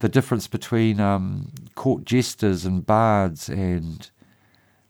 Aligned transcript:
the 0.00 0.08
difference 0.08 0.46
between 0.46 1.00
um, 1.00 1.50
court 1.74 2.04
jesters 2.04 2.64
and 2.64 2.86
bards 2.86 3.48
and 3.48 4.10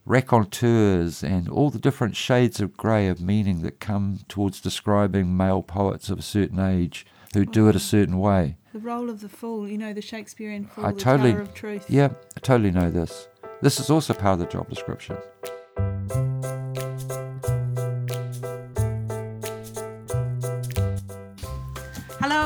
raconteurs 0.05 1.23
and 1.23 1.49
all 1.49 1.71
the 1.71 1.79
different 1.79 2.17
shades 2.17 2.61
of 2.61 2.77
grey 2.77 3.09
of 3.09 3.21
meaning 3.21 3.63
that 3.63 3.79
come 3.79 4.21
towards 4.29 4.61
describing 4.61 5.37
male 5.37 5.63
poets 5.63 6.09
of 6.09 6.19
a 6.19 6.23
certain 6.23 6.59
age 6.59 7.07
who 7.35 7.45
do 7.45 7.69
it 7.69 7.77
a 7.77 7.81
certain 7.81 8.19
way. 8.19 8.57
The 8.73 8.79
role 8.79 9.11
of 9.11 9.21
the 9.21 9.29
fool, 9.29 9.69
you 9.69 9.77
know, 9.77 9.93
the 9.93 10.01
Shakespearean 10.03 10.67
fool, 10.67 10.87
I 10.87 10.93
the 10.93 10.99
totally, 10.99 11.33
Tower 11.33 11.43
of 11.43 11.55
Truth. 11.55 11.91
yeah, 11.91 12.09
I 12.37 12.41
totally 12.41 12.71
know 12.71 12.91
this. 12.91 13.29
This 13.61 13.81
is 13.81 13.91
also 13.91 14.15
part 14.15 14.35
of 14.35 14.39
the 14.39 14.47
job 14.47 14.69
description. 14.69 15.17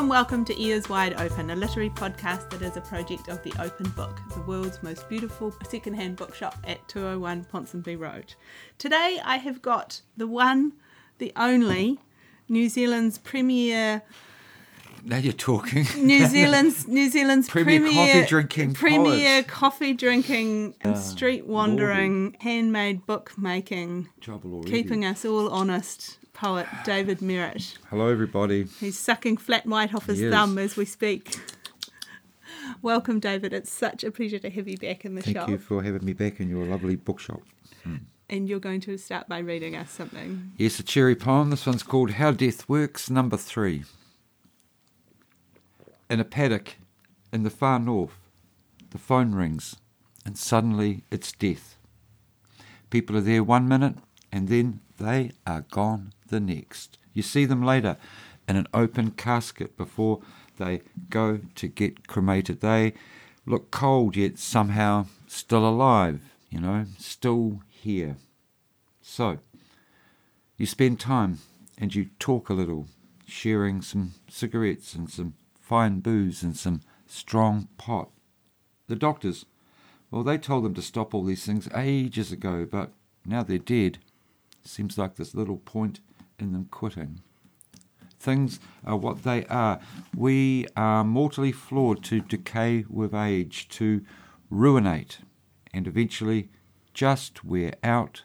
And 0.02 0.10
welcome 0.10 0.44
to 0.44 0.60
Ears 0.60 0.88
Wide 0.88 1.14
Open, 1.20 1.50
a 1.50 1.54
literary 1.54 1.90
podcast 1.90 2.50
that 2.50 2.60
is 2.60 2.76
a 2.76 2.80
project 2.80 3.28
of 3.28 3.40
the 3.44 3.52
Open 3.60 3.88
Book, 3.90 4.18
the 4.34 4.40
world's 4.40 4.82
most 4.82 5.08
beautiful 5.08 5.54
secondhand 5.68 6.16
bookshop 6.16 6.56
at 6.66 6.88
201 6.88 7.44
Ponsonby 7.44 7.96
Road. 7.96 8.34
Today 8.78 9.20
I 9.24 9.36
have 9.36 9.62
got 9.62 10.00
the 10.16 10.26
one, 10.26 10.72
the 11.18 11.32
only, 11.36 12.00
New 12.48 12.68
Zealand's 12.68 13.18
premier 13.18 14.02
Now 15.04 15.18
you're 15.18 15.32
talking. 15.32 15.86
New 15.96 16.26
Zealand's 16.26 16.88
New 16.88 17.08
Zealand's 17.08 17.48
Premier 17.48 17.78
premier, 17.78 18.12
coffee 18.12 18.26
drinking 18.26 18.74
premier 18.74 19.42
poet. 19.42 19.46
coffee 19.46 19.92
drinking, 19.92 20.74
and 20.80 20.96
ah, 20.96 20.98
street 20.98 21.46
wandering, 21.46 22.36
handmade 22.40 23.06
book 23.06 23.34
making, 23.38 24.08
keeping 24.66 25.04
us 25.04 25.24
all 25.24 25.48
honest 25.48 26.18
poet 26.42 26.66
David 26.84 27.22
Merritt. 27.22 27.78
Hello, 27.88 28.08
everybody. 28.08 28.64
He's 28.80 28.98
sucking 28.98 29.36
flat 29.36 29.64
white 29.64 29.94
off 29.94 30.06
his 30.06 30.18
He 30.18 30.24
is. 30.24 30.34
thumb 30.34 30.58
as 30.58 30.76
we 30.76 30.84
speak. 30.84 31.38
Welcome, 32.82 33.20
David. 33.20 33.52
It's 33.52 33.70
such 33.70 34.02
a 34.02 34.10
pleasure 34.10 34.40
to 34.40 34.50
have 34.50 34.66
you 34.66 34.76
back 34.76 35.04
in 35.04 35.14
the 35.14 35.22
Thank 35.22 35.36
shop. 35.36 35.46
Thank 35.46 35.60
you 35.60 35.64
for 35.64 35.84
having 35.84 36.04
me 36.04 36.14
back 36.14 36.40
in 36.40 36.48
your 36.48 36.64
lovely 36.64 36.96
bookshop. 36.96 37.42
Hmm. 37.84 37.98
And 38.28 38.48
you're 38.48 38.58
going 38.58 38.80
to 38.80 38.98
start 38.98 39.28
by 39.28 39.38
reading 39.38 39.76
us 39.76 39.92
something. 39.92 40.50
Yes, 40.56 40.80
a 40.80 40.82
cheery 40.82 41.14
poem. 41.14 41.50
This 41.50 41.64
one's 41.64 41.84
called 41.84 42.10
How 42.10 42.32
Death 42.32 42.68
Works, 42.68 43.08
number 43.08 43.36
three. 43.36 43.84
In 46.10 46.18
a 46.18 46.24
paddock 46.24 46.74
in 47.32 47.44
the 47.44 47.50
far 47.50 47.78
north, 47.78 48.18
the 48.90 48.98
phone 48.98 49.32
rings, 49.32 49.76
and 50.26 50.36
suddenly 50.36 51.04
it's 51.08 51.30
death. 51.30 51.76
People 52.90 53.16
are 53.16 53.20
there 53.20 53.44
one 53.44 53.68
minute, 53.68 53.94
and 54.32 54.48
then 54.48 54.80
they 54.98 55.30
are 55.46 55.64
gone 55.70 56.12
the 56.32 56.40
next. 56.40 56.98
You 57.12 57.22
see 57.22 57.44
them 57.44 57.62
later 57.62 57.96
in 58.48 58.56
an 58.56 58.66
open 58.74 59.12
casket 59.12 59.76
before 59.76 60.20
they 60.58 60.82
go 61.08 61.40
to 61.54 61.68
get 61.68 62.08
cremated. 62.08 62.60
They 62.60 62.94
look 63.46 63.70
cold, 63.70 64.16
yet 64.16 64.38
somehow 64.38 65.06
still 65.28 65.68
alive, 65.68 66.20
you 66.50 66.60
know, 66.60 66.86
still 66.98 67.62
here. 67.68 68.16
So, 69.00 69.38
you 70.56 70.66
spend 70.66 70.98
time 70.98 71.38
and 71.78 71.94
you 71.94 72.06
talk 72.18 72.48
a 72.48 72.54
little, 72.54 72.88
sharing 73.26 73.82
some 73.82 74.12
cigarettes 74.28 74.94
and 74.94 75.08
some 75.10 75.34
fine 75.60 76.00
booze 76.00 76.42
and 76.42 76.56
some 76.56 76.80
strong 77.06 77.68
pot. 77.78 78.10
The 78.88 78.96
doctors, 78.96 79.46
well, 80.10 80.22
they 80.22 80.38
told 80.38 80.64
them 80.64 80.74
to 80.74 80.82
stop 80.82 81.14
all 81.14 81.24
these 81.24 81.44
things 81.44 81.68
ages 81.74 82.32
ago, 82.32 82.66
but 82.70 82.90
now 83.24 83.42
they're 83.42 83.58
dead. 83.58 83.98
Seems 84.64 84.96
like 84.96 85.16
this 85.16 85.34
little 85.34 85.56
point 85.56 86.00
in 86.42 86.52
them 86.52 86.66
quitting. 86.70 87.20
Things 88.18 88.60
are 88.84 88.96
what 88.96 89.22
they 89.22 89.46
are. 89.46 89.80
We 90.14 90.66
are 90.76 91.04
mortally 91.04 91.52
flawed 91.52 92.04
to 92.04 92.20
decay 92.20 92.84
with 92.88 93.14
age, 93.14 93.68
to 93.70 94.02
ruinate, 94.50 95.18
and 95.72 95.86
eventually 95.86 96.50
just 96.92 97.44
wear 97.44 97.72
out 97.82 98.24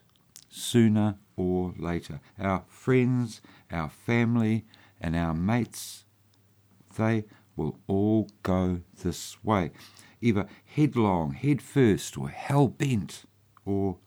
sooner 0.50 1.18
or 1.36 1.74
later. 1.78 2.20
Our 2.40 2.64
friends, 2.68 3.42
our 3.72 3.90
family, 3.90 4.66
and 5.00 5.16
our 5.16 5.34
mates, 5.34 6.06
they 6.98 7.26
will 7.56 7.80
all 7.88 8.30
go 8.44 8.82
this 9.02 9.44
way. 9.44 9.72
Either 10.22 10.48
headlong, 10.66 11.32
head 11.34 11.62
first, 11.62 12.18
or 12.18 12.30
hell 12.30 12.68
bent, 12.68 13.24
or 13.66 13.98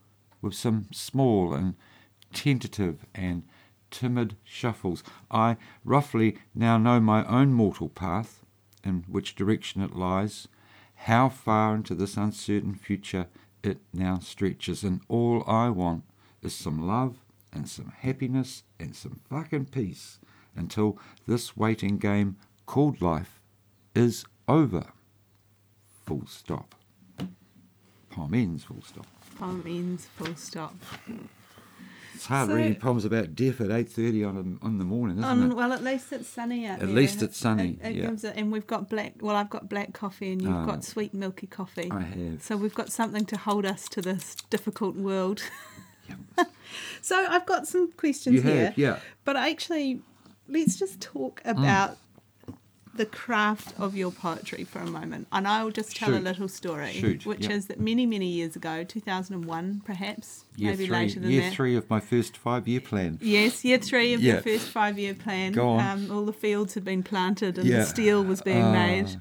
with 0.42 0.54
some 0.54 0.86
small 0.92 1.54
and 1.54 1.74
tentative 2.32 3.04
and 3.14 3.44
timid 3.90 4.36
shuffles. 4.44 5.02
I 5.30 5.56
roughly 5.84 6.38
now 6.54 6.78
know 6.78 7.00
my 7.00 7.24
own 7.26 7.52
mortal 7.52 7.88
path, 7.88 8.44
in 8.84 9.04
which 9.08 9.34
direction 9.34 9.82
it 9.82 9.94
lies, 9.94 10.48
how 10.94 11.28
far 11.28 11.74
into 11.74 11.94
this 11.94 12.16
uncertain 12.16 12.74
future 12.74 13.26
it 13.62 13.78
now 13.92 14.18
stretches, 14.18 14.82
and 14.82 15.00
all 15.08 15.44
I 15.46 15.68
want 15.70 16.04
is 16.42 16.54
some 16.54 16.86
love 16.86 17.16
and 17.52 17.68
some 17.68 17.92
happiness 17.98 18.62
and 18.78 18.94
some 18.94 19.20
fucking 19.28 19.66
peace 19.66 20.18
until 20.54 20.98
this 21.26 21.56
waiting 21.56 21.98
game 21.98 22.36
called 22.66 23.02
life 23.02 23.40
is 23.94 24.24
over. 24.48 24.92
Full 26.06 26.26
stop. 26.26 26.74
Poem 28.10 28.34
ends, 28.34 28.64
full 28.64 28.82
stop. 28.82 29.06
Poem 29.38 29.62
ends, 29.66 30.06
full 30.16 30.34
stop. 30.36 30.74
It's 32.20 32.26
hard 32.26 32.48
So- 32.50 32.54
reading 32.54 32.74
poems 32.74 33.06
about 33.06 33.34
death 33.34 33.62
at 33.62 33.70
eight 33.70 33.88
thirty 33.88 34.22
on 34.22 34.36
a, 34.62 34.66
on 34.66 34.76
the 34.76 34.84
morning, 34.84 35.16
isn't 35.16 35.30
Um, 35.30 35.50
it? 35.52 35.54
well, 35.54 35.72
at 35.72 35.82
least 35.82 36.12
it's 36.12 36.28
sunny 36.28 36.66
out 36.66 36.74
At 36.74 36.80
there. 36.80 36.88
least 36.94 37.22
it's 37.22 37.38
sunny, 37.38 37.78
It, 37.82 37.86
it 37.92 37.94
yeah. 37.96 38.06
gives 38.08 38.24
it, 38.24 38.34
and 38.36 38.52
we've 38.52 38.66
got 38.66 38.90
black. 38.90 39.14
Well, 39.22 39.34
I've 39.36 39.48
got 39.48 39.70
black 39.70 39.94
coffee, 39.94 40.30
and 40.32 40.42
you've 40.42 40.54
Oh. 40.54 40.66
got 40.66 40.84
sweet 40.84 41.14
milky 41.14 41.46
coffee. 41.46 41.90
I 41.90 42.02
have. 42.02 42.42
So 42.42 42.58
we've 42.58 42.74
got 42.74 42.92
something 42.92 43.24
to 43.24 43.38
hold 43.38 43.64
us 43.64 43.88
to 43.88 44.02
this 44.02 44.36
difficult 44.50 44.96
world. 44.96 45.42
so 47.00 47.24
I've 47.26 47.46
got 47.46 47.66
some 47.66 47.90
questions 47.92 48.42
here. 48.42 48.74
yeah. 48.76 48.96
Mm. 48.96 49.00
But 49.24 49.36
actually, 49.36 50.02
let's 50.46 50.76
just 50.78 51.00
talk 51.00 51.40
about 51.46 51.96
the 52.92 53.06
craft 53.06 53.72
of 53.78 53.96
your 53.96 54.10
poetry 54.10 54.64
for 54.64 54.80
a 54.80 54.86
moment. 54.86 55.28
And 55.30 55.46
I'll 55.46 55.70
just 55.70 55.94
tell 55.96 56.12
a 56.14 56.18
little 56.18 56.48
story, 56.48 56.92
Shoot, 56.92 57.24
which 57.24 57.46
yeah. 57.46 57.52
is 57.52 57.66
that 57.66 57.78
many, 57.78 58.04
many 58.04 58.26
years 58.26 58.56
ago, 58.56 58.82
2001 58.84 59.82
perhaps, 59.84 60.44
Year 60.56 60.72
maybe 60.72 60.86
three, 60.86 60.96
later 60.96 61.14
than 61.20 61.22
that. 61.24 61.30
year 61.32 61.42
that. 61.42 61.52
three 61.52 61.76
of 61.76 61.88
my 61.88 62.00
first 62.00 62.36
five-year 62.36 62.80
plan. 62.80 63.18
Yes, 63.22 63.64
year 63.64 63.78
three 63.78 64.12
of 64.12 64.20
Yeah. 64.20 64.34
your 64.34 64.42
first 64.42 64.68
five 64.68 64.98
year 64.98 65.14
plan. 65.14 65.52
Go 65.52 65.68
on. 65.70 65.80
Um, 65.80 66.10
all 66.10 66.24
the 66.24 66.32
fields 66.32 66.74
had 66.74 66.84
been 66.84 67.02
planted 67.02 67.58
and 67.58 67.66
Yeah. 67.68 67.78
the 67.78 67.86
steel 67.86 68.24
was 68.24 68.42
being 68.42 68.62
Ah. 68.62 68.72
made. 68.72 69.16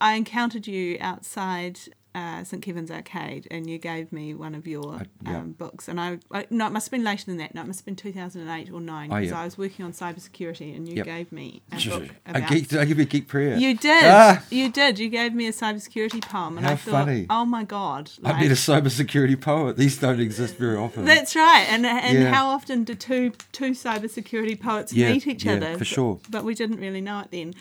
I 0.00 0.14
encountered 0.14 0.66
you 0.66 0.96
outside 1.00 1.80
uh, 2.14 2.44
St 2.44 2.62
Kevin's 2.62 2.90
Arcade 2.90 3.48
and 3.50 3.68
you 3.70 3.78
gave 3.78 4.12
me 4.12 4.34
one 4.34 4.54
of 4.54 4.66
your 4.66 4.96
I- 4.96 5.06
yeah. 5.30 5.38
um, 5.38 5.52
books. 5.52 5.88
And 5.88 5.98
I, 6.00 6.18
I, 6.30 6.46
no, 6.50 6.66
it 6.66 6.70
must 6.70 6.86
have 6.88 6.90
been 6.90 7.04
later 7.04 7.24
than 7.26 7.38
that. 7.38 7.54
No, 7.54 7.62
it 7.62 7.66
must 7.66 7.80
have 7.80 7.86
been 7.86 7.96
2008 7.96 8.70
or 8.70 8.80
9 8.80 9.10
Oh, 9.10 9.14
because 9.16 9.30
yeah. 9.30 9.40
I 9.40 9.44
was 9.44 9.56
working 9.56 9.84
on 9.84 9.92
cybersecurity 9.92 10.76
and 10.76 10.86
you 10.88 10.96
Yep. 10.96 11.06
gave 11.06 11.32
me 11.32 11.62
a 11.72 11.76
book 11.88 12.08
I, 12.26 12.30
about. 12.38 12.48
geek, 12.50 12.68
did 12.68 12.78
I 12.80 12.84
give 12.84 12.98
you 12.98 13.04
a 13.04 13.06
geek 13.06 13.28
prayer? 13.28 13.56
You 13.56 13.76
did. 13.76 14.04
Ah! 14.04 14.44
You 14.50 14.70
did. 14.70 14.98
You 14.98 15.08
gave 15.08 15.32
me 15.34 15.46
a 15.46 15.52
cybersecurity 15.52 16.20
poem. 16.22 16.58
And 16.58 16.66
How 16.66 16.72
I 16.72 16.76
thought, 16.76 16.90
funny. 17.06 17.26
oh 17.30 17.44
my 17.46 17.64
God. 17.64 18.10
I've 18.24 18.38
been 18.40 18.50
a 18.50 18.54
cybersecurity 18.54 19.40
poet. 19.40 19.76
These 19.78 19.98
don't 19.98 20.20
exist 20.20 20.56
very 20.56 20.76
often. 20.76 21.04
That's 21.06 21.34
right. 21.34 21.66
And 21.70 21.86
and 21.86 22.18
Yeah. 22.18 22.34
how 22.34 22.48
often 22.48 22.84
do 22.84 22.94
two 22.94 23.32
two 23.52 23.70
cybersecurity 23.70 24.60
poets 24.60 24.92
meet 24.94 25.26
each 25.26 25.44
yeah, 25.44 25.54
other? 25.54 25.78
for 25.78 25.84
sure. 25.84 26.20
But 26.28 26.44
we 26.44 26.54
didn't 26.54 26.78
really 26.80 27.00
know 27.00 27.20
it 27.20 27.28
then. 27.30 27.54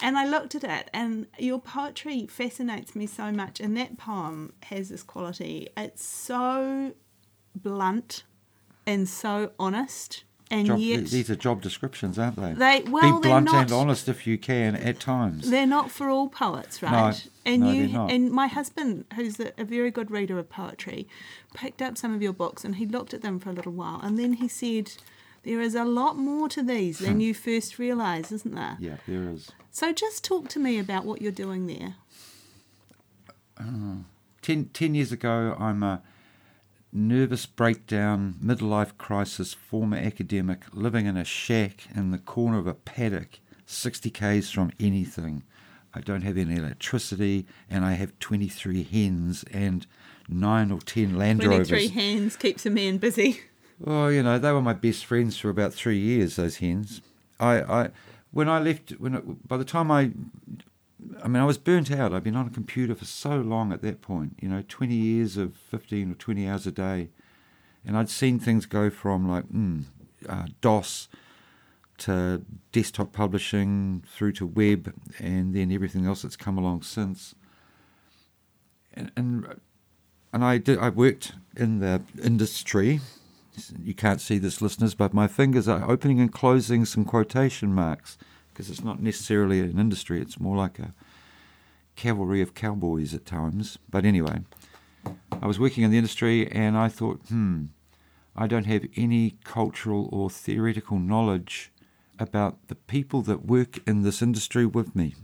And 0.00 0.16
I 0.16 0.26
looked 0.26 0.54
at 0.54 0.64
it, 0.64 0.90
and 0.94 1.26
your 1.38 1.60
poetry 1.60 2.26
fascinates 2.26 2.94
me 2.94 3.06
so 3.06 3.32
much. 3.32 3.58
And 3.60 3.76
that 3.76 3.98
poem 3.98 4.52
has 4.64 4.90
this 4.90 5.02
quality. 5.02 5.68
It's 5.76 6.04
so 6.04 6.92
blunt 7.54 8.22
and 8.86 9.08
so 9.08 9.52
honest, 9.58 10.24
and 10.50 10.66
Job- 10.66 10.78
yet 10.78 11.06
these 11.06 11.30
are 11.30 11.36
job 11.36 11.60
descriptions, 11.60 12.18
aren't 12.18 12.36
they? 12.36 12.52
they 12.54 12.80
Be 12.80 12.90
well 12.90 13.20
they're 13.20 13.32
blunt 13.32 13.46
not. 13.46 13.62
and 13.62 13.72
honest 13.72 14.08
if 14.08 14.26
you 14.26 14.38
can 14.38 14.76
at 14.76 14.98
times. 14.98 15.50
They're 15.50 15.66
not 15.66 15.90
for 15.90 16.08
all 16.08 16.28
poets, 16.28 16.82
right? 16.82 17.28
and 17.44 17.62
no, 17.62 17.70
you 17.70 17.86
they're 17.86 17.96
not. 17.96 18.10
and 18.10 18.30
my 18.30 18.46
husband, 18.46 19.04
who's 19.14 19.38
a, 19.40 19.52
a 19.58 19.64
very 19.64 19.90
good 19.90 20.10
reader 20.10 20.38
of 20.38 20.48
poetry, 20.48 21.06
picked 21.54 21.82
up 21.82 21.98
some 21.98 22.14
of 22.14 22.22
your 22.22 22.32
books 22.32 22.64
and 22.64 22.76
he 22.76 22.86
looked 22.86 23.12
at 23.12 23.20
them 23.20 23.38
for 23.38 23.50
a 23.50 23.52
little 23.52 23.72
while, 23.72 24.00
and 24.02 24.18
then 24.18 24.34
he 24.34 24.48
said, 24.48 24.92
"There 25.42 25.60
is 25.60 25.74
a 25.74 25.84
lot 25.84 26.16
more 26.16 26.48
to 26.48 26.62
these 26.62 26.98
than 26.98 27.14
hmm. 27.14 27.20
you 27.20 27.34
first 27.34 27.78
realise, 27.78 28.32
isn't 28.32 28.54
there?" 28.54 28.78
Yeah, 28.80 28.96
there 29.06 29.28
is. 29.28 29.50
So 29.70 29.92
just 29.92 30.24
talk 30.24 30.48
to 30.50 30.58
me 30.58 30.78
about 30.78 31.04
what 31.04 31.22
you're 31.22 31.32
doing 31.32 31.66
there. 31.66 31.94
Uh, 33.58 34.02
ten, 34.42 34.70
ten 34.72 34.94
years 34.94 35.12
ago, 35.12 35.56
I'm 35.58 35.82
a 35.82 36.02
nervous 36.92 37.46
breakdown, 37.46 38.36
midlife 38.42 38.96
crisis, 38.98 39.54
former 39.54 39.96
academic, 39.96 40.62
living 40.72 41.06
in 41.06 41.16
a 41.16 41.24
shack 41.24 41.88
in 41.94 42.10
the 42.10 42.18
corner 42.18 42.58
of 42.58 42.66
a 42.66 42.74
paddock, 42.74 43.40
60 43.66 44.10
k's 44.10 44.50
from 44.50 44.72
anything. 44.80 45.42
I 45.94 46.00
don't 46.00 46.22
have 46.22 46.36
any 46.38 46.56
electricity, 46.56 47.46
and 47.68 47.84
I 47.84 47.92
have 47.92 48.18
23 48.20 48.82
hens 48.84 49.44
and 49.52 49.86
nine 50.28 50.70
or 50.70 50.80
10 50.80 51.16
Land 51.16 51.40
Twenty-three 51.40 51.76
Rovers. 51.76 51.90
hands 51.94 52.36
keeps 52.36 52.66
a 52.66 52.70
man 52.70 52.98
busy. 52.98 53.40
Well, 53.80 54.10
you 54.12 54.22
know, 54.22 54.38
they 54.38 54.52
were 54.52 54.60
my 54.62 54.72
best 54.72 55.04
friends 55.06 55.38
for 55.38 55.50
about 55.50 55.72
three 55.72 55.98
years. 55.98 56.36
Those 56.36 56.56
hens. 56.56 57.00
I, 57.40 57.60
I, 57.62 57.90
when 58.30 58.48
I 58.48 58.58
left, 58.58 58.90
when 58.92 59.38
by 59.46 59.56
the 59.56 59.64
time 59.64 59.90
I 59.90 60.12
I 61.22 61.28
mean, 61.28 61.42
I 61.42 61.46
was 61.46 61.58
burnt 61.58 61.90
out. 61.90 62.12
I'd 62.12 62.24
been 62.24 62.36
on 62.36 62.46
a 62.46 62.50
computer 62.50 62.94
for 62.94 63.04
so 63.04 63.36
long 63.36 63.72
at 63.72 63.82
that 63.82 64.02
point, 64.02 64.36
you 64.40 64.48
know, 64.48 64.64
20 64.68 64.94
years 64.94 65.36
of 65.36 65.54
15 65.56 66.12
or 66.12 66.14
20 66.14 66.48
hours 66.48 66.66
a 66.66 66.72
day. 66.72 67.10
And 67.84 67.96
I'd 67.96 68.10
seen 68.10 68.38
things 68.38 68.66
go 68.66 68.90
from 68.90 69.28
like 69.28 69.48
mm, 69.48 69.84
uh, 70.28 70.46
DOS 70.60 71.08
to 71.98 72.42
desktop 72.72 73.12
publishing 73.12 74.04
through 74.08 74.32
to 74.32 74.46
web 74.46 74.92
and 75.18 75.54
then 75.54 75.72
everything 75.72 76.06
else 76.06 76.22
that's 76.22 76.36
come 76.36 76.58
along 76.58 76.82
since. 76.82 77.34
And, 78.92 79.12
and, 79.16 79.60
and 80.32 80.44
I 80.44 80.58
did, 80.58 80.78
I 80.78 80.88
worked 80.88 81.32
in 81.56 81.78
the 81.78 82.02
industry. 82.22 83.00
You 83.82 83.94
can't 83.94 84.20
see 84.20 84.38
this, 84.38 84.60
listeners, 84.62 84.94
but 84.94 85.14
my 85.14 85.26
fingers 85.26 85.68
are 85.68 85.88
opening 85.90 86.20
and 86.20 86.32
closing 86.32 86.84
some 86.84 87.04
quotation 87.04 87.74
marks 87.74 88.18
because 88.48 88.70
it's 88.70 88.82
not 88.82 89.00
necessarily 89.00 89.60
an 89.60 89.78
industry, 89.78 90.20
it's 90.20 90.40
more 90.40 90.56
like 90.56 90.78
a 90.78 90.92
cavalry 91.94 92.42
of 92.42 92.54
cowboys 92.54 93.14
at 93.14 93.24
times. 93.24 93.78
But 93.88 94.04
anyway, 94.04 94.40
I 95.40 95.46
was 95.46 95.60
working 95.60 95.84
in 95.84 95.90
the 95.90 95.98
industry 95.98 96.50
and 96.50 96.76
I 96.76 96.88
thought, 96.88 97.20
hmm, 97.28 97.66
I 98.34 98.46
don't 98.46 98.66
have 98.66 98.84
any 98.96 99.36
cultural 99.44 100.08
or 100.12 100.30
theoretical 100.30 100.98
knowledge 100.98 101.72
about 102.18 102.68
the 102.68 102.74
people 102.74 103.22
that 103.22 103.44
work 103.46 103.78
in 103.86 104.02
this 104.02 104.22
industry 104.22 104.66
with 104.66 104.94
me. 104.94 105.14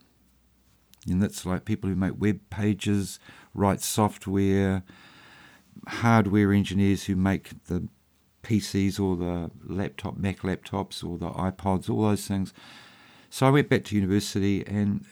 And 1.08 1.22
that's 1.22 1.44
like 1.44 1.64
people 1.64 1.90
who 1.90 1.96
make 1.96 2.14
web 2.18 2.40
pages, 2.50 3.18
write 3.52 3.80
software, 3.80 4.82
hardware 5.86 6.52
engineers 6.52 7.04
who 7.04 7.16
make 7.16 7.64
the 7.66 7.88
PCs 8.44 9.00
or 9.00 9.16
the 9.16 9.50
laptop, 9.64 10.16
Mac 10.16 10.40
laptops 10.40 11.02
or 11.02 11.18
the 11.18 11.30
iPods, 11.30 11.90
all 11.90 12.02
those 12.02 12.26
things. 12.26 12.52
So 13.30 13.46
I 13.46 13.50
went 13.50 13.68
back 13.68 13.84
to 13.84 13.96
university 13.96 14.64
and 14.66 15.04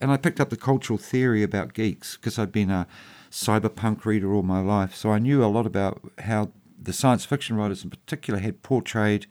and 0.00 0.10
I 0.10 0.16
picked 0.16 0.40
up 0.40 0.50
the 0.50 0.56
cultural 0.56 0.98
theory 0.98 1.42
about 1.42 1.74
geeks 1.74 2.16
because 2.16 2.38
I'd 2.38 2.52
been 2.52 2.70
a 2.70 2.86
cyberpunk 3.30 4.04
reader 4.04 4.32
all 4.32 4.42
my 4.42 4.60
life. 4.60 4.94
So 4.94 5.10
I 5.10 5.18
knew 5.18 5.44
a 5.44 5.46
lot 5.46 5.66
about 5.66 6.00
how 6.18 6.52
the 6.80 6.92
science 6.92 7.24
fiction 7.24 7.56
writers 7.56 7.84
in 7.84 7.90
particular 7.90 8.38
had 8.40 8.62
portrayed 8.62 9.26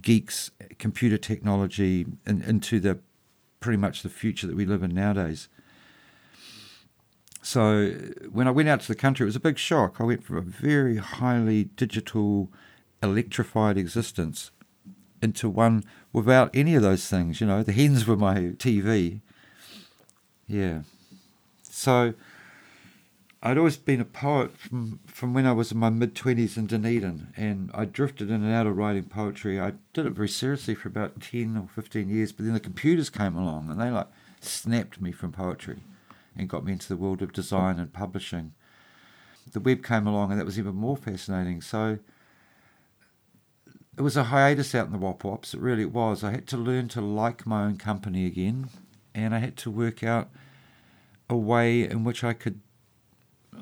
geeks, 0.00 0.50
computer 0.78 1.16
technology 1.16 2.06
in, 2.26 2.42
into 2.42 2.80
the 2.80 2.98
pretty 3.60 3.78
much 3.78 4.02
the 4.02 4.08
future 4.08 4.46
that 4.46 4.56
we 4.56 4.66
live 4.66 4.82
in 4.82 4.94
nowadays. 4.94 5.48
So 7.44 7.90
when 8.32 8.48
I 8.48 8.50
went 8.50 8.70
out 8.70 8.80
to 8.80 8.88
the 8.88 8.94
country, 8.94 9.24
it 9.24 9.26
was 9.26 9.36
a 9.36 9.40
big 9.40 9.58
shock. 9.58 10.00
I 10.00 10.04
went 10.04 10.24
from 10.24 10.38
a 10.38 10.40
very 10.40 10.96
highly 10.96 11.64
digital, 11.64 12.50
electrified 13.02 13.76
existence 13.76 14.50
into 15.20 15.50
one 15.50 15.84
without 16.10 16.50
any 16.54 16.74
of 16.74 16.80
those 16.80 17.06
things. 17.06 17.42
You 17.42 17.46
know, 17.46 17.62
the 17.62 17.72
hens 17.72 18.06
were 18.06 18.16
my 18.16 18.36
TV. 18.56 19.20
Yeah. 20.46 20.84
So 21.64 22.14
I'd 23.42 23.58
always 23.58 23.76
been 23.76 24.00
a 24.00 24.06
poet 24.06 24.56
from, 24.56 25.00
from 25.06 25.34
when 25.34 25.44
I 25.44 25.52
was 25.52 25.70
in 25.70 25.76
my 25.76 25.90
mid 25.90 26.14
20s 26.14 26.56
in 26.56 26.66
Dunedin, 26.66 27.28
and 27.36 27.70
I 27.74 27.84
drifted 27.84 28.30
in 28.30 28.42
and 28.42 28.54
out 28.54 28.66
of 28.66 28.78
writing 28.78 29.04
poetry. 29.04 29.60
I 29.60 29.74
did 29.92 30.06
it 30.06 30.14
very 30.14 30.30
seriously 30.30 30.74
for 30.74 30.88
about 30.88 31.20
10 31.20 31.58
or 31.58 31.68
15 31.68 32.08
years, 32.08 32.32
but 32.32 32.46
then 32.46 32.54
the 32.54 32.60
computers 32.60 33.10
came 33.10 33.36
along 33.36 33.68
and 33.68 33.78
they 33.78 33.90
like 33.90 34.08
snapped 34.40 34.98
me 34.98 35.12
from 35.12 35.30
poetry 35.30 35.80
and 36.36 36.48
got 36.48 36.64
me 36.64 36.72
into 36.72 36.88
the 36.88 36.96
world 36.96 37.22
of 37.22 37.32
design 37.32 37.78
and 37.78 37.92
publishing. 37.92 38.52
The 39.52 39.60
web 39.60 39.84
came 39.84 40.06
along, 40.06 40.30
and 40.30 40.40
that 40.40 40.44
was 40.46 40.58
even 40.58 40.74
more 40.74 40.96
fascinating. 40.96 41.60
So 41.60 41.98
it 43.96 44.02
was 44.02 44.16
a 44.16 44.24
hiatus 44.24 44.74
out 44.74 44.86
in 44.86 44.92
the 44.92 44.98
Wop 44.98 45.22
Wops. 45.24 45.54
It 45.54 45.60
really 45.60 45.84
was. 45.84 46.24
I 46.24 46.30
had 46.32 46.46
to 46.48 46.56
learn 46.56 46.88
to 46.88 47.00
like 47.00 47.46
my 47.46 47.64
own 47.64 47.76
company 47.76 48.26
again, 48.26 48.68
and 49.14 49.34
I 49.34 49.38
had 49.38 49.56
to 49.58 49.70
work 49.70 50.02
out 50.02 50.28
a 51.30 51.36
way 51.36 51.88
in 51.88 52.04
which 52.04 52.24
I 52.24 52.32
could. 52.32 52.60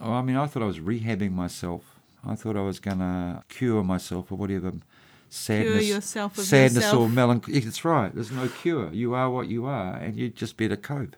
Oh, 0.00 0.12
I 0.12 0.22
mean, 0.22 0.36
I 0.36 0.46
thought 0.46 0.62
I 0.62 0.66
was 0.66 0.78
rehabbing 0.78 1.32
myself. 1.32 1.98
I 2.26 2.34
thought 2.34 2.56
I 2.56 2.62
was 2.62 2.78
going 2.80 3.00
to 3.00 3.42
cure 3.48 3.82
myself 3.82 4.30
or 4.32 4.36
whatever 4.36 4.72
sadness, 5.28 5.72
Cure 5.72 5.96
yourself 5.96 6.38
of 6.38 6.44
sadness 6.44 6.84
yourself. 6.84 7.00
or 7.02 7.08
melancholy. 7.08 7.58
That's 7.60 7.84
right. 7.84 8.14
There's 8.14 8.30
no 8.30 8.48
cure. 8.48 8.92
You 8.92 9.14
are 9.14 9.28
what 9.28 9.48
you 9.48 9.66
are, 9.66 9.94
and 9.96 10.16
you 10.16 10.28
just 10.30 10.56
better 10.56 10.76
cope, 10.76 11.16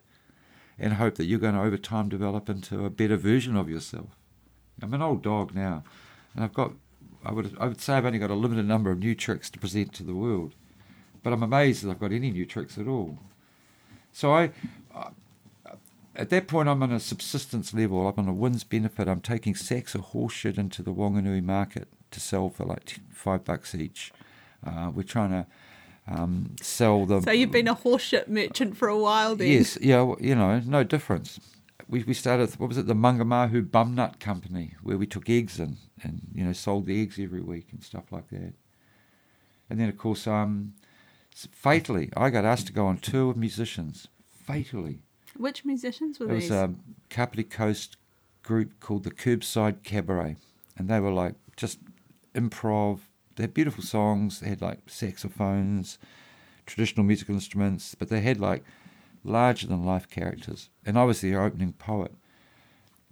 and 0.78 0.94
hope 0.94 1.16
that 1.16 1.24
you're 1.24 1.38
going 1.38 1.54
to 1.54 1.62
over 1.62 1.76
time 1.76 2.08
develop 2.08 2.48
into 2.48 2.84
a 2.84 2.90
better 2.90 3.16
version 3.16 3.56
of 3.56 3.68
yourself. 3.68 4.16
I'm 4.82 4.94
an 4.94 5.02
old 5.02 5.22
dog 5.22 5.54
now, 5.54 5.84
and 6.34 6.44
I've 6.44 6.52
got 6.52 6.72
I 7.24 7.32
would 7.32 7.56
I 7.58 7.66
would 7.66 7.80
say 7.80 7.94
I've 7.94 8.04
only 8.04 8.18
got 8.18 8.30
a 8.30 8.34
limited 8.34 8.66
number 8.66 8.90
of 8.90 8.98
new 8.98 9.14
tricks 9.14 9.50
to 9.50 9.58
present 9.58 9.92
to 9.94 10.02
the 10.02 10.14
world, 10.14 10.54
but 11.22 11.32
I'm 11.32 11.42
amazed 11.42 11.84
that 11.84 11.90
I've 11.90 12.00
got 12.00 12.12
any 12.12 12.30
new 12.30 12.44
tricks 12.44 12.76
at 12.76 12.88
all. 12.88 13.18
So 14.12 14.32
I, 14.32 14.50
I 14.94 15.10
at 16.16 16.30
that 16.30 16.48
point 16.48 16.68
I'm 16.68 16.82
on 16.82 16.92
a 16.92 17.00
subsistence 17.00 17.72
level. 17.72 18.06
I'm 18.06 18.14
on 18.18 18.28
a 18.28 18.34
WINZ 18.34 18.68
benefit. 18.68 19.08
I'm 19.08 19.20
taking 19.20 19.54
sacks 19.54 19.94
of 19.94 20.02
horse 20.02 20.32
shit 20.32 20.58
into 20.58 20.82
the 20.82 20.92
Wanganui 20.92 21.42
market 21.42 21.88
to 22.10 22.20
sell 22.20 22.48
for 22.50 22.64
like 22.64 23.00
five 23.10 23.44
bucks 23.44 23.74
each. 23.74 24.12
Uh, 24.64 24.90
we're 24.94 25.02
trying 25.02 25.30
to 25.30 25.46
um, 26.06 26.56
sell 26.60 27.06
them. 27.06 27.22
So 27.22 27.30
you've 27.30 27.50
been 27.50 27.68
a 27.68 27.74
horseshit 27.74 28.28
merchant 28.28 28.76
for 28.76 28.88
a 28.88 28.98
while 28.98 29.36
then? 29.36 29.48
Yes, 29.48 29.78
yeah, 29.80 30.02
well, 30.02 30.18
you 30.20 30.34
know, 30.34 30.60
no 30.60 30.84
difference. 30.84 31.40
We, 31.88 32.02
we 32.02 32.14
started, 32.14 32.50
what 32.58 32.68
was 32.68 32.78
it, 32.78 32.86
the 32.86 32.94
Mangamahu 32.94 33.70
Bum 33.70 33.94
Nut 33.94 34.18
Company, 34.20 34.74
where 34.82 34.96
we 34.96 35.06
took 35.06 35.28
eggs 35.28 35.60
in 35.60 35.76
and, 36.02 36.22
you 36.34 36.44
know, 36.44 36.52
sold 36.52 36.86
the 36.86 37.00
eggs 37.00 37.18
every 37.18 37.42
week 37.42 37.68
and 37.72 37.82
stuff 37.82 38.10
like 38.10 38.28
that. 38.30 38.54
And 39.68 39.80
then, 39.80 39.88
of 39.88 39.98
course, 39.98 40.26
um, 40.26 40.74
fatally, 41.34 42.10
I 42.16 42.30
got 42.30 42.44
asked 42.44 42.66
to 42.68 42.72
go 42.72 42.86
on 42.86 42.98
tour 42.98 43.28
with 43.28 43.36
musicians. 43.36 44.08
Fatally. 44.30 45.00
Which 45.36 45.64
musicians 45.64 46.20
were 46.20 46.26
There 46.26 46.36
was 46.36 46.50
a 46.50 46.74
Kapiti 47.10 47.44
Coast 47.44 47.96
group 48.42 48.78
called 48.78 49.04
the 49.04 49.10
Curbside 49.10 49.82
Cabaret, 49.82 50.36
and 50.76 50.88
they 50.88 51.00
were 51.00 51.10
like 51.10 51.34
just 51.56 51.78
improv. 52.34 53.00
They 53.36 53.44
had 53.44 53.54
beautiful 53.54 53.82
songs. 53.82 54.40
They 54.40 54.48
had 54.48 54.62
like 54.62 54.80
saxophones, 54.86 55.98
traditional 56.66 57.04
musical 57.04 57.34
instruments, 57.34 57.94
but 57.94 58.08
they 58.08 58.20
had 58.20 58.40
like 58.40 58.64
larger 59.22 59.66
than 59.66 59.84
life 59.84 60.08
characters. 60.08 60.70
And 60.84 60.98
I 60.98 61.04
was 61.04 61.20
their 61.20 61.42
opening 61.42 61.72
poet. 61.72 62.12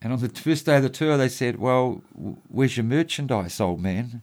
And 0.00 0.12
on 0.12 0.20
the 0.20 0.28
first 0.28 0.66
day 0.66 0.76
of 0.76 0.82
the 0.82 0.88
tour, 0.88 1.16
they 1.16 1.28
said, 1.28 1.58
"Well, 1.58 2.02
where's 2.48 2.76
your 2.76 2.84
merchandise, 2.84 3.60
old 3.60 3.80
man?" 3.80 4.22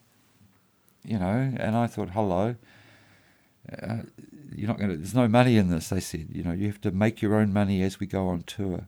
You 1.04 1.20
know, 1.20 1.54
and 1.58 1.76
I 1.76 1.88
thought, 1.88 2.12
"Hello." 2.12 2.56
Uh, 3.82 4.00
you're 4.56 4.68
not 4.68 4.78
going 4.78 4.90
to. 4.90 4.98
There's 4.98 5.16
no 5.16 5.28
money 5.28 5.58
in 5.58 5.70
this. 5.70 5.90
They 5.90 6.00
said, 6.00 6.28
you 6.32 6.44
know, 6.44 6.52
you 6.52 6.68
have 6.68 6.82
to 6.82 6.92
make 6.92 7.22
your 7.22 7.36
own 7.36 7.54
money 7.54 7.82
as 7.84 8.00
we 8.00 8.08
go 8.08 8.28
on 8.28 8.42
tour. 8.44 8.88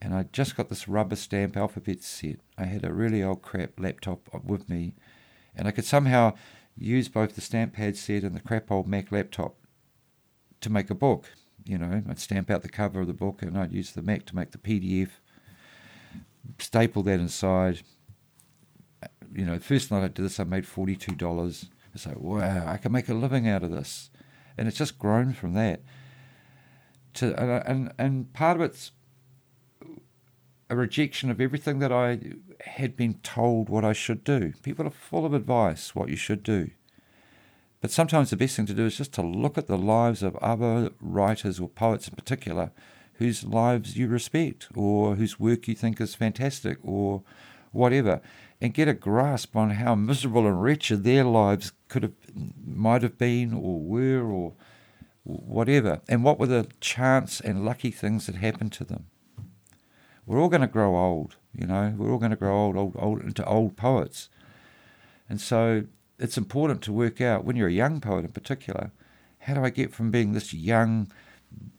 And 0.00 0.14
I 0.14 0.24
just 0.32 0.56
got 0.56 0.68
this 0.68 0.88
rubber 0.88 1.16
stamp 1.16 1.56
alphabet 1.56 2.02
set. 2.02 2.36
I 2.56 2.64
had 2.64 2.84
a 2.84 2.92
really 2.92 3.22
old 3.22 3.42
crap 3.42 3.78
laptop 3.78 4.28
with 4.44 4.68
me, 4.68 4.94
and 5.58 5.66
I 5.66 5.72
could 5.72 5.84
somehow 5.84 6.34
use 6.78 7.08
both 7.08 7.34
the 7.34 7.40
stamp 7.40 7.74
pad 7.74 7.96
set 7.96 8.22
and 8.22 8.34
the 8.34 8.40
crap 8.40 8.70
old 8.70 8.86
Mac 8.86 9.10
laptop 9.10 9.56
to 10.60 10.70
make 10.70 10.88
a 10.88 10.94
book. 10.94 11.32
You 11.64 11.76
know, 11.76 12.02
I'd 12.08 12.20
stamp 12.20 12.50
out 12.50 12.62
the 12.62 12.68
cover 12.68 13.00
of 13.00 13.08
the 13.08 13.12
book, 13.12 13.42
and 13.42 13.58
I'd 13.58 13.72
use 13.72 13.92
the 13.92 14.00
Mac 14.00 14.24
to 14.26 14.36
make 14.36 14.52
the 14.52 14.58
PDF. 14.58 15.10
Staple 16.58 17.02
that 17.02 17.20
inside. 17.20 17.82
You 19.34 19.44
know, 19.44 19.58
first 19.58 19.90
night 19.90 20.04
I 20.04 20.08
did 20.08 20.24
this, 20.24 20.40
I 20.40 20.44
made 20.44 20.66
forty-two 20.66 21.16
dollars. 21.16 21.66
It's 21.92 22.06
like, 22.06 22.20
wow, 22.20 22.64
I 22.66 22.76
can 22.76 22.92
make 22.92 23.08
a 23.08 23.14
living 23.14 23.48
out 23.48 23.64
of 23.64 23.70
this, 23.70 24.10
and 24.56 24.68
it's 24.68 24.78
just 24.78 24.98
grown 24.98 25.34
from 25.34 25.54
that. 25.54 25.82
To 27.14 27.38
and 27.38 27.62
and, 27.66 27.92
and 27.98 28.32
part 28.32 28.56
of 28.56 28.62
it's 28.62 28.92
a 30.70 30.76
rejection 30.76 31.30
of 31.30 31.40
everything 31.40 31.78
that 31.78 31.92
I 31.92 32.18
had 32.60 32.96
been 32.96 33.14
told 33.22 33.68
what 33.68 33.84
I 33.84 33.92
should 33.92 34.22
do. 34.22 34.52
People 34.62 34.86
are 34.86 34.90
full 34.90 35.24
of 35.24 35.32
advice 35.32 35.94
what 35.94 36.08
you 36.08 36.16
should 36.16 36.42
do. 36.42 36.70
But 37.80 37.90
sometimes 37.90 38.30
the 38.30 38.36
best 38.36 38.56
thing 38.56 38.66
to 38.66 38.74
do 38.74 38.86
is 38.86 38.96
just 38.96 39.14
to 39.14 39.22
look 39.22 39.56
at 39.56 39.66
the 39.66 39.78
lives 39.78 40.22
of 40.22 40.36
other 40.36 40.90
writers 41.00 41.60
or 41.60 41.68
poets 41.68 42.08
in 42.08 42.14
particular 42.14 42.72
whose 43.14 43.44
lives 43.44 43.96
you 43.96 44.08
respect 44.08 44.68
or 44.74 45.16
whose 45.16 45.40
work 45.40 45.68
you 45.68 45.74
think 45.74 46.00
is 46.00 46.14
fantastic 46.14 46.78
or 46.82 47.22
whatever 47.72 48.20
and 48.60 48.74
get 48.74 48.88
a 48.88 48.94
grasp 48.94 49.56
on 49.56 49.70
how 49.70 49.94
miserable 49.94 50.46
and 50.46 50.62
wretched 50.62 51.04
their 51.04 51.24
lives 51.24 51.72
could 51.88 52.02
have 52.02 52.12
might 52.64 53.02
have 53.02 53.18
been 53.18 53.52
or 53.52 53.80
were 53.80 54.24
or 54.24 54.54
whatever 55.24 56.00
and 56.08 56.24
what 56.24 56.38
were 56.38 56.46
the 56.46 56.66
chance 56.80 57.40
and 57.40 57.64
lucky 57.64 57.90
things 57.90 58.26
that 58.26 58.36
happened 58.36 58.72
to 58.72 58.84
them 58.84 59.06
we're 60.28 60.40
all 60.40 60.48
going 60.48 60.60
to 60.60 60.66
grow 60.66 60.96
old, 60.96 61.36
you 61.54 61.66
know. 61.66 61.94
We're 61.96 62.12
all 62.12 62.18
going 62.18 62.30
to 62.30 62.36
grow 62.36 62.54
old, 62.54 62.76
old, 62.76 62.96
old 62.98 63.22
into 63.22 63.44
old 63.44 63.76
poets, 63.76 64.28
and 65.28 65.40
so 65.40 65.84
it's 66.18 66.36
important 66.36 66.82
to 66.82 66.92
work 66.92 67.20
out 67.20 67.44
when 67.44 67.56
you're 67.56 67.68
a 67.68 67.72
young 67.72 68.00
poet 68.00 68.24
in 68.24 68.32
particular, 68.32 68.90
how 69.40 69.54
do 69.54 69.64
I 69.64 69.70
get 69.70 69.94
from 69.94 70.10
being 70.10 70.32
this 70.32 70.52
young, 70.52 71.10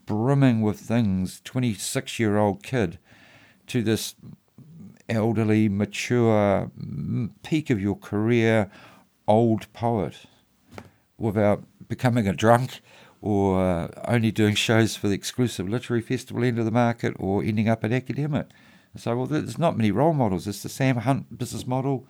brimming 0.06 0.62
with 0.62 0.80
things, 0.80 1.40
26 1.44 2.18
year 2.18 2.38
old 2.38 2.62
kid, 2.62 2.98
to 3.68 3.82
this 3.82 4.14
elderly, 5.08 5.68
mature, 5.68 6.70
peak 7.42 7.70
of 7.70 7.80
your 7.80 7.96
career, 7.96 8.70
old 9.28 9.72
poet, 9.72 10.24
without 11.18 11.62
becoming 11.88 12.26
a 12.26 12.32
drunk, 12.32 12.80
or 13.20 13.62
uh, 13.62 13.88
only 14.06 14.30
doing 14.30 14.54
shows 14.54 14.96
for 14.96 15.08
the 15.08 15.14
exclusive 15.14 15.68
literary 15.68 16.02
festival 16.02 16.44
end 16.44 16.58
of 16.58 16.64
the 16.64 16.70
market, 16.70 17.14
or 17.18 17.42
ending 17.42 17.68
up 17.68 17.84
an 17.84 17.92
academic. 17.92 18.46
So, 18.96 19.16
well, 19.16 19.26
there's 19.26 19.58
not 19.58 19.76
many 19.76 19.90
role 19.90 20.12
models. 20.12 20.46
It's 20.46 20.62
the 20.62 20.68
Sam 20.68 20.96
Hunt 20.96 21.38
business 21.38 21.66
model. 21.66 22.06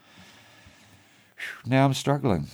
Now 1.66 1.84
I'm 1.84 1.94
struggling. 1.94 2.48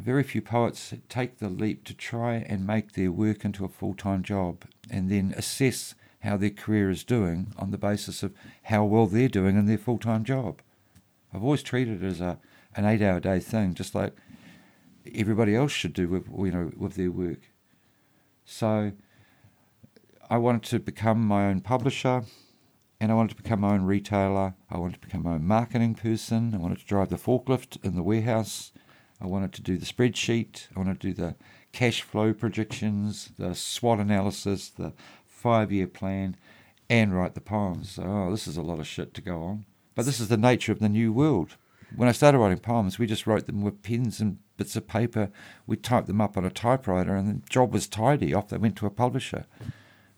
Very 0.00 0.22
few 0.22 0.42
poets 0.42 0.94
take 1.08 1.38
the 1.38 1.48
leap 1.48 1.84
to 1.84 1.94
try 1.94 2.44
and 2.48 2.66
make 2.66 2.92
their 2.92 3.10
work 3.10 3.44
into 3.44 3.64
a 3.64 3.68
full 3.68 3.94
time 3.94 4.22
job 4.22 4.64
and 4.90 5.10
then 5.10 5.34
assess 5.36 5.94
how 6.20 6.36
their 6.36 6.50
career 6.50 6.90
is 6.90 7.04
doing 7.04 7.52
on 7.56 7.70
the 7.70 7.78
basis 7.78 8.22
of 8.22 8.34
how 8.64 8.84
well 8.84 9.06
they're 9.06 9.28
doing 9.28 9.56
in 9.56 9.66
their 9.66 9.78
full 9.78 9.98
time 9.98 10.24
job. 10.24 10.60
I've 11.32 11.42
always 11.42 11.62
treated 11.62 12.02
it 12.02 12.06
as 12.06 12.20
a 12.20 12.38
an 12.74 12.84
eight 12.84 13.00
hour 13.00 13.20
day 13.20 13.40
thing, 13.40 13.74
just 13.74 13.94
like 13.94 14.14
everybody 15.14 15.54
else 15.54 15.72
should 15.72 15.94
do 15.94 16.08
with 16.08 16.26
you 16.28 16.50
know 16.50 16.72
with 16.76 16.94
their 16.94 17.10
work. 17.10 17.40
So 18.46 18.92
I 20.30 20.38
wanted 20.38 20.62
to 20.70 20.78
become 20.78 21.26
my 21.26 21.48
own 21.48 21.60
publisher 21.60 22.22
and 23.00 23.10
I 23.10 23.14
wanted 23.14 23.36
to 23.36 23.42
become 23.42 23.60
my 23.60 23.74
own 23.74 23.82
retailer. 23.82 24.54
I 24.70 24.78
wanted 24.78 24.94
to 24.94 25.06
become 25.06 25.24
my 25.24 25.34
own 25.34 25.44
marketing 25.44 25.96
person. 25.96 26.54
I 26.54 26.58
wanted 26.58 26.78
to 26.78 26.86
drive 26.86 27.10
the 27.10 27.16
forklift 27.16 27.84
in 27.84 27.96
the 27.96 28.04
warehouse. 28.04 28.72
I 29.20 29.26
wanted 29.26 29.52
to 29.54 29.62
do 29.62 29.76
the 29.76 29.84
spreadsheet. 29.84 30.68
I 30.74 30.78
wanted 30.78 31.00
to 31.00 31.08
do 31.08 31.12
the 31.12 31.34
cash 31.72 32.02
flow 32.02 32.32
projections, 32.32 33.32
the 33.36 33.54
SWOT 33.54 33.98
analysis, 33.98 34.70
the 34.70 34.92
five 35.26 35.72
year 35.72 35.88
plan, 35.88 36.36
and 36.88 37.14
write 37.14 37.34
the 37.34 37.40
poems. 37.40 37.90
So, 37.90 38.04
oh, 38.04 38.30
this 38.30 38.46
is 38.46 38.56
a 38.56 38.62
lot 38.62 38.78
of 38.78 38.86
shit 38.86 39.12
to 39.14 39.20
go 39.20 39.42
on. 39.42 39.66
But 39.96 40.06
this 40.06 40.20
is 40.20 40.28
the 40.28 40.36
nature 40.36 40.72
of 40.72 40.78
the 40.78 40.88
new 40.88 41.12
world. 41.12 41.56
When 41.96 42.08
I 42.08 42.12
started 42.12 42.38
writing 42.38 42.58
poems, 42.58 42.98
we 42.98 43.06
just 43.06 43.26
wrote 43.26 43.46
them 43.46 43.62
with 43.62 43.82
pens 43.82 44.20
and 44.20 44.38
bits 44.56 44.76
of 44.76 44.86
paper. 44.86 45.30
We 45.66 45.76
typed 45.76 46.06
them 46.06 46.20
up 46.20 46.36
on 46.36 46.44
a 46.44 46.50
typewriter, 46.50 47.14
and 47.14 47.42
the 47.42 47.48
job 47.48 47.72
was 47.72 47.86
tidy. 47.86 48.34
Off 48.34 48.48
they 48.48 48.58
went 48.58 48.76
to 48.76 48.86
a 48.86 48.90
publisher. 48.90 49.46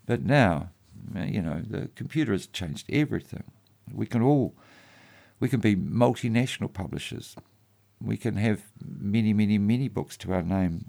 But 0.05 0.23
now, 0.23 0.69
you 1.15 1.41
know, 1.41 1.61
the 1.67 1.89
computer 1.95 2.31
has 2.31 2.47
changed 2.47 2.85
everything. 2.89 3.43
We 3.91 4.05
can 4.05 4.21
all, 4.21 4.55
we 5.39 5.49
can 5.49 5.59
be 5.59 5.75
multinational 5.75 6.71
publishers. 6.71 7.35
We 8.01 8.17
can 8.17 8.35
have 8.37 8.63
many, 8.81 9.33
many, 9.33 9.57
many 9.57 9.87
books 9.87 10.15
to 10.17 10.33
our 10.33 10.43
name 10.43 10.85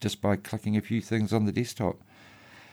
just 0.00 0.20
by 0.20 0.36
clicking 0.36 0.76
a 0.76 0.80
few 0.80 1.00
things 1.00 1.32
on 1.32 1.44
the 1.44 1.52
desktop. 1.52 2.00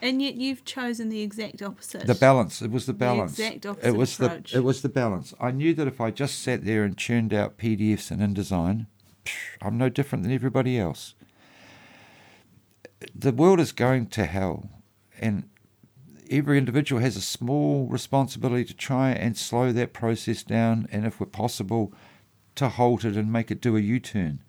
And 0.02 0.22
yet 0.22 0.36
you've 0.36 0.66
chosen 0.66 1.10
the 1.10 1.22
exact 1.22 1.62
opposite. 1.62 2.08
The 2.08 2.16
balance. 2.16 2.62
It 2.62 2.72
was 2.72 2.86
the 2.86 2.94
balance. 2.94 3.36
The 3.36 3.46
exact 3.46 3.66
opposite 3.66 3.88
it 3.88 3.96
was 3.96 4.20
approach. 4.20 4.52
the 4.52 4.58
it 4.58 4.64
was 4.64 4.82
the 4.82 4.90
balance. 4.90 5.34
I 5.40 5.52
knew 5.52 5.74
that 5.74 5.88
if 5.88 6.00
I 6.00 6.12
just 6.12 6.40
sat 6.42 6.66
there 6.66 6.84
and 6.84 6.98
churned 6.98 7.34
out 7.34 7.58
PDFs 7.58 8.10
and 8.12 8.22
InDesign, 8.22 8.88
I'm 9.62 9.78
no 9.78 9.90
different 9.90 10.24
than 10.24 10.34
everybody 10.34 10.80
else. 10.80 11.16
The 13.16 13.32
world 13.32 13.60
is 13.60 13.72
going 13.72 14.08
to 14.08 14.26
hell, 14.26 14.70
and 15.20 15.50
every 16.30 16.58
individual 16.58 17.02
has 17.02 17.16
a 17.16 17.22
small 17.22 17.88
responsibility 17.88 18.66
to 18.66 18.74
try 18.74 19.12
and 19.12 19.38
slow 19.38 19.72
that 19.72 19.94
process 19.94 20.44
down, 20.44 20.88
and 20.92 21.06
if 21.06 21.20
we're 21.20 21.28
possible, 21.28 21.94
to 22.56 22.70
halt 22.70 23.06
it 23.06 23.16
and 23.16 23.32
make 23.32 23.52
it 23.52 23.62
do 23.62 23.78
a 23.78 23.82
U-turn. 23.82 24.44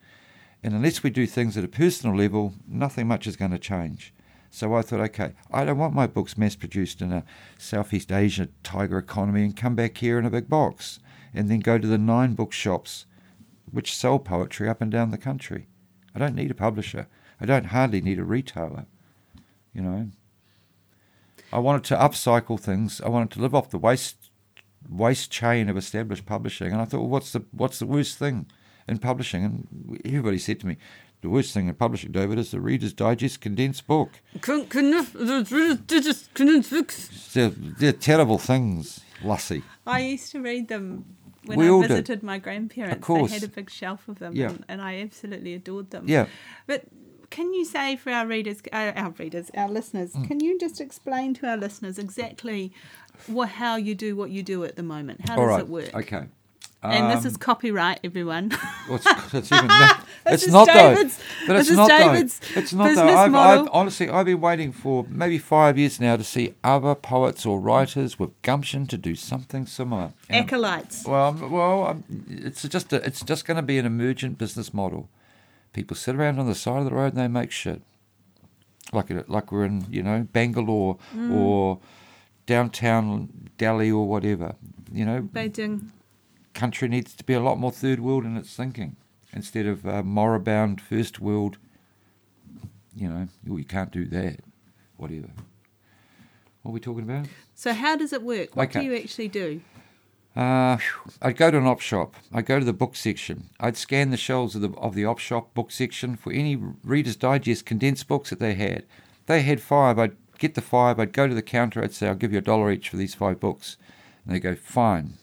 And 0.62 0.74
unless 0.74 1.02
we 1.02 1.10
do 1.10 1.26
things 1.26 1.56
at 1.56 1.64
a 1.64 1.68
personal 1.68 2.16
level, 2.16 2.54
nothing 2.66 3.06
much 3.06 3.26
is 3.26 3.36
going 3.36 3.52
to 3.52 3.58
change. 3.58 4.12
So 4.50 4.74
I 4.74 4.82
thought, 4.82 5.00
okay, 5.00 5.32
I 5.50 5.64
don't 5.64 5.78
want 5.78 5.94
my 5.94 6.08
books 6.08 6.36
mass 6.36 6.56
produced 6.56 7.00
in 7.00 7.12
a 7.12 7.24
Southeast 7.56 8.10
Asia 8.10 8.48
tiger 8.64 8.98
economy 8.98 9.44
and 9.44 9.56
come 9.56 9.76
back 9.76 9.98
here 9.98 10.18
in 10.18 10.26
a 10.26 10.30
big 10.30 10.48
box 10.48 10.98
and 11.32 11.48
then 11.48 11.60
go 11.60 11.78
to 11.78 11.86
the 11.86 11.98
nine 11.98 12.34
bookshops 12.34 13.06
which 13.72 13.94
sell 13.94 14.18
poetry 14.18 14.68
up 14.68 14.80
and 14.80 14.90
down 14.90 15.10
the 15.10 15.18
country. 15.18 15.68
I 16.14 16.18
don't 16.18 16.34
need 16.34 16.50
a 16.50 16.54
publisher. 16.54 17.06
I 17.40 17.46
don't 17.46 17.66
hardly 17.66 18.00
need 18.00 18.18
a 18.18 18.24
retailer. 18.24 18.86
You 19.72 19.82
know. 19.82 20.10
I 21.52 21.58
wanted 21.58 21.84
to 21.84 21.96
upcycle 21.96 22.58
things. 22.58 23.00
I 23.00 23.08
wanted 23.08 23.30
to 23.32 23.40
live 23.40 23.54
off 23.54 23.70
the 23.70 23.78
waste 23.78 24.30
waste 24.88 25.30
chain 25.30 25.68
of 25.68 25.76
established 25.76 26.26
publishing. 26.26 26.72
And 26.72 26.80
I 26.80 26.84
thought, 26.84 27.00
well, 27.00 27.08
what's 27.08 27.32
the 27.32 27.44
what's 27.52 27.78
the 27.78 27.86
worst 27.86 28.18
thing 28.18 28.46
in 28.88 28.98
publishing? 28.98 29.44
And 29.44 30.00
everybody 30.04 30.38
said 30.38 30.60
to 30.60 30.66
me, 30.66 30.76
the 31.22 31.28
worst 31.28 31.52
thing 31.52 31.68
in 31.68 31.74
publishing, 31.74 32.12
David, 32.12 32.38
is 32.38 32.50
the 32.50 32.60
Reader's 32.60 32.94
Digest 32.94 33.40
condensed 33.40 33.86
book. 33.86 34.20
They're, 37.34 37.50
they're 37.50 37.92
terrible 37.92 38.38
things, 38.38 39.00
Lassie. 39.22 39.62
I 39.86 40.00
used 40.00 40.32
to 40.32 40.40
read 40.40 40.68
them 40.68 41.04
when 41.46 41.58
We 41.58 41.68
I 41.70 41.86
visited 41.86 42.22
my 42.22 42.38
grandparents. 42.38 43.06
They 43.06 43.26
had 43.26 43.42
a 43.42 43.48
big 43.48 43.70
shelf 43.70 44.08
of 44.08 44.18
them, 44.18 44.34
Yeah. 44.34 44.50
and, 44.50 44.64
and 44.68 44.82
I 44.82 45.00
absolutely 45.00 45.54
adored 45.54 45.90
them. 45.90 46.04
Yeah. 46.06 46.26
But 46.66 46.84
can 47.30 47.54
you 47.54 47.64
say 47.64 47.96
for 47.96 48.10
our 48.10 48.26
readers, 48.26 48.60
uh, 48.72 48.92
our 48.96 49.10
readers, 49.10 49.50
our 49.56 49.68
listeners, 49.68 50.12
Mm. 50.14 50.26
can 50.26 50.40
you 50.40 50.58
just 50.58 50.80
explain 50.80 51.32
to 51.34 51.46
our 51.48 51.56
listeners 51.56 51.98
exactly 51.98 52.72
what, 53.26 53.50
how 53.50 53.76
you 53.76 53.94
do 53.94 54.16
what 54.16 54.30
you 54.30 54.42
do 54.42 54.64
at 54.64 54.76
the 54.76 54.82
moment? 54.82 55.28
How 55.28 55.36
All 55.36 55.46
does 55.46 55.50
right. 55.50 55.60
it 55.60 55.68
work? 55.68 55.94
Okay. 55.94 56.24
And 56.82 57.10
this 57.10 57.20
Um, 57.20 57.26
is 57.26 57.36
copyright, 57.36 58.00
everyone. 58.04 58.48
Well, 58.88 58.96
it's, 58.96 59.06
it's 59.34 59.52
even 59.52 59.68
This 60.24 60.44
it's 60.44 60.46
not 60.52 60.66
David's- 60.66 61.18
though. 61.18 61.24
But 61.46 61.52
this 61.54 61.60
it's 61.62 61.70
is 61.72 61.76
not 61.76 61.88
David's 61.88 62.38
though. 62.40 62.60
It's 62.60 62.72
not 62.72 62.94
though. 62.94 63.08
I've, 63.16 63.30
model. 63.30 63.62
I've 63.64 63.68
honestly 63.72 64.08
I've 64.08 64.24
been 64.26 64.40
waiting 64.40 64.72
for 64.72 65.04
maybe 65.10 65.36
five 65.38 65.76
years 65.76 66.00
now 66.00 66.16
to 66.16 66.24
see 66.24 66.54
other 66.64 66.94
poets 66.94 67.44
or 67.44 67.60
writers 67.60 68.18
with 68.18 68.30
gumption 68.40 68.86
to 68.86 68.96
do 68.96 69.14
something 69.14 69.66
similar. 69.66 70.12
And- 70.30 70.44
Acolytes. 70.46 71.04
well, 71.06 71.24
I'm- 71.26 71.50
well, 71.50 71.84
I'm- 71.84 72.04
it's 72.28 72.62
just 72.62 72.92
a, 72.94 73.04
it's 73.06 73.22
just 73.22 73.44
going 73.44 73.56
to 73.56 73.62
be 73.62 73.76
an 73.78 73.84
emergent 73.84 74.38
business 74.38 74.72
model. 74.72 75.10
People 75.74 75.96
sit 75.96 76.14
around 76.16 76.38
on 76.38 76.46
the 76.46 76.54
side 76.54 76.78
of 76.78 76.84
the 76.86 76.94
road 76.94 77.12
and 77.12 77.18
they 77.18 77.28
make 77.28 77.50
shit, 77.50 77.82
like 78.92 79.10
it, 79.10 79.28
like 79.28 79.52
we're 79.52 79.66
in 79.66 79.84
you 79.90 80.02
know 80.02 80.26
Bangalore 80.32 80.96
Mm. 81.14 81.30
or 81.36 81.78
downtown 82.46 83.28
Delhi 83.58 83.90
or 83.90 84.08
whatever. 84.08 84.54
You 84.92 85.04
know, 85.04 85.22
Beijing. 85.22 85.90
Country 86.60 86.88
needs 86.88 87.14
to 87.14 87.24
be 87.24 87.32
a 87.32 87.40
lot 87.40 87.58
more 87.58 87.72
third 87.72 88.00
world 88.00 88.24
in 88.26 88.36
its 88.36 88.54
thinking 88.54 88.96
instead 89.32 89.64
of 89.66 89.86
uh, 89.86 90.02
moribund 90.02 90.78
first 90.80 91.18
world. 91.18 91.56
You 92.94 93.08
know, 93.08 93.28
well, 93.46 93.58
you 93.58 93.64
can't 93.64 93.90
do 93.90 94.04
that. 94.06 94.40
Whatever. 94.98 95.30
What 96.62 96.72
are 96.72 96.74
we 96.74 96.80
talking 96.80 97.04
about? 97.04 97.26
So 97.54 97.72
how 97.72 97.96
does 97.96 98.12
it 98.12 98.22
work? 98.22 98.54
What 98.54 98.68
Okay. 98.68 98.80
do 98.80 98.86
you 98.86 98.94
actually 98.96 99.28
do? 99.28 99.62
Uh, 100.36 100.76
I'd 101.22 101.38
go 101.38 101.50
to 101.50 101.56
an 101.56 101.66
op 101.66 101.80
shop. 101.80 102.14
I'd 102.32 102.44
go 102.44 102.58
to 102.58 102.64
the 102.64 102.74
book 102.74 102.94
section. 102.94 103.48
I'd 103.58 103.78
scan 103.78 104.10
the 104.10 104.16
shelves 104.18 104.54
of 104.54 104.60
the 104.60 104.70
of 104.78 104.94
the 104.94 105.06
op 105.06 105.18
shop 105.18 105.54
book 105.54 105.70
section 105.70 106.14
for 106.16 106.30
any 106.32 106.56
Reader's 106.84 107.16
Digest 107.16 107.64
condensed 107.64 108.06
books 108.06 108.28
that 108.30 108.38
they 108.38 108.54
had. 108.54 108.84
They 109.26 109.40
had 109.42 109.60
five. 109.62 109.98
I'd 109.98 110.16
get 110.38 110.54
the 110.54 110.60
five. 110.60 111.00
I'd 111.00 111.12
go 111.14 111.26
to 111.26 111.34
the 111.34 111.42
counter. 111.42 111.82
I'd 111.82 111.94
say, 111.94 112.06
"I'll 112.08 112.14
give 112.14 112.32
you 112.32 112.38
a 112.38 112.42
dollar 112.42 112.70
each 112.70 112.90
for 112.90 112.96
these 112.98 113.14
five 113.14 113.40
books," 113.40 113.76
and 114.24 114.34
they 114.34 114.40
go, 114.40 114.54
"Fine." 114.54 115.14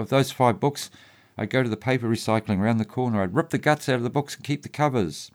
With 0.00 0.08
those 0.08 0.32
five 0.32 0.58
books, 0.58 0.90
I'd 1.36 1.50
go 1.50 1.62
to 1.62 1.68
the 1.68 1.76
paper 1.76 2.08
recycling 2.08 2.58
around 2.58 2.78
the 2.78 2.86
corner. 2.86 3.22
I'd 3.22 3.34
rip 3.34 3.50
the 3.50 3.58
guts 3.58 3.86
out 3.86 3.96
of 3.96 4.02
the 4.02 4.08
books 4.08 4.34
and 4.34 4.42
keep 4.42 4.62
the 4.62 4.70
covers. 4.70 5.30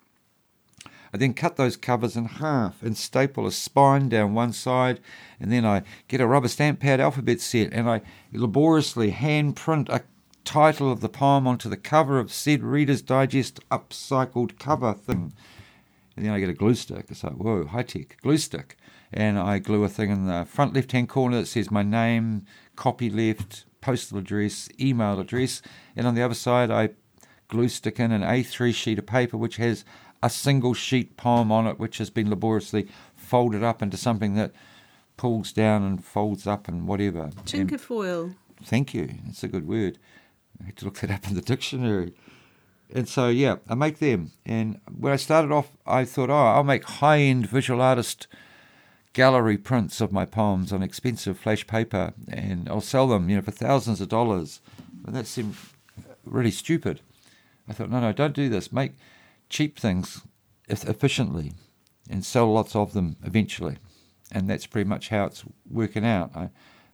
I 1.14 1.18
then 1.18 1.36
cut 1.36 1.56
those 1.56 1.78
covers 1.78 2.18
in 2.18 2.26
half 2.26 2.82
and 2.82 2.98
staple 2.98 3.46
a 3.46 3.52
spine 3.52 4.10
down 4.10 4.34
one 4.34 4.54
side, 4.54 5.00
and 5.40 5.52
then 5.52 5.66
I 5.66 5.84
get 6.08 6.20
a 6.20 6.26
rubber 6.26 6.48
stamp 6.48 6.80
pad 6.80 7.00
alphabet 7.00 7.42
set 7.42 7.72
and 7.74 7.88
I 7.88 8.02
laboriously 8.34 9.12
hand 9.12 9.56
print 9.56 9.88
a 9.90 10.02
title 10.44 10.92
of 10.92 11.00
the 11.00 11.10
poem 11.10 11.46
onto 11.46 11.70
the 11.70 11.78
cover 11.78 12.18
of 12.18 12.34
said 12.34 12.64
Reader's 12.64 13.04
Digest 13.04 13.60
upcycled 13.70 14.58
cover 14.58 14.94
thing. 14.94 15.32
And 16.18 16.26
then 16.26 16.34
I 16.34 16.40
get 16.40 16.50
a 16.50 16.54
glue 16.54 16.76
stick. 16.76 17.06
It's 17.10 17.24
like, 17.24 17.34
whoa, 17.34 17.66
high 17.66 17.84
tech, 17.84 18.18
glue 18.22 18.40
stick. 18.40 18.78
And 19.14 19.38
I 19.38 19.60
glue 19.60 19.84
a 19.84 19.90
thing 19.90 20.10
in 20.10 20.26
the 20.26 20.44
front 20.46 20.74
left 20.74 20.92
hand 20.92 21.08
corner 21.08 21.38
that 21.42 21.46
says 21.46 21.70
my 21.70 21.84
name, 21.84 22.48
copy 22.76 23.12
left, 23.12 23.66
postal 23.86 24.18
address, 24.18 24.68
email 24.80 25.20
address. 25.20 25.62
And 25.96 26.08
on 26.08 26.15
the 26.15 26.24
other 26.24 26.34
side, 26.34 26.72
I 26.72 26.89
glue 27.50 27.70
stick 27.70 28.00
in 28.00 28.12
an 28.12 28.24
A3 28.24 28.74
sheet 28.74 28.98
of 28.98 29.06
paper 29.06 29.38
which 29.38 29.58
has 29.58 29.86
a 30.24 30.30
single 30.30 30.74
sheet 30.74 31.18
poem 31.18 31.51
on 31.51 31.68
it, 31.68 31.77
which 31.77 32.00
has 32.00 32.10
been 32.10 32.32
laboriously 32.32 32.88
folded 33.15 33.62
up 33.63 33.84
into 33.84 33.96
something 33.96 34.34
that 34.34 34.54
pulls 35.18 35.54
down 35.54 35.84
and 35.84 36.04
folds 36.04 36.48
up 36.48 36.68
and 36.68 36.88
whatever. 36.88 37.30
Chinkerfoil. 37.46 38.34
Thank 38.63 38.96
you. 38.96 39.20
That's 39.24 39.44
a 39.44 39.48
good 39.48 39.68
word. 39.68 40.00
I 40.60 40.65
had 40.65 40.77
to 40.77 40.86
look 40.86 41.00
that 41.01 41.12
up 41.12 41.27
in 41.27 41.36
the 41.36 41.42
dictionary. 41.42 42.15
And 42.92 43.08
so, 43.08 43.30
yeah, 43.30 43.58
I 43.70 43.75
make 43.75 44.00
them. 44.00 44.32
And 44.48 44.80
when 44.98 45.13
I 45.13 45.18
started 45.18 45.51
off, 45.51 45.77
I 45.86 46.06
thought, 46.06 46.32
oh, 46.32 46.34
I'll 46.34 46.63
make 46.63 46.86
high 46.86 47.20
end 47.20 47.46
visual 47.46 47.84
artist 47.84 48.25
gallery 49.16 49.58
prints 49.58 50.02
of 50.02 50.12
my 50.12 50.26
poems 50.26 50.74
on 50.74 50.84
expensive 50.84 51.40
flash 51.40 51.66
paper 51.66 52.14
and 52.28 52.68
I'll 52.68 52.82
sell 52.82 53.08
them, 53.08 53.30
you 53.30 53.38
know, 53.38 53.42
for 53.42 53.52
thousands 53.52 54.02
of 54.02 54.10
dollars. 54.10 54.60
But 55.02 55.14
that 55.14 55.26
seemed 55.26 55.56
really 56.26 56.52
stupid. 56.52 57.00
I 57.68 57.72
thought, 57.74 57.90
no, 57.90 58.02
no, 58.02 58.12
don't 58.12 58.36
do 58.36 58.50
this. 58.50 58.74
Make 58.74 58.92
cheap 59.50 59.80
things 59.80 60.22
efficiently 60.68 61.54
and 62.10 62.26
sell 62.26 62.52
lots 62.52 62.76
of 62.76 62.92
them 62.92 63.16
eventually. 63.24 63.78
And 64.34 64.50
that's 64.50 64.66
pretty 64.66 64.90
much 64.90 65.08
how 65.08 65.24
it's 65.26 65.46
working 65.72 66.06
out. 66.06 66.36
I, 66.36 66.50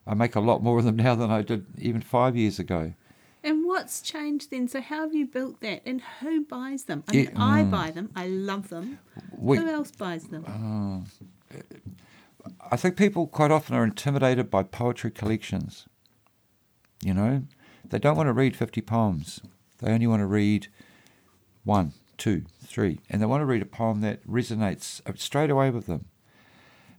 I 0.06 0.14
make 0.14 0.36
a 0.36 0.42
lot 0.42 0.62
more 0.62 0.78
of 0.78 0.86
them 0.86 0.96
now 0.98 1.16
than 1.16 1.32
I 1.32 1.42
did 1.42 1.66
even 1.80 2.02
five 2.02 2.38
years 2.38 2.60
ago. 2.60 2.94
And 3.44 3.66
what's 3.66 4.00
changed 4.00 4.52
then? 4.52 4.68
So 4.68 4.80
how 4.80 5.02
have 5.02 5.16
you 5.16 5.26
built 5.26 5.62
that, 5.62 5.82
and 5.84 6.04
who 6.20 6.46
buys 6.46 6.84
them? 6.84 7.04
I, 7.08 7.12
mean, 7.12 7.24
yeah, 7.24 7.32
I 7.38 7.64
mm. 7.64 7.72
buy 7.72 7.90
them. 7.90 8.12
I 8.16 8.28
love 8.28 8.70
them. 8.70 9.00
We, 9.36 9.58
who 9.58 9.68
else 9.68 9.90
buys 9.90 10.26
them? 10.26 10.46
Uh, 10.46 11.58
I 12.72 12.76
think 12.78 12.96
people 12.96 13.28
quite 13.28 13.52
often 13.52 13.76
are 13.76 13.84
intimidated 13.84 14.50
by 14.50 14.64
poetry 14.64 15.12
collections. 15.12 15.88
You 17.04 17.14
know, 17.14 17.44
they 17.86 18.00
don't 18.00 18.18
want 18.18 18.28
to 18.28 18.34
read 18.34 18.56
fifty 18.56 18.82
poems. 18.82 19.42
They 19.80 19.92
only 19.92 20.08
want 20.08 20.22
to 20.22 20.28
read 20.28 20.68
one, 21.64 21.94
two, 22.18 22.46
three, 22.64 23.00
and 23.10 23.22
they 23.22 23.26
want 23.26 23.42
to 23.42 23.46
read 23.46 23.62
a 23.62 23.66
poem 23.66 24.02
that 24.02 24.26
resonates 24.28 25.02
uh, 25.08 25.14
straight 25.16 25.50
away 25.50 25.70
with 25.70 25.88
them. 25.88 26.06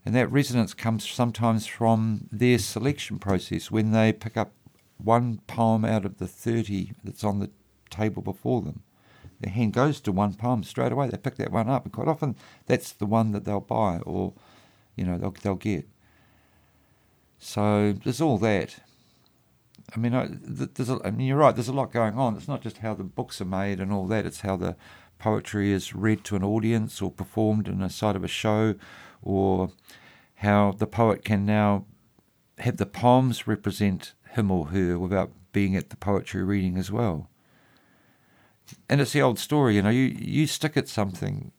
And 0.05 0.13
that 0.15 0.31
resonance 0.31 0.73
comes 0.73 1.09
sometimes 1.09 1.65
from 1.65 2.27
their 2.31 2.57
selection 2.57 3.19
process 3.19 3.71
when 3.71 3.91
they 3.91 4.11
pick 4.11 4.35
up 4.35 4.51
one 4.97 5.39
poem 5.47 5.85
out 5.85 6.05
of 6.05 6.17
the 6.17 6.27
30 6.27 6.91
that's 7.03 7.23
on 7.23 7.39
the 7.39 7.49
table 7.89 8.21
before 8.21 8.61
them. 8.61 8.83
Their 9.39 9.53
hand 9.53 9.73
goes 9.73 9.99
to 10.01 10.11
one 10.11 10.33
poem 10.33 10.63
straight 10.63 10.91
away. 10.91 11.09
They 11.09 11.17
pick 11.17 11.35
that 11.35 11.51
one 11.51 11.69
up, 11.69 11.85
and 11.85 11.93
quite 11.93 12.07
often 12.07 12.35
that's 12.65 12.91
the 12.91 13.05
one 13.05 13.31
that 13.31 13.45
they'll 13.45 13.59
buy 13.59 13.99
or, 14.05 14.33
you 14.95 15.05
know, 15.05 15.17
they'll, 15.17 15.35
they'll 15.41 15.55
get. 15.55 15.87
So 17.39 17.93
there's 18.03 18.21
all 18.21 18.37
that. 18.39 18.77
I 19.95 19.99
mean, 19.99 20.13
I, 20.13 20.29
there's 20.31 20.89
a, 20.89 20.99
I 21.03 21.11
mean, 21.11 21.27
you're 21.27 21.37
right. 21.37 21.53
There's 21.53 21.67
a 21.67 21.73
lot 21.73 21.91
going 21.91 22.15
on. 22.15 22.35
It's 22.35 22.47
not 22.47 22.61
just 22.61 22.77
how 22.77 22.93
the 22.93 23.03
books 23.03 23.41
are 23.41 23.45
made 23.45 23.79
and 23.79 23.91
all 23.91 24.07
that. 24.07 24.25
It's 24.25 24.41
how 24.41 24.55
the 24.55 24.75
poetry 25.19 25.71
is 25.71 25.93
read 25.93 26.23
to 26.25 26.35
an 26.35 26.43
audience 26.43 27.01
or 27.01 27.11
performed 27.11 27.67
in 27.67 27.81
a 27.81 27.89
side 27.89 28.15
of 28.15 28.23
a 28.23 28.27
show, 28.27 28.75
or 29.21 29.71
how 30.35 30.71
the 30.71 30.87
poet 30.87 31.23
can 31.23 31.45
now 31.45 31.85
have 32.59 32.77
the 32.77 32.85
poems 32.85 33.47
represent 33.47 34.13
him 34.31 34.51
or 34.51 34.67
her 34.67 34.99
without 34.99 35.31
being 35.51 35.75
at 35.75 35.89
the 35.89 35.95
poetry 35.95 36.43
reading 36.43 36.77
as 36.77 36.91
well. 36.91 37.29
And 38.89 39.01
it's 39.01 39.13
the 39.13 39.21
old 39.21 39.39
story, 39.39 39.75
you 39.75 39.81
know, 39.81 39.89
you, 39.89 40.15
you 40.19 40.47
stick 40.47 40.75
at 40.77 40.87
something, 40.87 41.51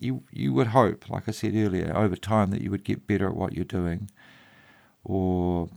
you 0.00 0.24
you 0.32 0.52
would 0.52 0.68
hope, 0.68 1.08
like 1.08 1.28
I 1.28 1.32
said 1.32 1.54
earlier, 1.54 1.92
over 1.96 2.16
time 2.16 2.50
that 2.50 2.62
you 2.62 2.70
would 2.70 2.84
get 2.84 3.06
better 3.06 3.28
at 3.28 3.36
what 3.36 3.52
you're 3.52 3.64
doing, 3.64 4.10
or 5.04 5.68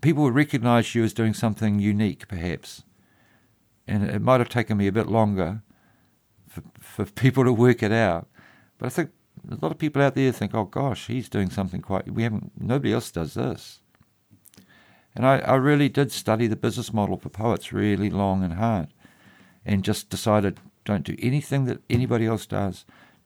people 0.00 0.24
would 0.24 0.34
recognise 0.34 0.94
you 0.94 1.04
as 1.04 1.14
doing 1.14 1.34
something 1.34 1.78
unique, 1.78 2.28
perhaps. 2.28 2.82
And 3.86 4.04
it 4.04 4.22
might 4.22 4.40
have 4.40 4.48
taken 4.48 4.76
me 4.76 4.86
a 4.86 4.92
bit 4.92 5.06
longer 5.06 5.62
for, 6.48 6.62
for 6.78 7.04
people 7.22 7.44
to 7.44 7.52
work 7.52 7.82
it 7.82 7.92
out, 7.92 8.28
but 8.78 8.86
I 8.86 8.90
think 8.90 9.10
a 9.50 9.56
lot 9.60 9.72
of 9.72 9.78
people 9.78 10.02
out 10.02 10.14
there 10.14 10.32
think, 10.32 10.54
"Oh 10.54 10.64
gosh, 10.64 11.06
he's 11.06 11.28
doing 11.28 11.50
something 11.50 11.80
quite. 11.80 12.12
We 12.12 12.24
haven't. 12.24 12.52
Nobody 12.60 12.92
else 12.92 13.10
does 13.10 13.34
this." 13.34 13.80
And 15.16 15.24
I, 15.24 15.38
I 15.38 15.54
really 15.54 15.88
did 15.88 16.10
study 16.10 16.48
the 16.48 16.56
business 16.56 16.92
model 16.92 17.16
for 17.16 17.28
poets 17.28 17.72
really 17.72 18.10
long 18.10 18.42
and 18.42 18.54
hard, 18.54 18.88
and 19.64 19.84
just 19.84 20.10
decided, 20.10 20.58
don't 20.84 21.04
do 21.04 21.16
anything 21.18 21.66
that 21.66 21.82
anybody 21.88 22.26
else 22.26 22.46
does. 22.46 22.84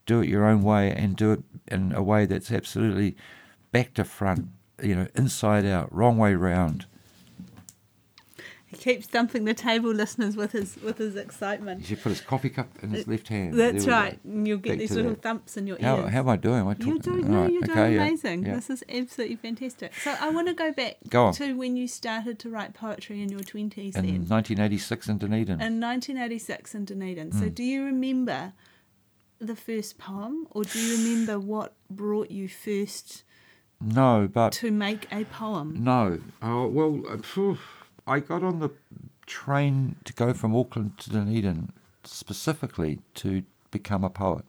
Do 0.08 0.22
it 0.22 0.28
your 0.28 0.46
own 0.46 0.62
way, 0.62 0.90
and 0.90 1.14
do 1.14 1.32
it 1.32 1.42
in 1.66 1.92
a 1.92 2.02
way 2.02 2.24
that's 2.24 2.50
absolutely 2.50 3.14
back 3.72 3.92
to 3.94 4.04
front. 4.04 4.48
You 4.82 4.94
know, 4.96 5.06
inside 5.14 5.66
out, 5.66 5.94
wrong 5.94 6.16
way 6.16 6.34
round. 6.34 6.86
He 8.64 8.76
keeps 8.76 9.06
thumping 9.06 9.44
the 9.44 9.52
table, 9.52 9.90
listeners, 9.90 10.34
with 10.34 10.52
his 10.52 10.76
with 10.82 10.96
his 10.96 11.14
excitement. 11.14 11.80
He 11.80 11.86
should 11.88 12.02
put 12.02 12.08
his 12.10 12.22
coffee 12.22 12.48
cup 12.48 12.68
in 12.82 12.90
his 12.90 13.06
left 13.06 13.28
hand. 13.28 13.52
That's 13.52 13.86
right. 13.86 14.18
And 14.24 14.48
you'll 14.48 14.58
get 14.58 14.72
Back 14.72 14.78
these 14.78 14.92
little 14.92 15.12
that. 15.12 15.22
thumps 15.22 15.58
in 15.58 15.66
your 15.66 15.78
how, 15.78 15.96
ears. 15.96 16.10
How 16.10 16.20
am 16.20 16.28
I 16.30 16.36
doing? 16.36 16.60
Am 16.60 16.68
I 16.68 16.76
you're 16.78 16.98
doing, 16.98 17.30
no, 17.30 17.42
right. 17.42 17.52
you're 17.52 17.62
doing 17.62 17.96
amazing. 17.96 18.46
Yeah. 18.46 18.54
This 18.54 18.70
is 18.70 18.84
absolutely 18.90 19.36
fantastic. 19.36 19.94
So 19.94 20.14
I 20.18 20.30
want 20.30 20.48
to 20.48 20.54
go 20.54 20.72
back 20.72 20.96
go 21.10 21.32
to 21.32 21.52
when 21.54 21.76
you 21.76 21.86
started 21.86 22.38
to 22.40 22.50
write 22.50 22.72
poetry 22.72 23.22
in 23.22 23.28
your 23.28 23.40
20s 23.40 23.76
in 23.76 23.92
then. 23.92 24.26
1986 24.28 25.08
in 25.08 25.18
Dunedin. 25.18 25.60
In 25.60 25.80
1986 25.80 26.74
in 26.74 26.84
Dunedin. 26.86 27.30
Mm. 27.30 27.40
So 27.40 27.48
do 27.50 27.62
you 27.62 27.84
remember 27.84 28.54
the 29.40 29.56
first 29.56 29.98
poem 29.98 30.46
or 30.50 30.64
do 30.64 30.78
you 30.78 30.96
remember 30.96 31.38
what 31.38 31.74
brought 31.90 32.30
you 32.30 32.48
first 32.48 33.22
no, 33.80 34.28
but 34.32 34.52
to 34.54 34.70
make 34.70 35.06
a 35.12 35.24
poem. 35.24 35.84
No. 35.84 36.20
Oh 36.42 36.66
well, 36.66 37.02
uh, 37.08 37.54
I 38.06 38.20
got 38.20 38.42
on 38.42 38.58
the 38.58 38.70
train 39.26 39.96
to 40.04 40.12
go 40.12 40.32
from 40.32 40.56
Auckland 40.56 40.98
to 40.98 41.10
Dunedin 41.10 41.70
specifically 42.02 43.00
to 43.14 43.44
become 43.70 44.02
a 44.02 44.10
poet, 44.10 44.44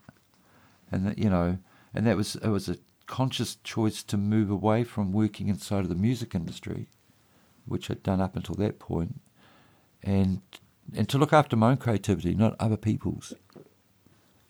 and 0.90 1.06
that 1.06 1.18
you 1.18 1.30
know, 1.30 1.58
and 1.94 2.06
that 2.06 2.16
was 2.16 2.36
it 2.36 2.48
was 2.48 2.68
a 2.68 2.78
conscious 3.06 3.56
choice 3.62 4.02
to 4.04 4.16
move 4.16 4.50
away 4.50 4.82
from 4.82 5.12
working 5.12 5.48
inside 5.48 5.80
of 5.80 5.88
the 5.88 5.94
music 5.94 6.34
industry, 6.34 6.88
which 7.66 7.90
I'd 7.90 8.02
done 8.02 8.20
up 8.20 8.34
until 8.34 8.56
that 8.56 8.80
point, 8.80 9.20
and 10.02 10.40
and 10.92 11.08
to 11.08 11.18
look 11.18 11.32
after 11.32 11.54
my 11.54 11.70
own 11.70 11.76
creativity, 11.76 12.34
not 12.34 12.56
other 12.58 12.76
people's, 12.76 13.32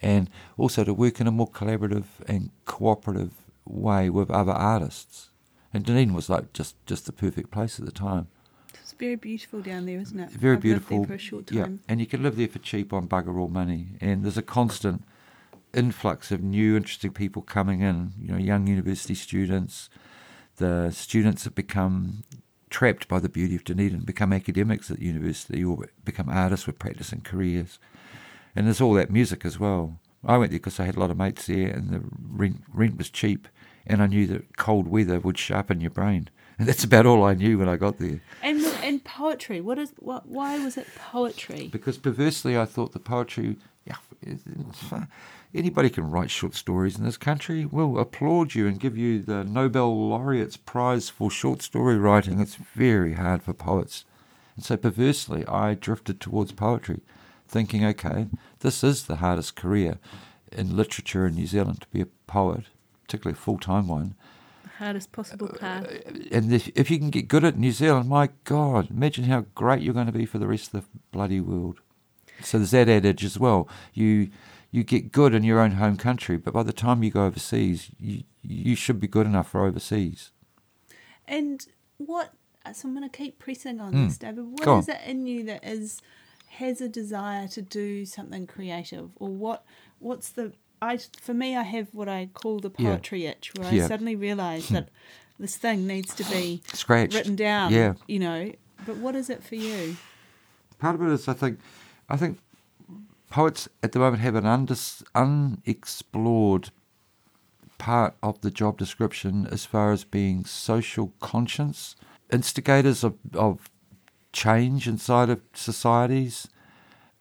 and 0.02 0.30
also 0.56 0.84
to 0.84 0.94
work 0.94 1.20
in 1.20 1.26
a 1.26 1.30
more 1.30 1.50
collaborative 1.50 2.06
and 2.26 2.50
cooperative 2.64 3.32
way 3.64 4.10
with 4.10 4.30
other 4.30 4.52
artists. 4.52 5.30
And 5.72 5.84
Dunedin 5.84 6.14
was 6.14 6.28
like 6.28 6.52
just 6.52 6.74
just 6.86 7.06
the 7.06 7.12
perfect 7.12 7.50
place 7.50 7.78
at 7.78 7.86
the 7.86 7.92
time 7.92 8.26
It's 8.80 8.92
very 8.92 9.16
beautiful 9.16 9.60
down 9.60 9.86
there, 9.86 9.98
isn't 10.00 10.18
it? 10.18 10.30
Very 10.30 10.56
I've 10.56 10.62
beautiful. 10.62 11.04
for 11.04 11.14
a 11.14 11.18
short 11.18 11.46
time. 11.46 11.56
Yeah, 11.58 11.66
and 11.88 12.00
you 12.00 12.06
can 12.06 12.22
live 12.22 12.36
there 12.36 12.48
for 12.48 12.58
cheap 12.58 12.92
on 12.92 13.08
bugger 13.08 13.38
all 13.38 13.48
money. 13.48 13.96
And 14.00 14.24
there's 14.24 14.38
a 14.38 14.42
constant 14.42 15.04
influx 15.72 16.30
of 16.32 16.42
new, 16.42 16.76
interesting 16.76 17.12
people 17.12 17.42
coming 17.42 17.80
in. 17.80 18.12
You 18.18 18.32
know, 18.32 18.38
young 18.38 18.66
university 18.66 19.14
students, 19.14 19.88
the 20.56 20.90
students 20.90 21.44
have 21.44 21.54
become 21.54 22.24
trapped 22.68 23.08
by 23.08 23.18
the 23.18 23.28
beauty 23.28 23.56
of 23.56 23.64
Dunedin, 23.64 24.00
become 24.00 24.32
academics 24.32 24.90
at 24.90 25.00
university 25.00 25.64
or 25.64 25.86
become 26.04 26.28
artists 26.28 26.66
with 26.66 26.78
practicing 26.78 27.20
careers. 27.20 27.78
And 28.54 28.66
there's 28.66 28.80
all 28.80 28.94
that 28.94 29.10
music 29.10 29.44
as 29.44 29.58
well. 29.58 30.00
I 30.24 30.36
went 30.36 30.50
there 30.50 30.58
because 30.58 30.78
I 30.78 30.84
had 30.84 30.96
a 30.96 31.00
lot 31.00 31.10
of 31.10 31.16
mates 31.16 31.46
there, 31.46 31.68
and 31.68 31.90
the 31.90 32.02
rent, 32.30 32.62
rent 32.72 32.98
was 32.98 33.10
cheap, 33.10 33.48
and 33.86 34.02
I 34.02 34.06
knew 34.06 34.26
that 34.26 34.56
cold 34.56 34.86
weather 34.88 35.18
would 35.18 35.38
sharpen 35.38 35.80
your 35.80 35.90
brain. 35.90 36.28
And 36.60 36.68
that's 36.68 36.84
about 36.84 37.06
all 37.06 37.24
I 37.24 37.32
knew 37.32 37.56
when 37.56 37.70
I 37.70 37.76
got 37.76 37.96
there. 37.96 38.20
And 38.42 38.60
and 38.84 39.02
poetry, 39.02 39.62
what 39.62 39.78
is 39.78 39.94
what? 39.98 40.28
Why 40.28 40.62
was 40.62 40.76
it 40.76 40.86
poetry? 40.94 41.70
Because 41.72 41.96
perversely, 41.96 42.58
I 42.58 42.66
thought 42.66 42.92
the 42.92 42.98
poetry. 42.98 43.56
Yeah, 43.86 43.96
anybody 45.54 45.88
can 45.88 46.10
write 46.10 46.30
short 46.30 46.54
stories 46.54 46.98
in 46.98 47.04
this 47.06 47.16
country. 47.16 47.64
We'll 47.64 47.98
applaud 47.98 48.54
you 48.54 48.66
and 48.66 48.78
give 48.78 48.94
you 48.94 49.22
the 49.22 49.42
Nobel 49.42 50.10
laureate's 50.10 50.58
prize 50.58 51.08
for 51.08 51.30
short 51.30 51.62
story 51.62 51.96
writing. 51.96 52.40
It's 52.40 52.56
very 52.56 53.14
hard 53.14 53.42
for 53.42 53.54
poets, 53.54 54.04
and 54.54 54.62
so 54.62 54.76
perversely, 54.76 55.46
I 55.46 55.72
drifted 55.72 56.20
towards 56.20 56.52
poetry, 56.52 57.00
thinking, 57.50 57.84
okay, 57.84 58.28
this 58.60 58.84
is 58.84 59.04
the 59.04 59.16
hardest 59.16 59.56
career 59.56 59.98
in 60.52 60.76
literature 60.76 61.26
in 61.26 61.34
New 61.34 61.46
Zealand 61.46 61.82
to 61.82 61.88
be 61.88 62.00
a 62.00 62.06
poet, 62.26 62.64
particularly 63.04 63.36
a 63.36 63.40
full 63.40 63.58
time 63.58 63.88
one 63.88 64.14
The 64.62 64.68
hardest 64.84 65.12
possible 65.12 65.48
path. 65.48 65.84
Uh, 65.86 66.12
and 66.30 66.52
if, 66.52 66.68
if 66.74 66.90
you 66.90 66.98
can 66.98 67.10
get 67.10 67.28
good 67.28 67.44
at 67.44 67.58
New 67.58 67.72
Zealand, 67.72 68.08
my 68.08 68.30
God, 68.44 68.90
imagine 68.90 69.24
how 69.24 69.46
great 69.54 69.82
you're 69.82 69.94
going 69.94 70.06
to 70.06 70.12
be 70.12 70.26
for 70.26 70.38
the 70.38 70.46
rest 70.46 70.72
of 70.72 70.82
the 70.82 70.86
bloody 71.12 71.40
world. 71.40 71.80
So 72.42 72.58
there's 72.58 72.70
that 72.70 72.88
adage 72.88 73.24
as 73.24 73.38
well. 73.38 73.68
You 73.92 74.30
you 74.72 74.84
get 74.84 75.10
good 75.10 75.34
in 75.34 75.42
your 75.42 75.58
own 75.58 75.72
home 75.72 75.96
country, 75.96 76.36
but 76.36 76.54
by 76.54 76.62
the 76.62 76.72
time 76.72 77.02
you 77.02 77.10
go 77.10 77.26
overseas, 77.26 77.90
you 77.98 78.22
you 78.42 78.74
should 78.74 79.00
be 79.00 79.08
good 79.08 79.26
enough 79.26 79.50
for 79.50 79.66
overseas. 79.66 80.30
And 81.26 81.66
what? 81.98 82.32
So 82.72 82.88
I'm 82.88 82.94
going 82.94 83.08
to 83.08 83.16
keep 83.16 83.38
pressing 83.38 83.80
on 83.80 83.92
mm. 83.92 84.06
this, 84.06 84.18
David. 84.18 84.46
What 84.46 84.62
go 84.62 84.78
is 84.78 84.88
on. 84.88 84.96
it 84.96 85.02
in 85.06 85.26
you 85.26 85.44
that 85.44 85.64
is 85.64 86.00
has 86.54 86.80
a 86.80 86.88
desire 86.88 87.48
to 87.48 87.62
do 87.62 88.04
something 88.04 88.46
creative, 88.46 89.10
or 89.16 89.28
what? 89.28 89.64
What's 89.98 90.30
the 90.30 90.52
I 90.82 90.98
for 91.20 91.34
me, 91.34 91.56
I 91.56 91.62
have 91.62 91.88
what 91.92 92.08
I 92.08 92.28
call 92.32 92.60
the 92.60 92.70
poetry 92.70 93.24
yeah. 93.24 93.30
itch, 93.30 93.52
where 93.56 93.72
yeah. 93.72 93.84
I 93.84 93.88
suddenly 93.88 94.16
realise 94.16 94.68
hmm. 94.68 94.74
that 94.74 94.88
this 95.38 95.56
thing 95.56 95.86
needs 95.86 96.14
to 96.14 96.24
be 96.24 96.62
Scratched. 96.72 97.14
written 97.14 97.36
down. 97.36 97.72
Yeah, 97.72 97.94
you 98.06 98.18
know. 98.18 98.52
But 98.86 98.96
what 98.96 99.14
is 99.14 99.28
it 99.28 99.42
for 99.42 99.56
you? 99.56 99.96
Part 100.78 100.94
of 100.94 101.02
it 101.02 101.12
is, 101.12 101.28
I 101.28 101.34
think, 101.34 101.60
I 102.08 102.16
think 102.16 102.38
poets 103.28 103.68
at 103.82 103.92
the 103.92 103.98
moment 103.98 104.22
have 104.22 104.34
an 104.34 104.44
undis, 104.44 105.02
unexplored 105.14 106.70
part 107.76 108.14
of 108.22 108.40
the 108.40 108.50
job 108.50 108.78
description 108.78 109.46
as 109.50 109.66
far 109.66 109.92
as 109.92 110.04
being 110.04 110.46
social 110.46 111.12
conscience, 111.20 111.94
instigators 112.32 113.04
of, 113.04 113.14
of 113.34 113.70
change 114.32 114.86
inside 114.88 115.30
of 115.30 115.40
societies, 115.54 116.48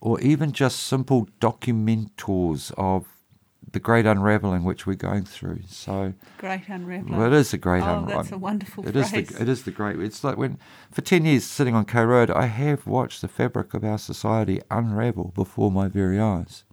or 0.00 0.20
even 0.20 0.52
just 0.52 0.80
simple 0.80 1.28
documentors 1.40 2.72
of 2.76 3.06
the 3.72 3.80
great 3.80 4.06
unraveling 4.06 4.64
which 4.64 4.86
we're 4.86 4.94
going 4.94 5.24
through. 5.24 5.60
So 5.68 6.14
great 6.38 6.68
unraveling. 6.68 7.16
Well, 7.16 7.32
it 7.32 7.36
is 7.36 7.52
a 7.52 7.58
great 7.58 7.82
oh, 7.82 7.98
unraveling. 7.98 8.16
That's 8.16 8.32
a 8.32 8.38
wonderful 8.38 8.86
it 8.88 8.92
phrase. 8.92 9.12
Is 9.12 9.28
the, 9.28 9.42
it 9.42 9.48
is 9.48 9.62
the 9.64 9.70
great. 9.70 9.98
It's 10.00 10.24
like 10.24 10.36
when 10.36 10.58
for 10.90 11.02
ten 11.02 11.24
years 11.24 11.44
sitting 11.44 11.74
on 11.74 11.84
K 11.84 12.02
Road, 12.02 12.30
I 12.30 12.46
have 12.46 12.86
watched 12.86 13.20
the 13.20 13.28
fabric 13.28 13.74
of 13.74 13.84
our 13.84 13.98
society 13.98 14.60
unravel 14.70 15.32
before 15.34 15.70
my 15.70 15.88
very 15.88 16.18
eyes, 16.18 16.64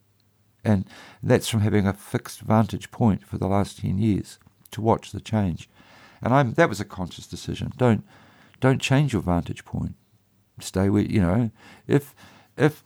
and 0.63 0.85
that's 1.21 1.49
from 1.49 1.61
having 1.61 1.85
a 1.85 1.93
fixed 1.93 2.41
vantage 2.41 2.91
point 2.91 3.25
for 3.25 3.37
the 3.37 3.47
last 3.47 3.79
ten 3.79 3.97
years 3.97 4.39
to 4.71 4.81
watch 4.81 5.11
the 5.11 5.21
change, 5.21 5.69
and 6.21 6.33
I'm 6.33 6.53
that 6.53 6.69
was 6.69 6.79
a 6.79 6.85
conscious 6.85 7.27
decision. 7.27 7.73
Don't 7.77 8.03
don't 8.59 8.81
change 8.81 9.13
your 9.13 9.21
vantage 9.21 9.65
point. 9.65 9.95
Stay 10.59 10.89
where 10.89 11.03
you 11.03 11.21
know. 11.21 11.51
If 11.87 12.15
if 12.57 12.83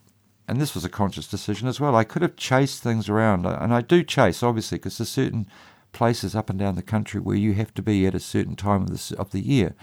and 0.47 0.59
this 0.59 0.75
was 0.75 0.83
a 0.83 0.89
conscious 0.89 1.27
decision 1.27 1.67
as 1.67 1.79
well. 1.79 1.95
I 1.95 2.03
could 2.03 2.21
have 2.21 2.35
chased 2.35 2.83
things 2.83 3.07
around, 3.07 3.45
uh, 3.45 3.57
and 3.61 3.73
I 3.73 3.81
do 3.81 4.03
chase 4.03 4.43
obviously 4.43 4.77
because 4.77 4.97
there's 4.97 5.09
certain 5.09 5.47
places 5.93 6.35
up 6.35 6.49
and 6.49 6.59
down 6.59 6.75
the 6.75 6.81
country 6.81 7.19
where 7.19 7.37
you 7.37 7.53
have 7.53 7.73
to 7.75 7.81
be 7.81 8.05
at 8.05 8.15
a 8.15 8.19
certain 8.19 8.55
time 8.55 8.83
of 8.83 8.89
the 8.89 9.17
of 9.17 9.31
the 9.31 9.41
year. 9.41 9.75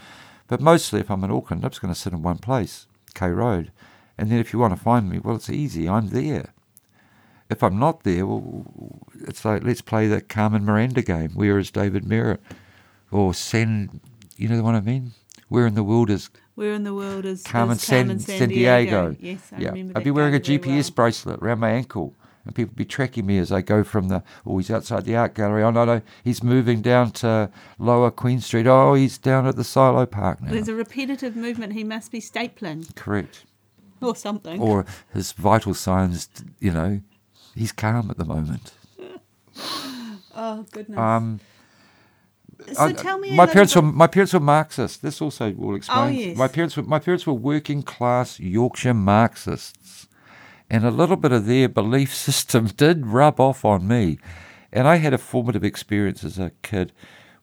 But 0.47 0.61
mostly, 0.61 0.99
if 0.99 1.09
I'm 1.11 1.23
in 1.23 1.31
Auckland, 1.31 1.63
I'm 1.63 1.71
just 1.71 1.81
going 1.81 1.93
to 1.93 1.99
sit 1.99 2.13
in 2.13 2.21
one 2.21 2.39
place, 2.39 2.87
K 3.13 3.29
Road, 3.29 3.71
and 4.17 4.31
then 4.31 4.39
if 4.39 4.53
you 4.53 4.59
want 4.59 4.75
to 4.75 4.83
find 4.83 5.09
me, 5.09 5.19
well, 5.19 5.35
it's 5.35 5.49
easy. 5.49 5.87
I'm 5.87 6.09
there. 6.09 6.53
If 7.49 7.63
I'm 7.63 7.79
not 7.79 8.03
there, 8.03 8.27
well, 8.27 9.01
it's 9.21 9.43
like 9.43 9.63
let's 9.63 9.81
play 9.81 10.07
the 10.07 10.21
Carmen 10.21 10.65
Miranda 10.65 11.01
game. 11.01 11.31
Where 11.31 11.57
is 11.57 11.71
David 11.71 12.05
Merritt? 12.05 12.41
Or 13.11 13.33
send, 13.33 14.01
you 14.37 14.47
know 14.47 14.61
one 14.61 14.75
I 14.75 14.81
mean? 14.81 15.13
Where 15.49 15.65
in 15.65 15.73
the 15.73 15.83
world 15.83 16.09
is 16.09 16.29
Where 16.55 16.73
in 16.73 16.83
the 16.83 16.93
world 16.93 17.25
is 17.25 17.43
Carmen, 17.43 17.75
is 17.75 17.83
San, 17.83 18.07
Carmen 18.07 18.19
Sandiego? 18.19 19.17
Yes, 19.19 19.51
I 19.51 19.59
yeah, 19.59 19.69
remember 19.69 19.97
I'd 19.97 20.03
be 20.03 20.11
wearing 20.11 20.35
a 20.35 20.39
GPS 20.39 20.85
well. 20.85 20.91
bracelet 20.95 21.39
around 21.41 21.59
my 21.59 21.71
ankle, 21.71 22.15
and 22.45 22.55
people 22.55 22.73
be 22.75 22.85
tracking 22.85 23.25
me 23.25 23.39
as 23.39 23.51
I 23.51 23.61
go 23.61 23.83
from 23.83 24.09
the. 24.09 24.23
Oh, 24.45 24.59
he's 24.59 24.69
outside 24.69 25.05
the 25.05 25.15
art 25.15 25.33
gallery. 25.33 25.63
Oh 25.63 25.71
no, 25.71 25.85
no, 25.85 26.01
he's 26.23 26.43
moving 26.43 26.81
down 26.81 27.11
to 27.13 27.51
Lower 27.79 28.11
Queen 28.11 28.39
Street. 28.41 28.67
Oh, 28.67 28.93
he's 28.93 29.17
down 29.17 29.47
at 29.47 29.55
the 29.55 29.63
Silo 29.63 30.05
Park 30.05 30.41
now. 30.41 30.51
There's 30.51 30.67
a 30.67 30.75
repetitive 30.75 31.35
movement. 31.35 31.73
He 31.73 31.83
must 31.83 32.11
be 32.11 32.21
stapling 32.21 32.95
Correct. 32.95 33.45
or 34.01 34.15
something. 34.15 34.61
Or 34.61 34.85
his 35.11 35.31
vital 35.31 35.73
signs, 35.73 36.29
you 36.59 36.71
know, 36.71 37.01
he's 37.55 37.71
calm 37.71 38.11
at 38.11 38.17
the 38.17 38.25
moment. 38.25 38.73
oh 40.35 40.65
goodness. 40.71 40.99
Um, 40.99 41.39
so 42.73 42.85
I- 42.85 42.93
tell 42.93 43.17
me. 43.19 43.35
my 43.35 43.45
parents 43.45 43.73
bit- 43.73 43.83
were 43.83 43.91
my 43.91 44.07
parents 44.07 44.33
were 44.33 44.39
Marxists. 44.39 44.97
This 44.97 45.21
also 45.21 45.51
will 45.53 45.71
oh, 45.71 45.75
explain. 45.75 46.07
Oh, 46.07 46.07
yes. 46.07 46.37
My 46.37 46.47
parents 46.47 46.77
were 46.77 46.83
my 46.83 46.99
parents 46.99 47.25
were 47.25 47.33
working 47.33 47.83
class 47.83 48.39
Yorkshire 48.39 48.93
Marxists, 48.93 50.07
and 50.69 50.85
a 50.85 50.91
little 50.91 51.15
bit 51.15 51.31
of 51.31 51.45
their 51.45 51.69
belief 51.69 52.13
system 52.27 52.67
did 52.67 53.07
rub 53.07 53.39
off 53.39 53.65
on 53.65 53.87
me. 53.87 54.19
And 54.71 54.87
I 54.87 54.97
had 54.97 55.13
a 55.13 55.17
formative 55.17 55.63
experience 55.63 56.23
as 56.23 56.37
a 56.37 56.51
kid, 56.61 56.91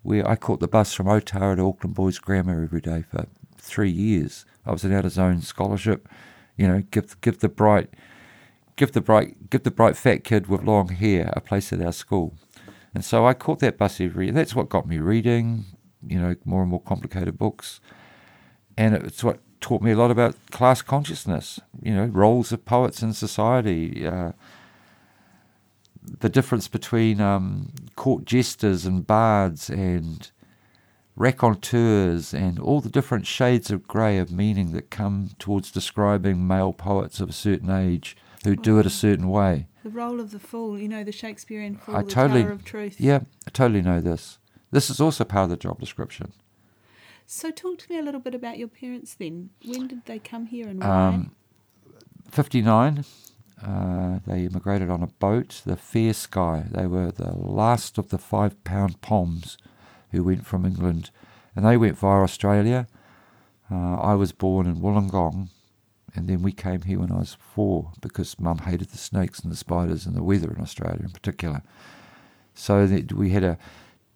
where 0.02 0.28
I 0.28 0.36
caught 0.36 0.60
the 0.60 0.68
bus 0.68 0.92
from 0.92 1.06
Otara 1.06 1.56
to 1.56 1.66
Auckland 1.66 1.96
Boys 1.96 2.18
Grammar 2.18 2.62
every 2.62 2.80
day 2.80 3.02
for 3.10 3.26
three 3.58 3.90
years. 3.90 4.44
I 4.64 4.70
was 4.70 4.84
an 4.84 4.92
out 4.92 5.04
of 5.04 5.12
zone 5.12 5.42
scholarship. 5.42 6.08
You 6.56 6.68
know, 6.68 6.82
give 6.90 7.20
give 7.20 7.40
the 7.40 7.48
bright, 7.48 7.90
give 8.76 8.92
the 8.92 9.00
bright, 9.00 9.50
give 9.50 9.64
the 9.64 9.70
bright 9.70 9.96
fat 9.96 10.24
kid 10.24 10.46
with 10.46 10.62
long 10.62 10.88
hair 10.88 11.32
a 11.34 11.40
place 11.40 11.72
at 11.72 11.82
our 11.82 11.92
school. 11.92 12.34
And 12.96 13.04
so 13.04 13.26
I 13.26 13.34
caught 13.34 13.58
that 13.58 13.76
bus 13.76 14.00
every. 14.00 14.24
Year. 14.24 14.32
That's 14.32 14.54
what 14.54 14.70
got 14.70 14.88
me 14.88 14.96
reading, 14.96 15.66
you 16.06 16.18
know, 16.18 16.34
more 16.46 16.62
and 16.62 16.70
more 16.70 16.80
complicated 16.80 17.36
books, 17.36 17.78
and 18.78 18.94
it's 18.94 19.22
what 19.22 19.38
taught 19.60 19.82
me 19.82 19.90
a 19.90 19.96
lot 19.98 20.10
about 20.10 20.34
class 20.50 20.80
consciousness. 20.80 21.60
You 21.82 21.94
know, 21.94 22.06
roles 22.06 22.52
of 22.52 22.64
poets 22.64 23.02
in 23.02 23.12
society, 23.12 24.06
uh, 24.06 24.32
the 26.20 26.30
difference 26.30 26.68
between 26.68 27.20
um, 27.20 27.70
court 27.96 28.24
jesters 28.24 28.86
and 28.86 29.06
bards 29.06 29.68
and 29.68 30.30
raconteurs, 31.16 32.32
and 32.32 32.58
all 32.58 32.80
the 32.80 32.88
different 32.88 33.26
shades 33.26 33.70
of 33.70 33.86
grey 33.86 34.16
of 34.16 34.32
meaning 34.32 34.72
that 34.72 34.88
come 34.88 35.32
towards 35.38 35.70
describing 35.70 36.46
male 36.46 36.72
poets 36.72 37.20
of 37.20 37.28
a 37.28 37.34
certain 37.34 37.68
age 37.68 38.16
who 38.46 38.54
do 38.56 38.78
it 38.78 38.86
a 38.86 38.90
certain 38.90 39.28
way. 39.28 39.66
the 39.82 39.90
role 39.90 40.20
of 40.20 40.30
the 40.30 40.38
fool. 40.38 40.78
You 40.78 40.88
know, 40.88 41.04
the 41.04 41.12
Shakespearean 41.12 41.76
fool, 41.76 41.96
I 41.96 42.02
the 42.02 42.08
totally- 42.10 42.42
Tower 42.42 42.52
of 42.52 42.64
Truth. 42.64 43.00
Yeah, 43.00 43.20
I 43.46 43.50
totally 43.50 43.82
know 43.82 44.00
this. 44.00 44.38
This 44.70 44.88
is 44.90 45.00
also 45.00 45.24
part 45.24 45.44
of 45.44 45.50
the 45.50 45.56
job 45.56 45.78
description. 45.80 46.32
So 47.26 47.50
talk 47.50 47.78
to 47.78 47.92
me 47.92 47.98
a 47.98 48.02
little 48.02 48.20
bit 48.20 48.34
about 48.34 48.58
your 48.58 48.68
parents 48.68 49.14
then. 49.14 49.50
When 49.64 49.86
did 49.88 50.04
they 50.06 50.18
come 50.18 50.46
here 50.46 50.68
and 50.68 50.80
why? 50.80 50.88
Um, 51.08 51.36
59, 52.30 53.04
uh, 53.64 54.18
they 54.26 54.44
immigrated 54.44 54.90
on 54.90 55.02
a 55.02 55.06
boat, 55.08 55.62
the 55.64 55.76
Fair 55.76 56.12
Sky. 56.14 56.66
They 56.70 56.86
were 56.86 57.10
the 57.10 57.32
last 57.32 57.98
of 57.98 58.08
the 58.10 58.18
five 58.18 58.62
pound 58.64 59.00
poms 59.00 59.56
who 60.12 60.22
went 60.22 60.46
from 60.46 60.64
England, 60.64 61.10
and 61.54 61.64
they 61.64 61.76
went 61.76 61.98
via 61.98 62.22
Australia. 62.22 62.86
Uh, 63.70 63.96
I 63.96 64.14
was 64.14 64.32
born 64.32 64.66
in 64.66 64.76
Wollongong, 64.76 65.48
and 66.16 66.28
then 66.28 66.42
we 66.42 66.52
came 66.52 66.82
here 66.82 66.98
when 66.98 67.12
I 67.12 67.18
was 67.18 67.36
four 67.38 67.92
because 68.00 68.38
Mum 68.38 68.58
hated 68.58 68.90
the 68.90 68.98
snakes 68.98 69.40
and 69.40 69.52
the 69.52 69.56
spiders 69.56 70.06
and 70.06 70.16
the 70.16 70.22
weather 70.22 70.52
in 70.52 70.60
Australia 70.60 71.00
in 71.02 71.10
particular. 71.10 71.62
So 72.54 72.86
that 72.86 73.12
we 73.12 73.30
had 73.30 73.44
a 73.44 73.58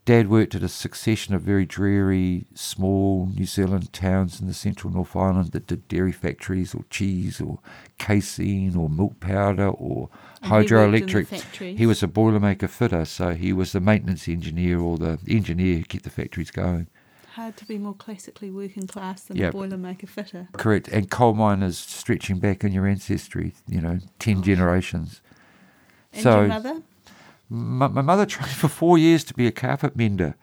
Dad 0.07 0.29
worked 0.29 0.55
at 0.55 0.63
a 0.63 0.69
succession 0.69 1.35
of 1.35 1.43
very 1.43 1.67
dreary, 1.67 2.47
small 2.55 3.27
New 3.27 3.45
Zealand 3.45 3.93
towns 3.93 4.41
in 4.41 4.47
the 4.47 4.55
central 4.55 4.93
North 4.93 5.15
Island 5.15 5.53
that 5.53 5.67
did 5.67 5.87
dairy 5.89 6.11
factories 6.11 6.75
or 6.75 6.85
cheese 6.89 7.41
or 7.41 7.59
casein 7.99 8.75
or 8.77 8.89
milk 8.89 9.21
powder 9.21 9.69
or 9.69 10.09
And 10.43 10.47
he 10.47 10.53
worked 10.53 10.71
in 10.73 10.77
the 10.77 11.01
hydroelectric. 11.03 11.27
factories. 11.27 11.79
He 11.79 11.87
was 11.87 12.03
a 12.03 12.09
boilermaker 12.09 12.69
fitter, 12.69 13.05
so 13.05 13.35
he 13.35 13.53
was 13.53 13.73
the 13.73 13.81
maintenance 13.81 14.27
engineer 14.27 14.81
or 14.81 14.97
the 14.97 15.19
engineer 15.29 15.79
who 15.79 15.85
kept 15.85 16.05
the 16.05 16.11
factories 16.11 16.51
going. 16.51 16.89
Hard 17.35 17.57
to 17.59 17.65
be 17.65 17.79
more 17.79 17.95
classically 17.95 18.51
working 18.51 18.87
class 18.87 19.23
than 19.23 19.37
Yep. 19.37 19.55
a 19.55 19.57
boilermaker 19.57 20.09
fitter. 20.09 20.49
Correct. 20.53 20.89
And 20.89 21.11
coal 21.11 21.35
miners 21.35 21.79
stretching 21.79 22.39
back 22.41 22.65
in 22.65 22.73
your 22.73 22.87
ancestry, 22.87 23.55
you 23.69 23.81
know, 23.81 24.01
10 24.19 24.43
generations. 24.43 25.21
And 26.13 26.23
So- 26.23 26.41
your 26.41 26.49
mother? 26.49 26.83
My, 27.49 27.87
my 27.89 28.03
mother 28.03 28.27
trained 28.27 28.51
for 28.53 28.69
four 28.69 28.99
years 28.99 29.23
to 29.25 29.35
be 29.35 29.47
a 29.47 29.53
carpet 29.53 29.97
mender, 29.97 30.35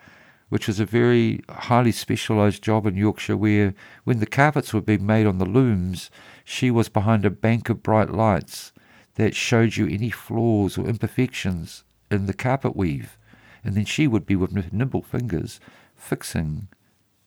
which 0.50 0.68
was 0.68 0.80
a 0.80 0.86
very 0.86 1.42
highly 1.50 1.92
specialised 1.92 2.62
job 2.64 2.86
in 2.86 2.96
Yorkshire 2.96 3.36
where 3.38 3.74
when 4.06 4.20
the 4.20 4.26
carpets 4.26 4.74
were 4.74 4.82
being 4.82 5.06
made 5.06 5.26
on 5.26 5.40
the 5.40 5.46
looms, 5.46 6.10
she 6.46 6.72
was 6.72 6.88
behind 6.88 7.26
a 7.26 7.30
bank 7.30 7.70
of 7.70 7.84
bright 7.84 8.12
lights 8.12 8.72
that 9.16 9.36
showed 9.36 9.76
you 9.76 9.88
any 9.88 10.10
flaws 10.10 10.78
or 10.78 10.88
imperfections 10.88 11.84
in 12.10 12.28
the 12.28 12.34
carpet 12.34 12.76
weave. 12.78 13.18
And 13.64 13.76
then 13.76 13.84
she 13.86 14.08
would 14.08 14.26
be 14.26 14.38
with 14.38 14.54
nimble 14.72 15.02
fingers 15.02 15.60
fixing, 15.96 16.68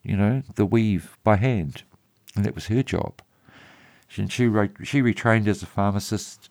you 0.02 0.16
know, 0.16 0.42
the 0.54 0.66
weave 0.66 1.18
by 1.22 1.36
hand. 1.36 1.82
And 2.34 2.44
that 2.44 2.54
was 2.54 2.66
her 2.66 2.82
job. 2.82 3.22
She, 4.08 4.26
she, 4.28 4.46
re- 4.46 4.70
she 4.82 5.02
retrained 5.02 5.46
as 5.46 5.62
a 5.62 5.66
pharmacist 5.66 6.48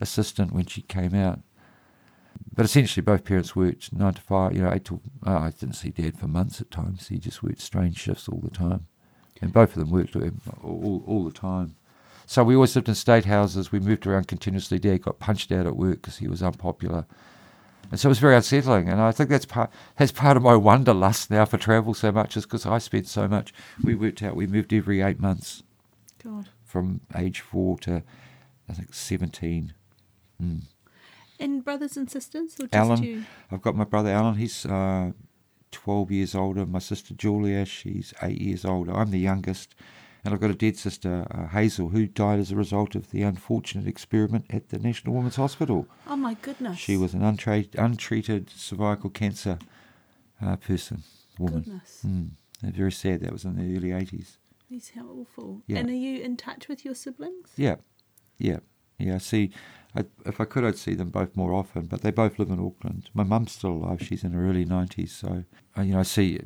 assistant 0.00 0.52
when 0.52 0.66
she 0.66 0.82
came 0.82 1.14
out. 1.14 1.40
But 2.54 2.64
essentially, 2.64 3.02
both 3.02 3.24
parents 3.24 3.56
worked 3.56 3.92
nine 3.92 4.14
to 4.14 4.20
five. 4.20 4.54
You 4.54 4.62
know, 4.62 4.72
eight 4.72 4.84
till. 4.84 5.00
Oh, 5.26 5.36
I 5.36 5.50
didn't 5.50 5.76
see 5.76 5.90
Dad 5.90 6.18
for 6.18 6.28
months 6.28 6.60
at 6.60 6.70
times. 6.70 7.08
He 7.08 7.18
just 7.18 7.42
worked 7.42 7.60
strange 7.60 7.98
shifts 7.98 8.28
all 8.28 8.40
the 8.42 8.50
time, 8.50 8.86
and 9.40 9.52
both 9.52 9.76
of 9.76 9.80
them 9.80 9.90
worked 9.90 10.16
all, 10.16 10.30
all, 10.62 11.04
all 11.06 11.24
the 11.24 11.32
time. 11.32 11.76
So 12.26 12.44
we 12.44 12.54
always 12.54 12.74
lived 12.74 12.88
in 12.88 12.94
state 12.94 13.24
houses. 13.24 13.72
We 13.72 13.80
moved 13.80 14.06
around 14.06 14.28
continuously. 14.28 14.78
Dad 14.78 15.02
got 15.02 15.18
punched 15.18 15.50
out 15.52 15.66
at 15.66 15.76
work 15.76 16.02
because 16.02 16.18
he 16.18 16.28
was 16.28 16.42
unpopular, 16.42 17.06
and 17.92 18.00
so 18.00 18.08
it 18.08 18.10
was 18.10 18.20
very 18.20 18.34
unsettling. 18.34 18.88
And 18.88 19.02
I 19.02 19.12
think 19.12 19.28
that's 19.28 19.44
part 19.44 19.70
that's 19.98 20.12
part 20.12 20.38
of 20.38 20.42
my 20.42 20.56
wanderlust 20.56 21.30
now 21.30 21.44
for 21.44 21.58
travel 21.58 21.92
so 21.92 22.10
much 22.10 22.38
is 22.38 22.44
because 22.44 22.64
I 22.64 22.78
spent 22.78 23.06
so 23.06 23.28
much. 23.28 23.52
We 23.84 23.94
worked 23.94 24.22
out. 24.22 24.34
We 24.34 24.46
moved 24.46 24.72
every 24.72 25.02
eight 25.02 25.20
months 25.20 25.62
God. 26.24 26.48
from 26.64 27.02
age 27.14 27.40
four 27.40 27.76
to 27.80 28.02
I 28.66 28.72
think 28.72 28.94
seventeen. 28.94 29.74
Mm. 30.42 30.62
And 31.38 31.62
brothers 31.62 31.98
and 31.98 32.10
sisters, 32.10 32.54
or 32.58 32.62
just 32.62 32.74
Alan. 32.74 33.02
you? 33.02 33.24
I've 33.50 33.60
got 33.60 33.76
my 33.76 33.84
brother 33.84 34.08
Alan. 34.08 34.36
He's 34.36 34.64
uh, 34.64 35.12
12 35.72 36.10
years 36.10 36.34
older. 36.34 36.64
My 36.64 36.78
sister 36.78 37.12
Julia, 37.12 37.66
she's 37.66 38.14
eight 38.22 38.40
years 38.40 38.64
older. 38.64 38.94
I'm 38.94 39.10
the 39.10 39.18
youngest. 39.18 39.74
And 40.24 40.32
I've 40.32 40.40
got 40.40 40.50
a 40.50 40.54
dead 40.54 40.76
sister, 40.76 41.26
uh, 41.32 41.48
Hazel, 41.48 41.88
who 41.88 42.06
died 42.06 42.38
as 42.38 42.52
a 42.52 42.56
result 42.56 42.94
of 42.94 43.10
the 43.10 43.22
unfortunate 43.22 43.88
experiment 43.88 44.46
at 44.50 44.68
the 44.68 44.78
National 44.78 45.14
Women's 45.14 45.36
Hospital. 45.36 45.88
Oh 46.06 46.16
my 46.16 46.34
goodness. 46.34 46.78
She 46.78 46.96
was 46.96 47.12
an 47.12 47.22
untra- 47.22 47.74
untreated 47.76 48.48
cervical 48.50 49.10
cancer 49.10 49.58
uh, 50.40 50.56
person, 50.56 51.02
woman. 51.38 51.62
Goodness. 51.62 52.02
Mm. 52.06 52.30
Very 52.62 52.92
sad. 52.92 53.20
That 53.20 53.32
was 53.32 53.44
in 53.44 53.56
the 53.56 53.76
early 53.76 53.88
80s. 53.88 54.36
These 54.70 54.92
how 54.94 55.06
awful. 55.06 55.62
Yeah. 55.66 55.78
And 55.78 55.90
are 55.90 55.94
you 55.94 56.22
in 56.22 56.36
touch 56.36 56.68
with 56.68 56.84
your 56.84 56.94
siblings? 56.94 57.50
Yeah, 57.56 57.76
yeah, 58.38 58.60
yeah. 58.98 59.16
I 59.16 59.18
see, 59.18 59.50
I, 59.94 60.04
if 60.24 60.40
I 60.40 60.44
could, 60.44 60.64
I'd 60.64 60.78
see 60.78 60.94
them 60.94 61.10
both 61.10 61.36
more 61.36 61.52
often. 61.52 61.86
But 61.86 62.02
they 62.02 62.10
both 62.10 62.38
live 62.38 62.48
in 62.50 62.58
Auckland. 62.64 63.10
My 63.12 63.24
mum's 63.24 63.52
still 63.52 63.72
alive. 63.72 64.02
She's 64.02 64.24
in 64.24 64.32
her 64.32 64.48
early 64.48 64.64
nineties. 64.64 65.12
So, 65.12 65.44
uh, 65.76 65.82
you 65.82 65.92
know, 65.94 66.00
I 66.00 66.04
see, 66.04 66.40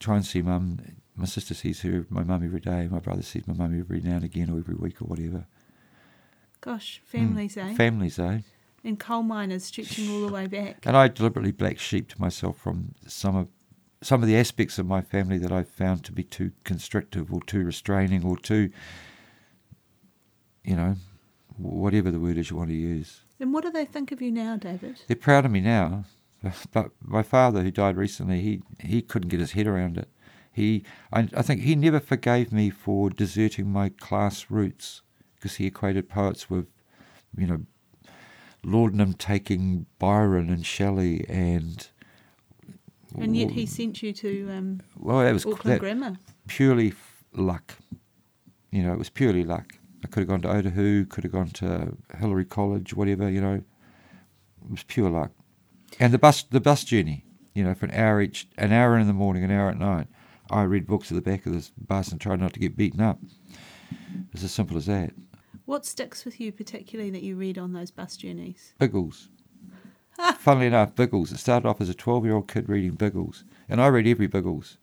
try 0.00 0.16
and 0.16 0.26
see 0.26 0.42
mum. 0.42 0.80
My 1.18 1.24
sister 1.26 1.52
sees 1.52 1.82
her, 1.82 2.06
my 2.08 2.22
mum 2.22 2.44
every 2.44 2.60
day. 2.60 2.88
My 2.90 3.00
brother 3.00 3.22
sees 3.22 3.46
my 3.48 3.54
mum 3.54 3.78
every 3.78 4.00
now 4.00 4.16
and 4.16 4.24
again, 4.24 4.50
or 4.50 4.58
every 4.58 4.76
week, 4.76 5.02
or 5.02 5.06
whatever. 5.06 5.46
Gosh, 6.60 7.00
Mm. 7.04 7.08
families, 7.10 7.56
eh? 7.56 7.74
Families, 7.74 8.18
eh? 8.18 8.40
and 8.84 8.98
coal 9.00 9.22
miners 9.24 9.64
stretching 9.64 10.08
all 10.08 10.24
the 10.26 10.32
way 10.32 10.46
back. 10.46 10.86
And 10.86 10.96
I 10.96 11.08
deliberately 11.08 11.50
black 11.52 11.78
sheeped 11.78 12.18
myself 12.18 12.56
from 12.58 12.94
some 13.06 13.34
of 13.36 13.48
some 14.00 14.22
of 14.22 14.28
the 14.28 14.36
aspects 14.36 14.78
of 14.78 14.86
my 14.86 15.00
family 15.00 15.38
that 15.38 15.50
I 15.50 15.64
found 15.64 16.04
to 16.04 16.12
be 16.12 16.22
too 16.22 16.52
constrictive 16.62 17.32
or 17.32 17.40
too 17.42 17.64
restraining 17.64 18.24
or 18.24 18.36
too, 18.36 18.70
you 20.62 20.76
know, 20.76 20.94
whatever 21.56 22.12
the 22.12 22.20
word 22.20 22.38
is 22.38 22.50
you 22.50 22.56
want 22.56 22.70
to 22.70 22.76
use. 22.76 23.22
And 23.40 23.52
what 23.52 23.64
do 23.64 23.70
they 23.72 23.84
think 23.84 24.12
of 24.12 24.22
you 24.22 24.30
now, 24.30 24.56
David? 24.56 25.00
They're 25.08 25.16
proud 25.16 25.44
of 25.44 25.50
me 25.50 25.60
now, 25.60 26.04
but 26.72 26.92
my 27.02 27.24
father, 27.24 27.62
who 27.64 27.72
died 27.72 27.96
recently, 27.96 28.40
he 28.40 28.62
he 28.80 29.02
couldn't 29.02 29.28
get 29.30 29.40
his 29.40 29.52
head 29.52 29.66
around 29.66 29.98
it. 29.98 30.08
He, 30.58 30.82
I, 31.12 31.28
I 31.36 31.42
think 31.42 31.60
he 31.60 31.76
never 31.76 32.00
forgave 32.00 32.52
me 32.52 32.68
for 32.68 33.10
deserting 33.10 33.70
my 33.70 33.90
class 33.90 34.46
roots 34.50 35.02
because 35.36 35.54
he 35.54 35.66
equated 35.66 36.08
poets 36.08 36.50
with, 36.50 36.66
you 37.36 37.46
know, 37.46 37.60
laudanum 38.64 39.12
taking 39.12 39.86
Byron 40.00 40.50
and 40.50 40.66
Shelley 40.66 41.24
and. 41.28 41.86
And 43.16 43.36
yet 43.36 43.52
he 43.52 43.66
sent 43.66 44.02
you 44.02 44.12
to 44.14 44.50
um, 44.50 44.80
well, 44.98 45.20
that 45.20 45.32
was 45.32 45.46
Auckland 45.46 45.78
Grammar. 45.78 46.16
purely 46.48 46.88
f- 46.88 47.24
luck. 47.32 47.76
You 48.72 48.82
know, 48.82 48.92
it 48.92 48.98
was 48.98 49.10
purely 49.10 49.44
luck. 49.44 49.78
I 50.04 50.08
could 50.08 50.22
have 50.22 50.28
gone 50.28 50.42
to 50.42 50.48
Otahu, 50.48 51.08
could 51.08 51.22
have 51.22 51.32
gone 51.32 51.50
to 51.50 51.96
Hillary 52.18 52.44
College, 52.44 52.94
whatever. 52.94 53.30
You 53.30 53.40
know, 53.40 53.54
it 53.54 53.64
was 54.68 54.82
pure 54.82 55.08
luck. 55.08 55.30
And 56.00 56.12
the 56.12 56.18
bus, 56.18 56.42
the 56.42 56.60
bus 56.60 56.82
journey. 56.82 57.24
You 57.54 57.62
know, 57.62 57.74
for 57.74 57.86
an 57.86 57.94
hour 57.94 58.20
each, 58.20 58.48
an 58.58 58.72
hour 58.72 58.98
in 58.98 59.06
the 59.06 59.12
morning, 59.12 59.44
an 59.44 59.52
hour 59.52 59.70
at 59.70 59.78
night. 59.78 60.08
I 60.50 60.62
read 60.62 60.86
books 60.86 61.10
at 61.10 61.14
the 61.14 61.30
back 61.30 61.46
of 61.46 61.52
this 61.52 61.70
bus 61.70 62.10
and 62.10 62.20
try 62.20 62.36
not 62.36 62.52
to 62.54 62.60
get 62.60 62.76
beaten 62.76 63.00
up. 63.00 63.18
It's 64.32 64.44
as 64.44 64.52
simple 64.52 64.76
as 64.76 64.86
that. 64.86 65.12
What 65.64 65.84
sticks 65.84 66.24
with 66.24 66.40
you 66.40 66.52
particularly 66.52 67.10
that 67.10 67.22
you 67.22 67.36
read 67.36 67.58
on 67.58 67.72
those 67.72 67.90
bus 67.90 68.16
journeys? 68.16 68.74
Biggles. 68.78 69.28
Ah. 70.20 70.36
Funnily 70.40 70.66
enough, 70.66 70.96
Biggles. 70.96 71.30
It 71.30 71.38
started 71.38 71.68
off 71.68 71.80
as 71.80 71.88
a 71.88 71.94
12 71.94 72.24
year 72.24 72.34
old 72.34 72.48
kid 72.48 72.68
reading 72.68 72.96
Biggles. 72.96 73.44
And 73.68 73.80
I 73.80 73.86
read 73.86 74.08
every 74.08 74.26
Biggles. 74.26 74.76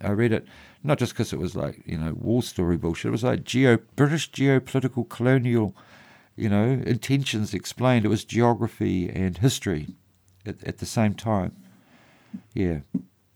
I 0.00 0.10
read 0.10 0.32
it 0.32 0.48
not 0.82 0.98
just 0.98 1.12
because 1.12 1.32
it 1.32 1.38
was 1.38 1.54
like, 1.54 1.82
you 1.86 1.96
know, 1.96 2.12
war 2.14 2.42
story 2.42 2.76
bullshit. 2.76 3.08
It 3.08 3.12
was 3.12 3.22
like 3.22 3.44
geo 3.44 3.78
British 3.94 4.30
geopolitical 4.32 5.08
colonial, 5.08 5.76
you 6.34 6.48
know, 6.48 6.82
intentions 6.84 7.54
explained. 7.54 8.04
It 8.04 8.08
was 8.08 8.24
geography 8.24 9.08
and 9.08 9.38
history 9.38 9.94
at, 10.46 10.62
at 10.64 10.78
the 10.78 10.86
same 10.86 11.14
time. 11.14 11.54
Yeah. 12.54 12.80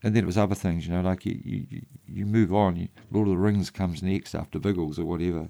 And 0.03 0.13
then 0.15 0.23
it 0.23 0.27
was 0.27 0.37
other 0.37 0.55
things, 0.55 0.85
you 0.85 0.93
know, 0.93 1.01
like 1.01 1.25
you, 1.25 1.39
you, 1.43 1.81
you 2.07 2.25
move 2.25 2.53
on. 2.53 2.75
You, 2.75 2.89
Lord 3.09 3.27
of 3.29 3.33
the 3.35 3.37
Rings 3.39 3.69
comes 3.69 4.03
next 4.03 4.35
after 4.35 4.59
Biggles 4.59 4.99
or 4.99 5.05
whatever. 5.05 5.47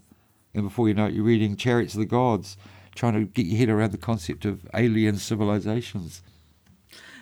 And 0.53 0.63
before 0.63 0.87
you 0.87 0.93
know 0.93 1.07
it, 1.07 1.13
you're 1.15 1.23
reading 1.23 1.55
Chariots 1.55 1.95
of 1.95 1.99
the 2.01 2.05
Gods, 2.05 2.55
trying 2.93 3.13
to 3.13 3.25
get 3.25 3.47
your 3.47 3.57
head 3.57 3.69
around 3.69 3.91
the 3.93 3.97
concept 3.97 4.45
of 4.45 4.67
alien 4.75 5.17
civilizations. 5.17 6.21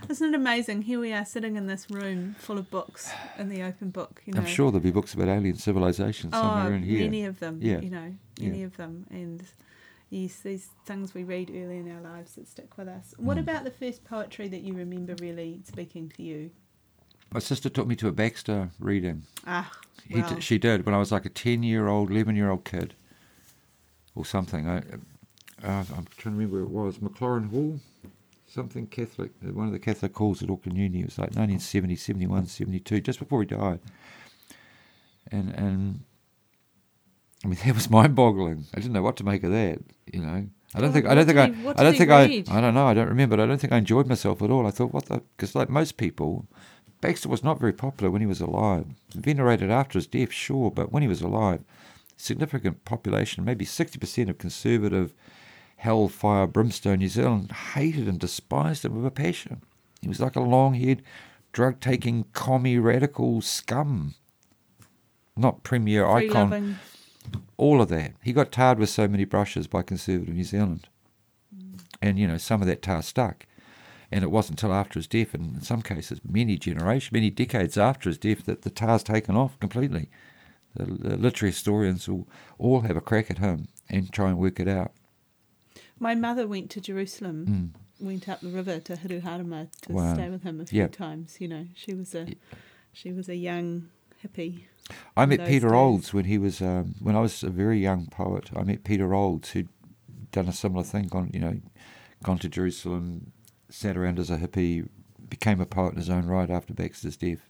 Isn't 0.09 0.33
it 0.33 0.35
amazing? 0.35 0.81
Here 0.81 0.99
we 0.99 1.13
are 1.13 1.23
sitting 1.23 1.55
in 1.55 1.67
this 1.67 1.89
room 1.89 2.35
full 2.39 2.57
of 2.57 2.69
books 2.71 3.11
in 3.37 3.47
the 3.49 3.61
open 3.63 3.91
book. 3.91 4.21
You 4.25 4.33
know, 4.33 4.41
I'm 4.41 4.45
sure 4.47 4.71
there'll 4.71 4.83
be 4.83 4.91
books 4.91 5.13
about 5.13 5.27
alien 5.29 5.55
civilizations 5.55 6.33
oh, 6.35 6.41
somewhere 6.41 6.73
in 6.73 6.83
here. 6.83 7.01
many 7.01 7.23
of 7.25 7.39
them. 7.39 7.59
Yeah. 7.61 7.79
You 7.79 7.89
know, 7.91 8.13
Yeah. 8.37 8.65
of 8.65 8.75
them, 8.77 9.05
and 9.11 9.43
yes, 10.09 10.37
these 10.39 10.69
things 10.85 11.13
we 11.13 11.23
read 11.23 11.49
early 11.51 11.77
in 11.77 11.89
our 11.89 12.01
lives 12.01 12.35
that 12.35 12.47
stick 12.47 12.77
with 12.77 12.87
us. 12.87 13.13
What 13.17 13.37
Mm. 13.37 13.41
about 13.41 13.63
the 13.63 13.71
first 13.71 14.03
poetry 14.03 14.47
that 14.49 14.61
you 14.61 14.73
remember 14.73 15.15
really 15.21 15.61
speaking 15.63 16.09
to 16.17 16.23
you? 16.23 16.49
My 17.33 17.39
sister 17.39 17.69
took 17.69 17.87
me 17.87 17.95
to 17.97 18.07
a 18.07 18.11
Baxter 18.11 18.71
reading. 18.79 19.23
Ah, 19.47 19.71
He 20.07 20.19
well, 20.21 20.39
she 20.39 20.57
did 20.57 20.85
when 20.85 20.93
I 20.93 20.97
was 20.97 21.11
like 21.11 21.25
a 21.25 21.29
10 21.29 21.63
year 21.63 21.87
old, 21.87 22.11
11 22.11 22.35
year 22.35 22.49
old 22.49 22.65
kid 22.65 22.93
or 24.15 24.25
something. 24.25 24.67
I, 24.67 24.77
uh, 25.63 25.85
I'm 25.95 26.07
trying 26.17 26.35
to 26.35 26.39
remember 26.41 26.65
where 26.65 26.83
it 26.83 26.85
was. 26.85 26.97
Maclaurin 26.97 27.49
Hall? 27.49 27.79
Something 28.47 28.85
Catholic, 28.87 29.31
uh, 29.47 29.53
one 29.53 29.67
of 29.67 29.71
the 29.71 29.79
Catholic 29.79 30.15
halls 30.17 30.43
at 30.43 30.49
Auckland 30.49 30.77
Uni. 30.77 30.99
It 30.99 31.05
was 31.05 31.17
like 31.17 31.29
1970, 31.29 31.95
71, 31.95 32.47
72, 32.47 32.99
just 32.99 33.19
before 33.19 33.41
he 33.41 33.45
died. 33.45 33.79
And, 35.31 35.53
and 35.55 36.01
I 37.45 37.47
mean, 37.47 37.57
that 37.65 37.75
was 37.75 37.89
mind 37.89 38.13
boggling. 38.15 38.65
I 38.73 38.81
didn't 38.81 38.91
know 38.91 39.03
what 39.03 39.15
to 39.17 39.23
make 39.23 39.43
of 39.43 39.51
that, 39.51 39.79
you 40.11 40.21
know. 40.21 40.47
I 40.73 40.79
don't 40.79 40.93
think 40.93 41.05
I 41.05 41.15
don't 41.15 41.25
think 41.25 41.37
I 41.37 41.43
I 41.77 41.83
don't 41.83 41.97
think 41.97 42.09
I 42.11 42.25
read? 42.25 42.49
I 42.49 42.61
don't 42.61 42.73
know 42.73 42.87
I 42.87 42.93
don't 42.93 43.09
remember 43.09 43.35
but 43.35 43.43
I 43.43 43.45
don't 43.45 43.57
think 43.57 43.73
I 43.73 43.77
enjoyed 43.77 44.07
myself 44.07 44.41
at 44.41 44.49
all. 44.49 44.65
I 44.65 44.71
thought 44.71 44.93
what 44.93 45.05
the 45.07 45.21
because 45.35 45.53
like 45.53 45.69
most 45.69 45.97
people, 45.97 46.45
Baxter 47.01 47.29
was 47.29 47.43
not 47.43 47.59
very 47.59 47.73
popular 47.73 48.09
when 48.11 48.21
he 48.21 48.27
was 48.27 48.41
alive. 48.41 48.85
Venerated 49.13 49.71
after 49.71 49.97
his 49.97 50.07
death, 50.07 50.31
sure, 50.31 50.71
but 50.71 50.91
when 50.91 51.01
he 51.01 51.09
was 51.09 51.21
alive, 51.21 51.61
significant 52.15 52.85
population, 52.85 53.43
maybe 53.43 53.65
sixty 53.65 53.97
percent 53.97 54.29
of 54.29 54.37
conservative 54.37 55.13
hellfire 55.77 56.45
brimstone 56.45 56.99
New 56.99 57.07
Zealand 57.09 57.51
hated 57.73 58.07
and 58.07 58.19
despised 58.19 58.85
him 58.85 58.95
with 58.95 59.05
a 59.05 59.11
passion. 59.11 59.63
He 60.01 60.07
was 60.07 60.19
like 60.19 60.35
a 60.35 60.41
long-haired, 60.41 61.01
drug-taking 61.51 62.25
commie 62.33 62.77
radical 62.77 63.41
scum. 63.41 64.13
Not 65.35 65.63
premier 65.63 66.05
free 66.05 66.29
icon 66.29 66.49
loving. 66.49 66.75
all 67.57 67.81
of 67.81 67.89
that. 67.89 68.13
He 68.23 68.33
got 68.33 68.51
tarred 68.51 68.79
with 68.79 68.89
so 68.89 69.07
many 69.07 69.25
brushes 69.25 69.67
by 69.67 69.81
conservative 69.81 70.35
New 70.35 70.43
Zealand. 70.43 70.87
Mm. 71.55 71.79
And, 72.01 72.19
you 72.19 72.27
know, 72.27 72.37
some 72.37 72.61
of 72.61 72.67
that 72.67 72.81
tar 72.81 73.01
stuck. 73.01 73.45
And 74.11 74.23
it 74.23 74.31
wasn't 74.31 74.61
until 74.61 74.75
after 74.75 74.99
his 74.99 75.07
death, 75.07 75.33
and 75.33 75.55
in 75.55 75.61
some 75.61 75.81
cases, 75.81 76.19
many 76.27 76.57
generations, 76.57 77.13
many 77.13 77.29
decades 77.29 77.77
after 77.77 78.09
his 78.09 78.17
death, 78.17 78.45
that 78.45 78.63
the 78.63 78.69
tar's 78.69 79.03
taken 79.03 79.35
off 79.37 79.57
completely. 79.59 80.09
The, 80.75 80.85
the 80.85 81.17
literary 81.17 81.51
historians 81.51 82.07
will 82.09 82.27
all 82.57 82.81
have 82.81 82.97
a 82.97 83.01
crack 83.01 83.31
at 83.31 83.37
him 83.37 83.67
and 83.89 84.11
try 84.11 84.29
and 84.29 84.37
work 84.37 84.59
it 84.59 84.67
out. 84.67 84.91
My 85.99 86.15
mother 86.15 86.47
went 86.47 86.69
to 86.71 86.81
Jerusalem, 86.81 87.73
Mm. 88.01 88.05
went 88.05 88.27
up 88.27 88.41
the 88.41 88.49
river 88.49 88.79
to 88.79 88.95
Hiruharama 88.95 89.69
to 89.83 89.93
Wow. 89.93 90.13
stay 90.15 90.29
with 90.29 90.43
him 90.43 90.59
a 90.59 90.65
few 90.65 90.79
Yep. 90.81 90.91
times. 90.93 91.37
You 91.39 91.47
know, 91.47 91.67
she 91.75 91.93
was 91.93 92.13
a 92.15 92.27
she 92.93 93.13
was 93.13 93.29
a 93.29 93.35
young 93.35 93.89
hippie. 94.23 94.63
I 95.15 95.25
met 95.25 95.45
Peter 95.45 95.69
days. 95.69 95.75
Olds 95.75 96.13
when 96.13 96.25
he 96.25 96.37
was 96.37 96.61
um, 96.61 96.95
when 96.99 97.15
I 97.15 97.21
was 97.21 97.43
a 97.43 97.49
very 97.49 97.79
young 97.79 98.07
poet. 98.07 98.49
I 98.55 98.63
met 98.63 98.83
Peter 98.83 99.13
Olds 99.13 99.51
who'd 99.51 99.69
done 100.31 100.47
a 100.49 100.53
similar 100.53 100.83
thing, 100.83 101.07
gone 101.07 101.29
you 101.33 101.39
know, 101.39 101.61
gone 102.23 102.39
to 102.39 102.49
Jerusalem, 102.49 103.31
sat 103.71 103.97
around 103.97 104.19
as 104.19 104.29
a 104.29 104.37
hippie, 104.37 104.87
became 105.29 105.59
a 105.61 105.65
poet 105.65 105.91
in 105.93 105.97
his 105.97 106.09
own 106.09 106.27
right 106.27 106.49
after 106.49 106.73
Baxter's 106.73 107.17
death. 107.17 107.49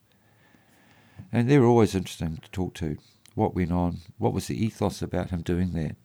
And 1.32 1.50
they 1.50 1.58
were 1.60 1.66
always 1.66 1.96
interesting 1.96 2.38
to 2.38 2.52
talk 2.52 2.74
to. 2.76 2.98
What 3.36 3.56
went 3.56 3.72
on? 3.72 4.00
What 4.18 4.34
was 4.34 4.48
the 4.48 4.64
ethos 4.64 5.02
about 5.02 5.30
him 5.30 5.42
doing 5.42 5.72
that? 5.74 5.96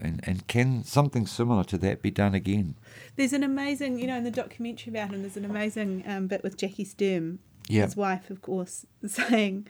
And 0.00 0.20
and 0.24 0.46
can 0.48 0.82
something 0.82 1.26
similar 1.26 1.62
to 1.64 1.78
that 1.78 2.02
be 2.02 2.10
done 2.10 2.34
again? 2.34 2.74
There's 3.16 3.32
an 3.32 3.44
amazing, 3.44 3.98
you 4.00 4.06
know, 4.08 4.16
in 4.16 4.24
the 4.24 4.30
documentary 4.30 4.90
about 4.90 5.10
him. 5.12 5.20
There's 5.22 5.36
an 5.36 5.44
amazing 5.44 6.02
um, 6.06 6.26
bit 6.26 6.42
with 6.42 6.56
Jacquie 6.56 6.86
Sturm, 6.86 7.38
Yeah. 7.68 7.84
his 7.84 7.94
wife, 7.96 8.30
of 8.30 8.42
course, 8.42 8.84
saying, 9.06 9.68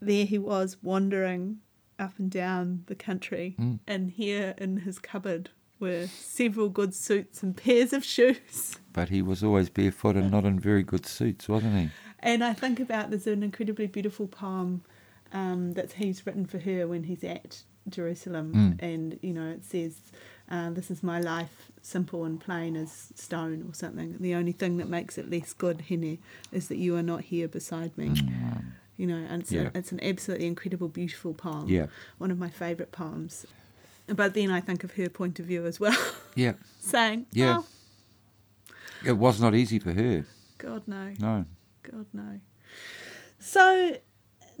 "There 0.00 0.24
he 0.24 0.38
was 0.38 0.78
wandering 0.82 1.58
up 1.98 2.18
and 2.18 2.28
down 2.30 2.82
the 2.86 2.96
country, 2.96 3.54
Mm. 3.60 3.78
and 3.86 4.10
here 4.10 4.54
in 4.58 4.78
his 4.78 4.98
cupboard 4.98 5.50
were 5.82 6.06
several 6.06 6.70
good 6.70 6.94
suits 6.94 7.42
and 7.42 7.54
pairs 7.54 7.92
of 7.92 8.02
shoes." 8.04 8.78
But 8.94 9.08
he 9.10 9.20
was 9.22 9.42
always 9.44 9.68
barefoot 9.68 10.16
and 10.16 10.30
not 10.30 10.44
in 10.44 10.58
very 10.58 10.82
good 10.82 11.04
suits, 11.06 11.48
wasn't 11.48 11.76
he? 11.78 11.90
And 12.20 12.42
I 12.44 12.52
think 12.54 12.78
about 12.80 13.10
there's 13.10 13.26
an 13.26 13.42
incredibly 13.42 13.86
beautiful 13.86 14.26
poem 14.28 14.82
um, 15.32 15.72
that 15.74 15.92
he's 15.92 16.24
written 16.26 16.46
for 16.46 16.58
her 16.60 16.86
when 16.86 17.04
he's 17.04 17.24
at 17.24 17.62
Jerusalem, 17.88 18.52
Mm. 18.54 18.82
and 18.82 19.18
you 19.22 19.32
know 19.32 19.48
it 19.50 19.64
says, 19.64 19.94
uh, 20.50 20.70
"This 20.70 20.90
is 20.90 21.02
my 21.02 21.18
life, 21.20 21.72
simple 21.80 22.24
and 22.24 22.38
plain 22.38 22.76
as 22.76 23.12
stone," 23.16 23.64
or 23.68 23.74
something. 23.74 24.16
The 24.20 24.34
only 24.34 24.52
thing 24.52 24.76
that 24.76 24.88
makes 24.88 25.18
it 25.18 25.28
less 25.30 25.52
good, 25.52 25.78
Hene, 25.88 26.18
is 26.52 26.68
that 26.68 26.76
you 26.76 26.94
are 26.96 27.02
not 27.02 27.22
here 27.22 27.48
beside 27.48 27.96
me. 27.98 28.12
You 28.98 29.06
know, 29.06 29.16
and 29.16 29.42
it's, 29.42 29.50
Mm. 29.50 29.54
Yeah. 29.56 29.70
a, 29.74 29.78
it's 29.78 29.90
an 29.90 30.00
absolutely 30.02 30.46
incredible, 30.46 30.88
beautiful 30.88 31.32
poem. 31.34 31.68
Yeah. 31.68 31.86
one 32.18 32.30
of 32.30 32.38
my 32.38 32.50
favourite 32.50 32.92
poems. 32.92 33.46
But 34.14 34.34
then 34.34 34.50
I 34.50 34.60
think 34.60 34.84
of 34.84 34.92
her 34.92 35.08
point 35.08 35.38
of 35.40 35.46
view 35.46 35.64
as 35.66 35.78
well, 35.80 35.96
Yeah. 36.34 36.54
saying, 36.80 37.26
Yeah. 37.32 37.60
"Oh, 37.60 37.66
It 39.04 39.12
was 39.18 39.40
not 39.40 39.54
easy 39.54 39.78
for 39.78 39.92
her. 39.92 40.24
God 40.58 40.86
no, 40.86 41.14
No. 41.18 41.44
God 41.82 42.06
no." 42.12 42.40
So, 43.38 43.96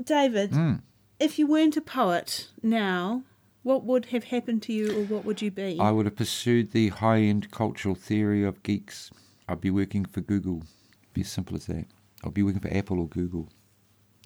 David, 0.02 0.50
Mm. 0.52 0.82
if 1.20 1.38
you 1.38 1.46
weren't 1.46 1.76
a 1.76 1.80
poet 1.80 2.48
now, 2.62 3.22
what 3.62 3.84
would 3.84 4.06
have 4.06 4.24
happened 4.24 4.62
to 4.62 4.72
you 4.72 4.90
or 4.98 5.04
what 5.04 5.24
would 5.24 5.40
you 5.40 5.50
be? 5.50 5.78
I 5.78 5.90
would 5.92 6.06
have 6.06 6.16
pursued 6.16 6.72
the 6.72 6.88
high 6.88 7.20
end 7.20 7.50
cultural 7.50 7.94
theory 7.94 8.42
of 8.44 8.62
geeks. 8.62 9.10
I'd 9.48 9.60
be 9.60 9.70
working 9.70 10.04
for 10.04 10.20
Google. 10.20 10.58
It'd 11.02 11.14
Be 11.14 11.20
as 11.20 11.30
simple 11.30 11.56
as 11.56 11.66
that. 11.66 11.86
I'd 12.24 12.34
be 12.34 12.42
working 12.42 12.60
for 12.60 12.72
Apple 12.74 12.98
or 13.00 13.06
Google. 13.08 13.48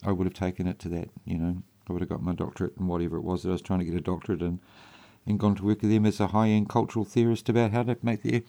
I 0.05 0.13
would 0.13 0.27
have 0.27 0.35
taken 0.35 0.67
it 0.67 0.79
to 0.81 0.89
that, 0.91 1.11
you 1.25 1.37
know. 1.39 1.63
I 1.89 1.93
would 1.93 2.01
have 2.03 2.09
got 2.09 2.23
my 2.23 2.33
doctorate 2.35 2.77
and 2.79 2.89
whatever 2.89 3.17
it 3.17 3.23
was 3.23 3.43
that 3.43 3.51
I 3.51 3.53
was 3.53 3.63
trying 3.63 3.79
to 3.81 3.85
get 3.85 3.95
a 3.95 4.01
doctorate 4.01 4.43
in 4.43 4.61
and 5.27 5.39
gone 5.39 5.55
to 5.57 5.65
work 5.65 5.83
with 5.83 5.91
them 5.91 6.07
as 6.07 6.21
a 6.21 6.29
high 6.29 6.49
end 6.49 6.69
cultural 6.69 7.05
theorist 7.05 7.49
about 7.49 7.73
how 7.73 7.83
to 7.83 7.97
make 8.03 8.23
their 8.23 8.43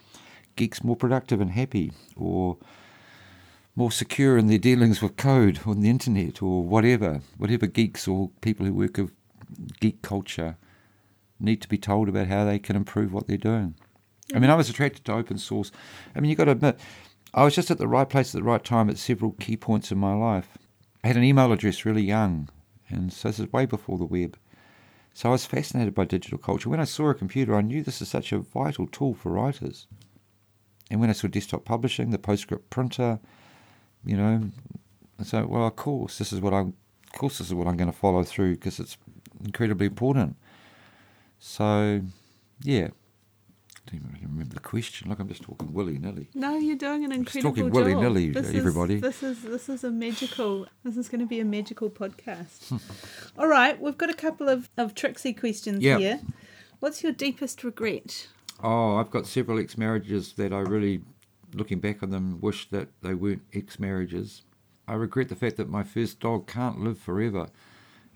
geeks 0.56 0.84
more 0.84 0.96
productive 0.96 1.42
and 1.42 1.52
happy 1.52 1.92
or 2.16 2.58
more 3.76 3.92
secure 3.92 4.38
in 4.38 4.48
their 4.48 4.58
dealings 4.58 5.02
with 5.02 5.18
code 5.18 5.60
on 5.66 5.82
the 5.82 5.90
internet 5.90 6.42
or 6.42 6.64
whatever. 6.64 7.22
Whatever 7.38 7.68
geeks 7.68 8.08
or 8.08 8.32
people 8.42 8.66
who 8.66 8.74
work 8.74 8.98
with 8.98 9.12
geek 9.80 10.02
culture 10.02 10.58
need 11.40 11.62
to 11.62 11.68
be 11.68 11.78
told 11.78 12.10
about 12.10 12.28
how 12.28 12.44
they 12.44 12.60
can 12.60 12.76
improve 12.76 13.14
what 13.14 13.28
they're 13.28 13.38
doing. 13.38 13.76
I 14.34 14.40
mean, 14.40 14.50
I 14.50 14.56
was 14.56 14.70
attracted 14.70 15.06
to 15.06 15.14
open 15.14 15.38
source. 15.38 15.72
I 16.16 16.20
mean, 16.20 16.30
you've 16.30 16.38
got 16.38 16.46
to 16.46 16.52
admit, 16.52 16.80
I 17.34 17.44
was 17.44 17.56
just 17.56 17.72
at 17.72 17.78
the 17.78 17.88
right 17.88 18.10
place 18.10 18.34
at 18.34 18.40
the 18.40 18.48
right 18.48 18.64
time 18.64 18.90
at 18.90 18.98
several 18.98 19.34
key 19.34 19.56
points 19.56 19.92
in 19.92 19.98
my 19.98 20.14
life. 20.14 20.58
I 21.04 21.08
had 21.08 21.18
an 21.18 21.24
email 21.24 21.52
address 21.52 21.86
really 21.86 22.04
young, 22.04 22.50
and 22.90 23.14
so 23.14 23.30
this 23.30 23.40
is 23.40 23.54
way 23.54 23.66
before 23.66 23.98
the 23.98 24.06
web. 24.06 24.38
So 25.18 25.30
I 25.30 25.32
was 25.32 25.48
fascinated 25.48 25.96
by 25.96 26.06
digital 26.06 26.38
culture. 26.38 26.70
When 26.70 26.80
I 26.80 26.84
saw 26.84 27.10
a 27.10 27.16
computer, 27.16 27.56
I 27.56 27.62
knew 27.62 27.82
this 27.82 28.04
is 28.04 28.08
such 28.08 28.32
a 28.32 28.38
vital 28.38 28.86
tool 28.86 29.16
for 29.16 29.32
writers. 29.32 29.88
And 30.92 31.00
when 31.00 31.10
I 31.10 31.14
saw 31.14 31.28
desktop 31.28 31.66
publishing, 31.66 32.12
the 32.12 32.20
PostScript 32.20 32.70
printer, 32.70 33.20
you 34.06 34.16
know, 34.16 34.52
so, 35.24 35.48
well, 35.48 35.66
of 35.66 35.76
course, 35.76 36.20
this 36.20 36.32
is 36.32 36.40
what 36.40 36.54
I'm. 36.54 36.76
Of 37.08 37.20
course, 37.20 37.40
this 37.40 37.48
is 37.48 37.56
what 37.56 37.66
I'm 37.66 37.78
going 37.78 37.92
to 37.92 37.98
follow 37.98 38.24
through 38.24 38.58
because 38.58 38.80
it's 38.80 38.96
incredibly 39.44 39.88
important. 39.88 40.36
So, 41.40 42.02
yeah. 42.62 42.90
I 43.88 43.92
don't 43.92 44.02
even 44.02 44.14
really 44.14 44.26
remember 44.26 44.54
the 44.54 44.60
question. 44.60 45.08
Look, 45.10 45.20
I'm 45.20 45.30
just 45.30 45.44
talking 45.44 45.72
willy 45.72 45.98
nilly. 45.98 46.28
No, 46.34 46.58
you're 46.58 46.76
doing 46.76 47.06
an 47.06 47.14
incredible 47.14 47.52
talking 47.52 47.66
job. 47.68 47.74
willy-nilly, 47.74 48.32
This 48.32 48.50
is- 48.50 48.56
everybody. 48.56 49.00
This 49.00 49.24
is 49.24 49.44
this 49.44 49.70
is 49.70 49.84
a 49.86 49.92
magical. 49.92 50.68
This 50.84 50.98
is 50.98 51.08
going 51.08 51.22
to 51.22 51.26
be 51.26 51.40
a 51.40 51.46
magical 51.46 51.90
podcast. 51.90 52.78
All 53.38 53.48
right, 53.48 53.80
we've 53.80 53.98
got 53.98 54.10
a 54.10 54.14
couple 54.14 54.50
of 54.50 54.70
of 54.78 54.94
tricksy 54.94 55.32
questions 55.32 55.82
Yeah. 55.82 56.00
here. 56.00 56.20
What's 56.82 57.02
your 57.02 57.14
deepest 57.14 57.64
regret? 57.64 58.28
Oh, 58.62 58.98
I've 58.98 59.10
got 59.12 59.26
several 59.26 59.58
ex 59.60 59.78
marriages 59.78 60.34
that 60.34 60.52
I 60.52 60.60
really, 60.60 61.02
looking 61.54 61.80
back 61.80 62.04
on 62.04 62.10
them, 62.10 62.40
wish 62.42 62.70
that 62.72 62.90
they 63.02 63.14
weren't 63.14 63.44
ex 63.54 63.80
marriages. 63.80 64.42
I 64.86 64.96
regret 64.96 65.30
the 65.30 65.36
fact 65.36 65.56
that 65.58 65.70
my 65.70 65.84
first 65.84 66.20
dog 66.20 66.46
can't 66.48 66.82
live 66.82 66.98
forever. 66.98 67.48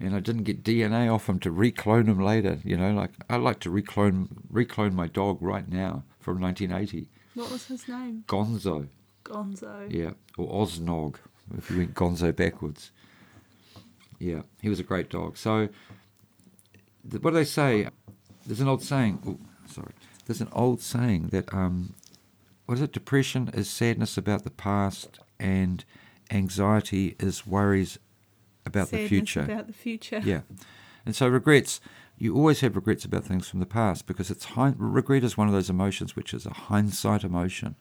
And 0.01 0.15
I 0.15 0.19
didn't 0.19 0.43
get 0.43 0.63
DNA 0.63 1.13
off 1.13 1.29
him 1.29 1.39
to 1.41 1.51
reclone 1.51 2.07
him 2.07 2.19
later. 2.19 2.57
You 2.63 2.75
know, 2.75 2.91
like 2.91 3.11
I'd 3.29 3.41
like 3.41 3.59
to 3.61 3.69
reclone 3.69 4.29
reclone 4.49 4.95
my 4.95 5.07
dog 5.07 5.41
right 5.41 5.67
now 5.69 6.03
from 6.19 6.41
1980. 6.41 7.07
What 7.35 7.51
was 7.51 7.67
his 7.67 7.87
name? 7.87 8.23
Gonzo, 8.27 8.87
Gonzo. 9.23 9.93
yeah, 9.93 10.11
or 10.37 10.65
Osnog 10.65 11.17
if 11.57 11.69
you 11.69 11.77
went 11.77 11.93
Gonzo 11.93 12.35
backwards. 12.35 12.91
Yeah, 14.19 14.41
he 14.61 14.69
was 14.69 14.79
a 14.79 14.83
great 14.83 15.09
dog. 15.09 15.37
So, 15.37 15.69
what 17.09 17.23
do 17.23 17.31
they 17.31 17.45
say? 17.45 17.87
There's 18.45 18.59
an 18.59 18.67
old 18.67 18.83
saying. 18.83 19.19
Oh, 19.25 19.39
sorry. 19.67 19.93
There's 20.25 20.41
an 20.41 20.49
old 20.51 20.81
saying 20.81 21.27
that 21.27 21.53
um, 21.53 21.93
what 22.65 22.75
is 22.75 22.81
it? 22.81 22.91
Depression 22.91 23.49
is 23.53 23.69
sadness 23.69 24.17
about 24.17 24.43
the 24.43 24.49
past, 24.51 25.19
and 25.39 25.83
anxiety 26.31 27.15
is 27.19 27.45
worries 27.45 27.99
about 28.65 28.89
the 28.89 29.07
future. 29.07 29.41
About 29.41 29.67
the 29.67 29.73
future. 29.73 30.21
Yeah. 30.23 30.41
And 31.05 31.15
so 31.15 31.27
regrets, 31.27 31.81
you 32.17 32.35
always 32.35 32.59
have 32.61 32.75
regrets 32.75 33.05
about 33.05 33.23
things 33.25 33.47
from 33.49 33.59
the 33.59 33.65
past 33.65 34.05
because 34.05 34.29
it's 34.29 34.45
hind- 34.45 34.75
regret 34.79 35.23
is 35.23 35.37
one 35.37 35.47
of 35.47 35.53
those 35.53 35.69
emotions 35.69 36.15
which 36.15 36.33
is 36.33 36.45
a 36.45 36.51
hindsight 36.53 37.23
emotion. 37.23 37.75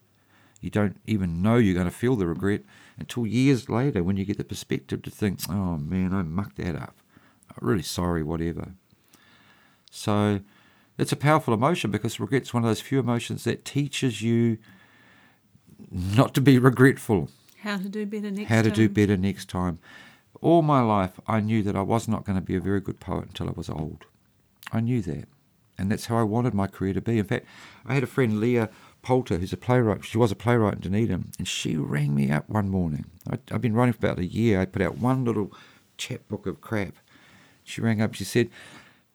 You 0.60 0.70
don't 0.70 0.96
even 1.06 1.40
know 1.42 1.56
you're 1.56 1.74
going 1.74 1.86
to 1.86 1.90
feel 1.90 2.16
the 2.16 2.26
regret 2.26 2.62
until 2.98 3.26
years 3.26 3.68
later 3.68 4.02
when 4.02 4.16
you 4.16 4.24
get 4.24 4.36
the 4.38 4.44
perspective 4.44 5.02
to 5.02 5.10
think, 5.10 5.40
oh 5.48 5.76
man, 5.76 6.12
I 6.14 6.22
mucked 6.22 6.56
that 6.56 6.76
up. 6.76 6.96
I'm 7.50 7.66
really 7.66 7.82
sorry, 7.82 8.22
whatever. 8.22 8.72
So 9.90 10.40
it's 10.98 11.12
a 11.12 11.16
powerful 11.16 11.54
emotion 11.54 11.90
because 11.90 12.20
regret's 12.20 12.52
one 12.54 12.62
of 12.62 12.68
those 12.70 12.80
few 12.80 13.00
emotions 13.00 13.44
that 13.44 13.64
teaches 13.64 14.22
you 14.22 14.58
not 15.90 16.34
to 16.34 16.40
be 16.40 16.58
regretful 16.58 17.28
How 17.62 17.76
to 17.78 17.88
do 17.88 18.04
better 18.06 18.30
next 18.30 18.48
how 18.48 18.62
to 18.62 18.68
time. 18.68 18.76
do 18.76 18.88
better 18.88 19.16
next 19.16 19.48
time. 19.48 19.78
All 20.40 20.62
my 20.62 20.80
life, 20.80 21.20
I 21.26 21.40
knew 21.40 21.62
that 21.62 21.76
I 21.76 21.82
was 21.82 22.08
not 22.08 22.24
going 22.24 22.36
to 22.36 22.44
be 22.44 22.56
a 22.56 22.60
very 22.60 22.80
good 22.80 22.98
poet 23.00 23.28
until 23.28 23.48
I 23.48 23.52
was 23.52 23.68
old. 23.68 24.06
I 24.72 24.80
knew 24.80 25.02
that. 25.02 25.28
And 25.76 25.90
that's 25.90 26.06
how 26.06 26.18
I 26.18 26.22
wanted 26.22 26.54
my 26.54 26.66
career 26.66 26.92
to 26.94 27.00
be. 27.00 27.18
In 27.18 27.24
fact, 27.24 27.46
I 27.86 27.94
had 27.94 28.02
a 28.02 28.06
friend, 28.06 28.40
Leah 28.40 28.70
Poulter, 29.02 29.38
who's 29.38 29.52
a 29.52 29.56
playwright. 29.56 30.04
She 30.04 30.18
was 30.18 30.30
a 30.30 30.36
playwright 30.36 30.74
in 30.74 30.80
Dunedin. 30.80 31.32
And 31.38 31.48
she 31.48 31.76
rang 31.76 32.14
me 32.14 32.30
up 32.30 32.48
one 32.48 32.68
morning. 32.68 33.06
I, 33.30 33.38
I've 33.50 33.62
been 33.62 33.74
writing 33.74 33.94
for 33.94 34.06
about 34.06 34.18
a 34.18 34.26
year. 34.26 34.60
I 34.60 34.66
put 34.66 34.82
out 34.82 34.98
one 34.98 35.24
little 35.24 35.52
chapbook 35.96 36.46
of 36.46 36.60
crap. 36.60 36.94
She 37.64 37.80
rang 37.80 38.00
up. 38.02 38.14
She 38.14 38.24
said, 38.24 38.50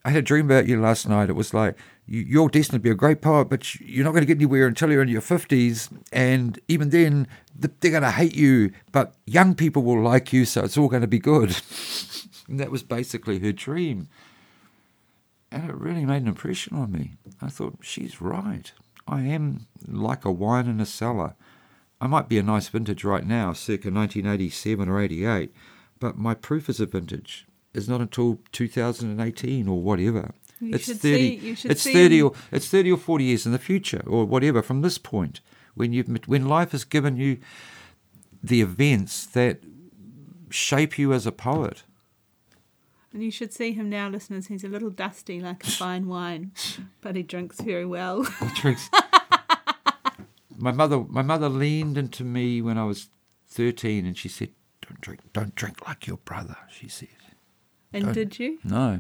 I 0.06 0.10
had 0.12 0.20
a 0.20 0.22
dream 0.22 0.46
about 0.46 0.68
you 0.68 0.80
last 0.80 1.10
night. 1.10 1.30
It 1.32 1.36
was 1.36 1.52
like, 1.52 1.76
you, 2.06 2.22
you're 2.22 2.48
destined 2.48 2.76
to 2.76 2.80
be 2.80 2.92
a 2.92 2.96
great 2.96 3.22
poet, 3.22 3.50
but 3.50 3.74
you- 3.74 3.88
you're 3.88 4.04
not 4.06 4.12
going 4.12 4.22
to 4.22 4.28
get 4.28 4.38
anywhere 4.38 4.68
until 4.68 4.92
you're 4.92 5.02
in 5.02 5.08
your 5.08 5.20
50s. 5.22 5.90
And 6.14 6.60
even 6.68 6.92
then, 6.92 7.28
they're 7.58 7.90
going 7.92 8.04
to 8.04 8.12
hate 8.12 8.36
you, 8.36 8.72
but 8.92 9.16
young 9.26 9.56
people 9.56 9.82
will 9.82 10.00
like 10.02 10.32
you, 10.32 10.46
so 10.46 10.64
it's 10.64 10.78
all 10.78 10.90
going 10.90 11.02
to 11.02 11.08
be 11.08 11.18
good. 11.18 11.58
and 12.48 12.60
that 12.60 12.70
was 12.70 12.84
basically 12.84 13.40
her 13.40 13.52
dream. 13.52 14.08
And 15.52 15.70
it 15.70 15.76
really 15.76 16.06
made 16.06 16.22
an 16.22 16.28
impression 16.28 16.78
on 16.78 16.92
me. 16.92 17.18
I 17.42 17.48
thought, 17.50 17.78
she's 17.82 18.22
right. 18.22 18.72
I 19.08 19.22
am 19.22 19.66
like 19.88 20.24
a 20.24 20.32
wine 20.32 20.68
in 20.68 20.80
a 20.80 20.86
cellar. 20.86 21.34
I 22.00 22.06
might 22.06 22.30
be 22.30 22.38
a 22.38 22.44
nice 22.44 22.68
vintage 22.68 23.04
right 23.04 23.26
now, 23.26 23.54
circa 23.54 23.90
1987 23.90 24.88
or 24.88 25.02
88, 25.02 25.52
but 26.00 26.16
my 26.16 26.36
proof 26.36 26.70
is 26.70 26.80
a 26.80 26.86
vintage 26.86 27.48
is 27.76 27.88
not 27.90 28.02
until 28.02 28.40
2018 28.52 29.68
or 29.68 29.82
whatever. 29.82 30.32
You 30.60 30.74
it's 30.76 30.86
should 30.86 31.00
30. 31.00 31.18
see- 31.40 31.48
you 31.48 31.56
should 31.56 31.72
it's 31.72 31.82
see 31.82 31.94
30 31.94 32.22
or 32.22 32.32
it's 32.52 32.68
30 32.70 32.92
or 32.94 32.98
40 32.98 33.24
years 33.24 33.46
in 33.46 33.52
the 33.52 33.60
future 33.60 34.04
or 34.08 34.26
whatever 34.26 34.62
from 34.62 34.82
this 34.82 34.98
point 34.98 35.42
when 35.76 35.92
you 35.94 36.04
when 36.28 36.48
life 36.48 36.72
has 36.72 36.84
given 36.86 37.18
you 37.18 37.38
the 38.44 38.62
events 38.62 39.26
that 39.26 39.60
shape 40.50 40.98
you 40.98 41.12
as 41.14 41.26
a 41.26 41.32
poet. 41.32 41.84
And 43.12 43.24
you 43.24 43.32
should 43.32 43.54
see 43.54 43.72
him 43.74 43.90
now, 43.90 44.10
listeners. 44.10 44.48
He's 44.48 44.64
a 44.64 44.68
little 44.68 44.90
dusty 44.90 45.40
like 45.40 45.64
a 45.64 45.68
fine 45.84 46.08
wine, 46.08 46.52
but 47.02 47.16
he 47.16 47.24
drinks 47.24 47.60
very 47.62 47.86
well. 47.86 48.24
He 48.42 48.50
drinks. 48.62 48.90
my 50.58 50.72
mother, 50.72 51.00
my 51.10 51.22
mother 51.22 51.50
leaned 51.50 51.98
into 51.98 52.24
me 52.24 52.62
when 52.62 52.78
I 52.78 52.84
was 52.86 53.08
thirteen, 53.48 54.06
and 54.06 54.18
she 54.18 54.30
said, 54.30 54.50
"Don't 54.82 55.02
drink, 55.02 55.20
don't 55.34 55.56
drink 55.56 55.86
like 55.88 56.08
your 56.08 56.18
brother." 56.18 56.58
She 56.72 56.88
said, 56.90 57.10
and 58.04 58.14
did 58.14 58.40
you? 58.40 58.60
"No." 58.64 59.00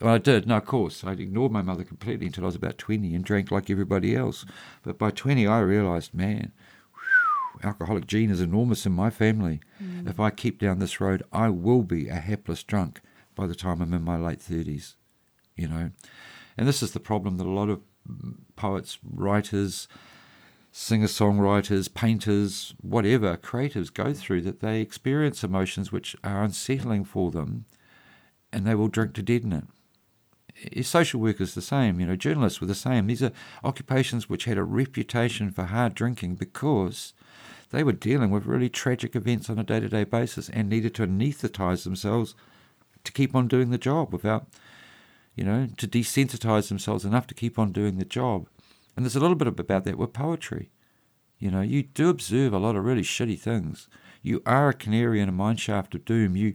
Well, 0.00 0.14
I 0.14 0.18
did. 0.18 0.48
No, 0.48 0.56
of 0.56 0.64
course. 0.64 1.04
I 1.04 1.12
ignored 1.12 1.52
my 1.52 1.62
mother 1.62 1.84
completely 1.84 2.26
until 2.26 2.44
I 2.44 2.46
was 2.46 2.56
about 2.56 2.76
twenty 2.76 3.14
and 3.14 3.24
drank 3.24 3.52
like 3.52 3.70
everybody 3.70 4.16
else. 4.16 4.44
But 4.82 4.98
by 4.98 5.10
twenty, 5.10 5.46
I 5.46 5.60
realised, 5.60 6.12
man, 6.12 6.50
whew, 6.92 7.60
alcoholic 7.62 8.08
gene 8.08 8.30
is 8.30 8.40
enormous 8.40 8.84
in 8.84 8.92
my 8.92 9.10
family. 9.10 9.60
If 10.06 10.18
I 10.18 10.30
keep 10.30 10.58
down 10.58 10.80
this 10.80 11.00
road, 11.00 11.22
I 11.32 11.50
will 11.50 11.84
be 11.84 12.08
a 12.08 12.16
hapless 12.16 12.64
drunk 12.64 13.00
by 13.36 13.46
the 13.46 13.54
time 13.54 13.80
I'm 13.80 13.94
in 13.94 14.02
my 14.02 14.16
late 14.16 14.40
thirties. 14.40 14.96
You 15.56 15.68
know, 15.68 15.90
and 16.56 16.66
this 16.66 16.82
is 16.82 16.92
the 16.92 17.00
problem 17.00 17.36
that 17.36 17.46
a 17.46 17.50
lot 17.50 17.68
of 17.68 17.80
mm, 18.10 18.34
poets, 18.56 18.98
writers, 19.04 19.86
singer 20.72 21.06
songwriters, 21.06 21.92
painters, 21.92 22.74
whatever, 22.80 23.36
creatives 23.36 23.92
go 23.92 24.12
through 24.12 24.40
that 24.40 24.60
they 24.60 24.80
experience 24.80 25.44
emotions 25.44 25.92
which 25.92 26.16
are 26.24 26.42
unsettling 26.42 27.04
for 27.04 27.30
them 27.30 27.66
and 28.52 28.66
they 28.66 28.74
will 28.74 28.88
drink 28.88 29.14
to 29.14 29.22
deaden 29.22 29.52
it. 29.52 30.84
Social 30.84 31.20
workers 31.20 31.54
the 31.54 31.62
same, 31.62 31.98
you 31.98 32.06
know, 32.06 32.16
journalists 32.16 32.60
were 32.60 32.66
the 32.66 32.74
same. 32.74 33.06
These 33.06 33.22
are 33.22 33.32
occupations 33.64 34.28
which 34.28 34.44
had 34.44 34.58
a 34.58 34.64
reputation 34.64 35.50
for 35.50 35.64
hard 35.64 35.94
drinking 35.94 36.36
because 36.36 37.14
they 37.70 37.82
were 37.82 37.92
dealing 37.92 38.30
with 38.30 38.46
really 38.46 38.68
tragic 38.68 39.16
events 39.16 39.48
on 39.48 39.58
a 39.58 39.64
day 39.64 39.80
to 39.80 39.88
day 39.88 40.04
basis 40.04 40.48
and 40.50 40.68
needed 40.68 40.94
to 40.94 41.06
anaesthetize 41.06 41.84
themselves 41.84 42.34
to 43.04 43.12
keep 43.12 43.34
on 43.34 43.48
doing 43.48 43.70
the 43.70 43.78
job 43.78 44.12
without, 44.12 44.46
you 45.34 45.42
know, 45.42 45.68
to 45.78 45.88
desensitize 45.88 46.68
themselves 46.68 47.04
enough 47.04 47.26
to 47.26 47.34
keep 47.34 47.58
on 47.58 47.72
doing 47.72 47.98
the 47.98 48.04
job. 48.04 48.46
And 48.94 49.04
there's 49.04 49.16
a 49.16 49.20
little 49.20 49.36
bit 49.36 49.48
about 49.48 49.84
that 49.84 49.98
with 49.98 50.12
poetry. 50.12 50.70
You 51.38 51.50
know, 51.50 51.62
you 51.62 51.82
do 51.82 52.10
observe 52.10 52.52
a 52.52 52.58
lot 52.58 52.76
of 52.76 52.84
really 52.84 53.02
shitty 53.02 53.40
things. 53.40 53.88
You 54.20 54.42
are 54.46 54.68
a 54.68 54.74
canary 54.74 55.20
in 55.20 55.28
a 55.28 55.32
mine 55.32 55.56
shaft 55.56 55.94
of 55.94 56.04
doom. 56.04 56.36
You 56.36 56.54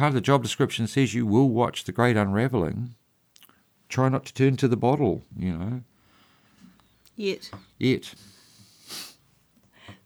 part 0.00 0.08
of 0.08 0.14
the 0.14 0.20
job 0.22 0.42
description 0.42 0.86
says 0.86 1.12
you 1.12 1.26
will 1.26 1.50
watch 1.50 1.84
the 1.84 1.92
great 1.92 2.16
unraveling. 2.16 2.94
Try 3.90 4.08
not 4.08 4.24
to 4.24 4.32
turn 4.32 4.56
to 4.56 4.66
the 4.66 4.76
bottle, 4.76 5.24
you 5.36 5.52
know. 5.52 5.82
Yet. 7.16 7.50
Yet. 7.76 8.14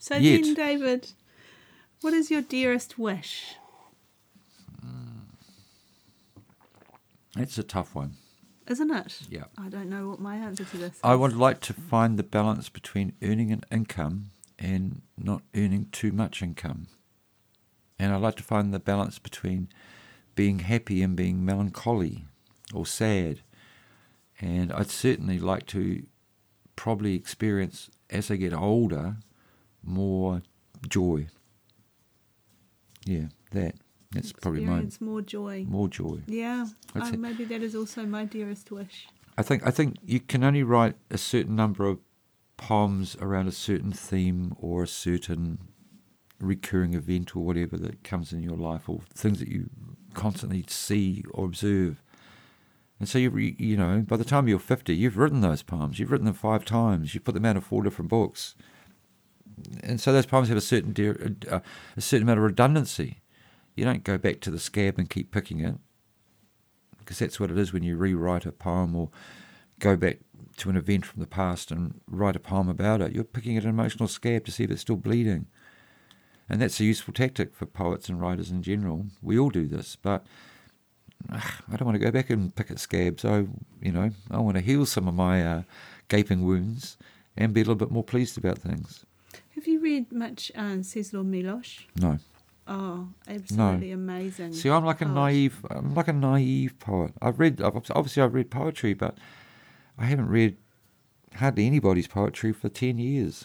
So 0.00 0.16
Yet. 0.16 0.42
then, 0.42 0.54
David, 0.54 1.12
what 2.00 2.12
is 2.12 2.28
your 2.28 2.42
dearest 2.42 2.98
wish? 2.98 3.54
It's 7.36 7.56
a 7.56 7.62
tough 7.62 7.94
one. 7.94 8.14
Isn't 8.66 8.90
it? 8.90 9.20
Yeah. 9.30 9.44
I 9.56 9.68
don't 9.68 9.88
know 9.88 10.08
what 10.08 10.20
my 10.20 10.36
answer 10.36 10.64
to 10.64 10.76
this 10.76 10.94
is. 10.94 11.00
I 11.04 11.14
would 11.14 11.36
like 11.36 11.60
to 11.60 11.72
find 11.72 12.18
the 12.18 12.24
balance 12.24 12.68
between 12.68 13.12
earning 13.22 13.52
an 13.52 13.62
income 13.70 14.30
and 14.58 15.02
not 15.16 15.42
earning 15.54 15.86
too 15.92 16.10
much 16.10 16.42
income. 16.42 16.88
And 17.98 18.12
I'd 18.12 18.20
like 18.20 18.36
to 18.36 18.42
find 18.42 18.72
the 18.74 18.80
balance 18.80 19.18
between 19.18 19.68
being 20.34 20.60
happy 20.60 21.02
and 21.02 21.16
being 21.16 21.44
melancholy 21.44 22.24
or 22.72 22.86
sad. 22.86 23.40
And 24.40 24.72
I'd 24.72 24.90
certainly 24.90 25.38
like 25.38 25.66
to 25.66 26.04
probably 26.76 27.14
experience, 27.14 27.90
as 28.10 28.30
I 28.30 28.36
get 28.36 28.52
older, 28.52 29.16
more 29.82 30.42
joy. 30.88 31.28
Yeah, 33.04 33.28
that. 33.52 33.76
That's 34.12 34.32
probably 34.32 34.60
my 34.60 34.74
Experience 34.74 35.00
more 35.00 35.22
joy. 35.22 35.64
more 35.68 35.88
joy. 35.88 36.20
Yeah. 36.26 36.66
Oh, 36.94 37.12
maybe 37.12 37.44
that 37.46 37.62
is 37.62 37.74
also 37.74 38.06
my 38.06 38.24
dearest 38.24 38.70
wish. 38.70 39.08
I 39.36 39.42
think 39.42 39.66
I 39.66 39.72
think 39.72 39.96
you 40.04 40.20
can 40.20 40.44
only 40.44 40.62
write 40.62 40.94
a 41.10 41.18
certain 41.18 41.56
number 41.56 41.86
of 41.86 41.98
poems 42.56 43.16
around 43.20 43.48
a 43.48 43.52
certain 43.52 43.90
theme 43.90 44.54
or 44.56 44.84
a 44.84 44.86
certain 44.88 45.58
recurring 46.40 46.94
event 46.94 47.34
or 47.36 47.44
whatever 47.44 47.76
that 47.76 48.02
comes 48.04 48.32
in 48.32 48.42
your 48.42 48.56
life 48.56 48.88
or 48.88 49.00
things 49.14 49.38
that 49.38 49.48
you 49.48 49.70
constantly 50.14 50.64
see 50.68 51.24
or 51.32 51.44
observe. 51.44 52.02
And 53.00 53.08
so 53.08 53.18
you 53.18 53.30
you 53.36 53.76
know 53.76 54.04
by 54.06 54.16
the 54.16 54.24
time 54.24 54.48
you're 54.48 54.58
50 54.58 54.94
you've 54.94 55.18
written 55.18 55.40
those 55.40 55.62
poems 55.62 55.98
you've 55.98 56.12
written 56.12 56.26
them 56.26 56.34
five 56.34 56.64
times 56.64 57.12
you've 57.12 57.24
put 57.24 57.34
them 57.34 57.44
out 57.44 57.56
in 57.56 57.62
four 57.62 57.82
different 57.82 58.08
books 58.08 58.54
and 59.82 60.00
so 60.00 60.12
those 60.12 60.26
poems 60.26 60.48
have 60.48 60.56
a 60.56 60.62
certain 60.62 60.92
de- 60.92 61.36
uh, 61.50 61.60
a 61.96 62.00
certain 62.00 62.24
amount 62.24 62.38
of 62.38 62.44
redundancy. 62.44 63.20
You 63.76 63.84
don't 63.84 64.04
go 64.04 64.18
back 64.18 64.40
to 64.40 64.50
the 64.50 64.58
scab 64.58 64.98
and 64.98 65.10
keep 65.10 65.30
picking 65.30 65.60
it, 65.60 65.76
because 66.98 67.18
that's 67.18 67.40
what 67.40 67.50
it 67.50 67.58
is 67.58 67.72
when 67.72 67.82
you 67.82 67.96
rewrite 67.96 68.46
a 68.46 68.52
poem 68.52 68.94
or 68.94 69.10
go 69.78 69.96
back 69.96 70.18
to 70.58 70.70
an 70.70 70.76
event 70.76 71.04
from 71.04 71.20
the 71.20 71.26
past 71.26 71.70
and 71.70 72.00
write 72.08 72.36
a 72.36 72.40
poem 72.40 72.68
about 72.68 73.00
it. 73.00 73.12
You're 73.12 73.24
picking 73.24 73.56
at 73.56 73.64
an 73.64 73.70
emotional 73.70 74.08
scab 74.08 74.44
to 74.44 74.52
see 74.52 74.64
if 74.64 74.70
it's 74.70 74.82
still 74.82 74.96
bleeding. 74.96 75.46
And 76.48 76.60
that's 76.60 76.78
a 76.80 76.84
useful 76.84 77.14
tactic 77.14 77.54
for 77.54 77.66
poets 77.66 78.08
and 78.08 78.20
writers 78.20 78.50
in 78.50 78.62
general. 78.62 79.06
We 79.22 79.38
all 79.38 79.50
do 79.50 79.66
this, 79.66 79.96
but 79.96 80.26
ugh, 81.32 81.52
I 81.72 81.76
don't 81.76 81.86
want 81.86 81.96
to 81.98 82.04
go 82.04 82.10
back 82.10 82.28
and 82.30 82.54
pick 82.54 82.70
at 82.70 82.78
scabs. 82.78 83.24
I, 83.24 83.46
you 83.80 83.92
know, 83.92 84.10
I 84.30 84.38
want 84.38 84.56
to 84.56 84.62
heal 84.62 84.84
some 84.84 85.08
of 85.08 85.14
my 85.14 85.42
uh, 85.44 85.62
gaping 86.08 86.44
wounds 86.44 86.98
and 87.36 87.54
be 87.54 87.60
a 87.60 87.64
little 87.64 87.74
bit 87.76 87.90
more 87.90 88.04
pleased 88.04 88.36
about 88.36 88.58
things. 88.58 89.06
Have 89.54 89.66
you 89.66 89.80
read 89.80 90.12
much 90.12 90.52
uh, 90.54 90.78
Czeslaw 90.82 91.24
Milosz? 91.24 91.84
No. 91.96 92.18
Oh, 92.66 93.08
absolutely 93.28 93.90
amazing. 93.92 94.52
See, 94.52 94.70
I'm 94.70 94.84
like 94.84 95.00
a 95.00 95.04
poet. 95.04 95.14
naive. 95.14 95.66
I'm 95.70 95.94
like 95.94 96.08
a 96.08 96.12
naive 96.12 96.78
poet. 96.78 97.12
I've 97.20 97.38
read. 97.38 97.60
I've, 97.60 97.76
obviously, 97.76 98.22
I've 98.22 98.34
read 98.34 98.50
poetry, 98.50 98.94
but 98.94 99.18
I 99.98 100.06
haven't 100.06 100.28
read 100.28 100.56
hardly 101.36 101.66
anybody's 101.66 102.06
poetry 102.06 102.52
for 102.52 102.68
ten 102.68 102.98
years. 102.98 103.44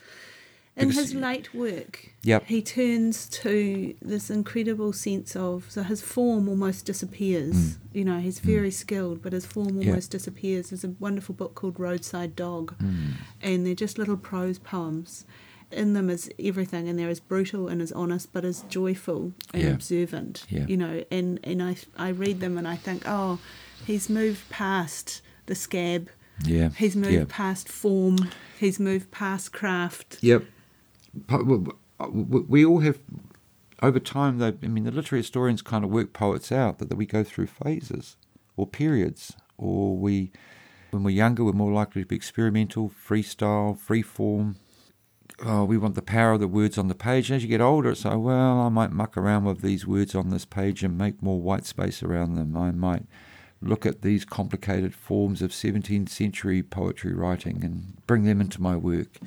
In 0.80 0.92
his 0.92 1.14
late 1.14 1.54
work, 1.54 2.10
Yep. 2.24 2.46
he 2.48 2.62
turns 2.62 3.28
to 3.30 3.94
this 4.02 4.30
incredible 4.30 4.94
sense 4.94 5.36
of 5.36 5.66
so 5.70 5.84
his 5.84 6.02
form 6.02 6.48
almost 6.50 6.86
disappears. 6.86 7.78
You 7.94 8.06
know, 8.06 8.20
he's 8.20 8.40
very 8.40 8.72
skilled, 8.72 9.22
but 9.22 9.34
his 9.34 9.46
form 9.46 9.74
Mm. 9.74 9.84
Yeah. 9.84 9.90
almost 9.90 10.12
disappears. 10.12 10.70
There's 10.70 10.84
a 10.84 10.96
wonderful 11.00 11.36
book 11.36 11.56
called 11.56 11.80
Roadside 11.80 12.36
Dog, 12.36 12.76
Mm. 12.80 13.14
and 13.42 13.66
they're 13.66 13.76
just 13.76 13.98
little 13.98 14.18
prose 14.18 14.58
poems. 14.60 15.26
In 15.72 15.94
them 15.94 16.10
is 16.10 16.32
everything, 16.40 16.90
and 16.90 16.98
they're 16.98 17.10
as 17.10 17.20
brutal 17.20 17.68
and 17.68 17.80
as 17.82 17.92
honest, 17.92 18.34
but 18.34 18.44
as 18.44 18.64
joyful 18.70 19.34
and 19.54 19.64
Yeah. 19.64 19.70
observant. 19.70 20.46
Yeah. 20.50 20.66
You 20.68 20.78
know, 20.78 21.04
and 21.12 21.40
and 21.44 21.62
I 21.62 21.76
I 21.98 22.10
read 22.10 22.40
them 22.40 22.58
and 22.58 22.68
I 22.68 22.76
think, 22.76 23.04
oh, 23.06 23.40
he's 23.86 24.10
moved 24.10 24.50
past 24.50 25.22
the 25.46 25.56
scab. 25.56 26.10
Yeah. 26.46 26.70
He's 26.70 26.96
moved 26.96 27.14
Yeah. 27.14 27.26
past 27.28 27.68
form. 27.70 28.18
He's 28.60 28.80
moved 28.80 29.12
past 29.12 29.52
craft. 29.52 30.18
Yep. 30.22 30.46
We 32.48 32.66
all 32.66 32.80
have, 32.80 33.00
over 33.82 34.00
time, 34.00 34.38
though, 34.38 34.58
I 34.62 34.68
mean, 34.68 34.84
the 34.84 34.92
literary 34.92 35.22
historians 35.22 35.62
kind 35.62 35.84
of 35.84 35.90
work 35.90 36.14
poets 36.14 36.52
out 36.52 36.80
that, 36.80 36.90
that 36.90 36.96
we 36.96 37.06
go 37.06 37.24
through 37.24 37.48
phases 37.48 38.18
or 38.56 38.68
periods, 38.68 39.36
or 39.58 39.98
we, 39.98 40.32
when 40.92 41.04
we're 41.04 41.12
younger, 41.12 41.44
we're 41.44 41.52
more 41.52 41.72
likely 41.72 42.02
to 42.02 42.08
be 42.08 42.16
experimental, 42.16 42.90
freestyle, 42.90 43.78
free 43.78 44.02
form. 44.02 44.58
Oh, 45.42 45.64
we 45.64 45.78
want 45.78 45.96
the 45.96 46.02
power 46.02 46.34
of 46.34 46.42
the 46.42 46.48
words 46.50 46.78
on 46.78 46.90
the 46.90 46.96
page. 46.96 47.30
and 47.30 47.38
As 47.38 47.44
you 47.44 47.50
get 47.50 47.62
older, 47.62 47.92
it's 47.92 48.04
like, 48.04 48.18
well, 48.18 48.60
I 48.60 48.70
might 48.70 48.92
muck 48.92 49.16
around 49.16 49.46
with 49.46 49.62
these 49.62 49.88
words 49.88 50.14
on 50.14 50.30
this 50.30 50.44
page 50.44 50.84
and 50.84 50.98
make 50.98 51.24
more 51.24 51.40
white 51.40 51.66
space 51.66 52.04
around 52.04 52.36
them. 52.36 52.58
I 52.58 52.72
might 52.72 53.06
look 53.62 53.86
at 53.86 54.02
these 54.02 54.26
complicated 54.26 54.94
forms 54.94 55.42
of 55.42 55.52
17th 55.52 56.10
century 56.10 56.64
poetry 56.64 57.14
writing 57.14 57.64
and 57.64 58.06
bring 58.08 58.24
them 58.24 58.42
into 58.42 58.62
my 58.62 58.76
work. 58.76 59.18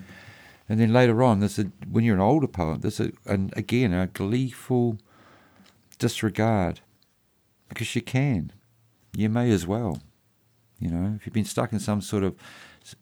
And 0.73 0.81
then 0.81 0.91
later 0.91 1.23
on, 1.23 1.41
there's 1.41 1.59
a, 1.59 1.65
when 1.87 2.03
you're 2.03 2.15
an 2.15 2.23
older 2.23 2.47
poet, 2.47 2.81
there's 2.81 2.99
a, 2.99 3.13
and 3.27 3.53
again 3.55 3.93
a 3.93 4.07
gleeful 4.07 4.97
disregard 5.99 6.81
because 7.69 7.95
you 7.95 8.01
can, 8.01 8.53
you 9.15 9.29
may 9.29 9.51
as 9.51 9.67
well. 9.67 10.01
You 10.81 10.89
know, 10.89 11.15
if 11.15 11.27
you've 11.27 11.35
been 11.35 11.45
stuck 11.45 11.75
in 11.75 11.79
some 11.79 12.01
sort 12.01 12.25
of 12.25 12.37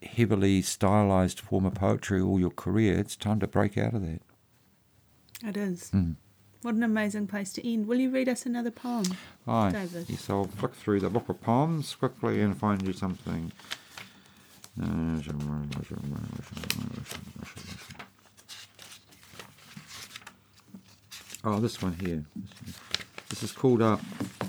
heavily 0.03 0.63
stylized 0.63 1.39
form 1.39 1.65
of 1.65 1.75
poetry 1.75 2.21
all 2.21 2.41
your 2.41 2.51
career, 2.51 2.99
it's 2.99 3.15
time 3.15 3.39
to 3.39 3.47
break 3.47 3.79
out 3.79 3.95
of 3.95 4.03
that. 4.03 4.23
It 5.47 5.57
is. 5.57 5.93
Mm. 5.95 6.17
What 6.63 6.75
an 6.75 6.83
amazing 6.83 7.29
place 7.29 7.53
to 7.53 7.73
end. 7.73 7.87
Will 7.87 8.01
you 8.01 8.11
read 8.11 8.29
us 8.29 8.47
another 8.47 8.73
poem? 8.73 9.05
Aye. 9.47 9.71
David. 9.71 10.07
Yes, 10.09 10.29
I'll 10.29 10.43
flick 10.43 10.75
through 10.75 10.99
the 10.99 11.09
book 11.09 11.29
of 11.29 11.41
poems 11.41 11.95
quickly 11.95 12.43
and 12.43 12.59
find 12.59 12.85
you 12.85 12.93
something. 12.95 13.53
Oh, 21.43 21.59
this 21.59 21.83
one 21.83 21.97
here. 22.01 22.25
This 23.29 23.43
is 23.43 23.53
called 23.53 23.83
uh, 23.83 23.99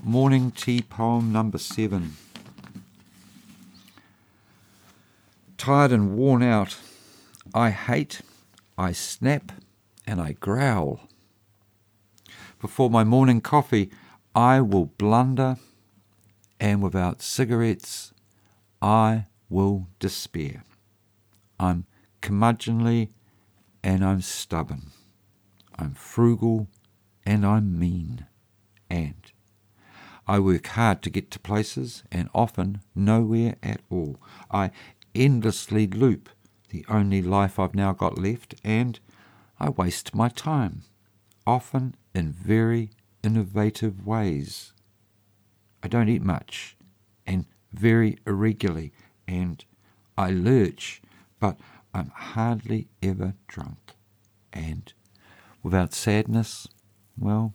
Morning 0.03 0.51
Tea 0.51 0.81
Poem 0.81 1.31
Number 1.31 1.57
Seven. 1.57 2.15
Tired 5.57 5.91
and 5.91 6.15
worn 6.15 6.43
out, 6.43 6.77
I 7.53 7.69
hate, 7.69 8.21
I 8.77 8.91
snap, 8.91 9.51
and 10.05 10.21
I 10.21 10.33
growl. 10.33 11.01
Before 12.59 12.89
my 12.89 13.03
morning 13.03 13.41
coffee, 13.41 13.89
I 14.33 14.61
will 14.61 14.85
blunder, 14.85 15.57
and 16.59 16.81
without 16.81 17.21
cigarettes, 17.21 18.13
I 18.81 19.25
will 19.51 19.87
despair. 19.99 20.63
I'm 21.59 21.85
curmudgeonly 22.21 23.09
and 23.83 24.03
I'm 24.03 24.21
stubborn. 24.21 24.91
I'm 25.75 25.93
frugal 25.93 26.67
and 27.25 27.45
I'm 27.45 27.77
mean. 27.77 28.25
And 28.89 29.31
I 30.27 30.39
work 30.39 30.67
hard 30.67 31.01
to 31.03 31.09
get 31.09 31.29
to 31.31 31.39
places 31.39 32.03
and 32.11 32.29
often 32.33 32.81
nowhere 32.95 33.55
at 33.61 33.81
all. 33.89 34.19
I 34.49 34.71
endlessly 35.13 35.87
loop 35.87 36.29
the 36.69 36.85
only 36.87 37.21
life 37.21 37.59
I've 37.59 37.75
now 37.75 37.91
got 37.91 38.17
left 38.17 38.55
and 38.63 38.99
I 39.59 39.69
waste 39.69 40.15
my 40.15 40.29
time, 40.29 40.83
often 41.45 41.95
in 42.15 42.31
very 42.31 42.91
innovative 43.23 44.05
ways. 44.05 44.73
I 45.83 45.87
don't 45.87 46.09
eat 46.09 46.23
much 46.23 46.77
and 47.27 47.45
very 47.73 48.17
irregularly, 48.25 48.91
and 49.31 49.63
I 50.17 50.29
lurch, 50.29 51.01
but 51.39 51.57
I'm 51.93 52.11
hardly 52.13 52.89
ever 53.01 53.33
drunk. 53.47 53.93
And 54.51 54.91
without 55.63 55.93
sadness, 55.93 56.67
well, 57.17 57.53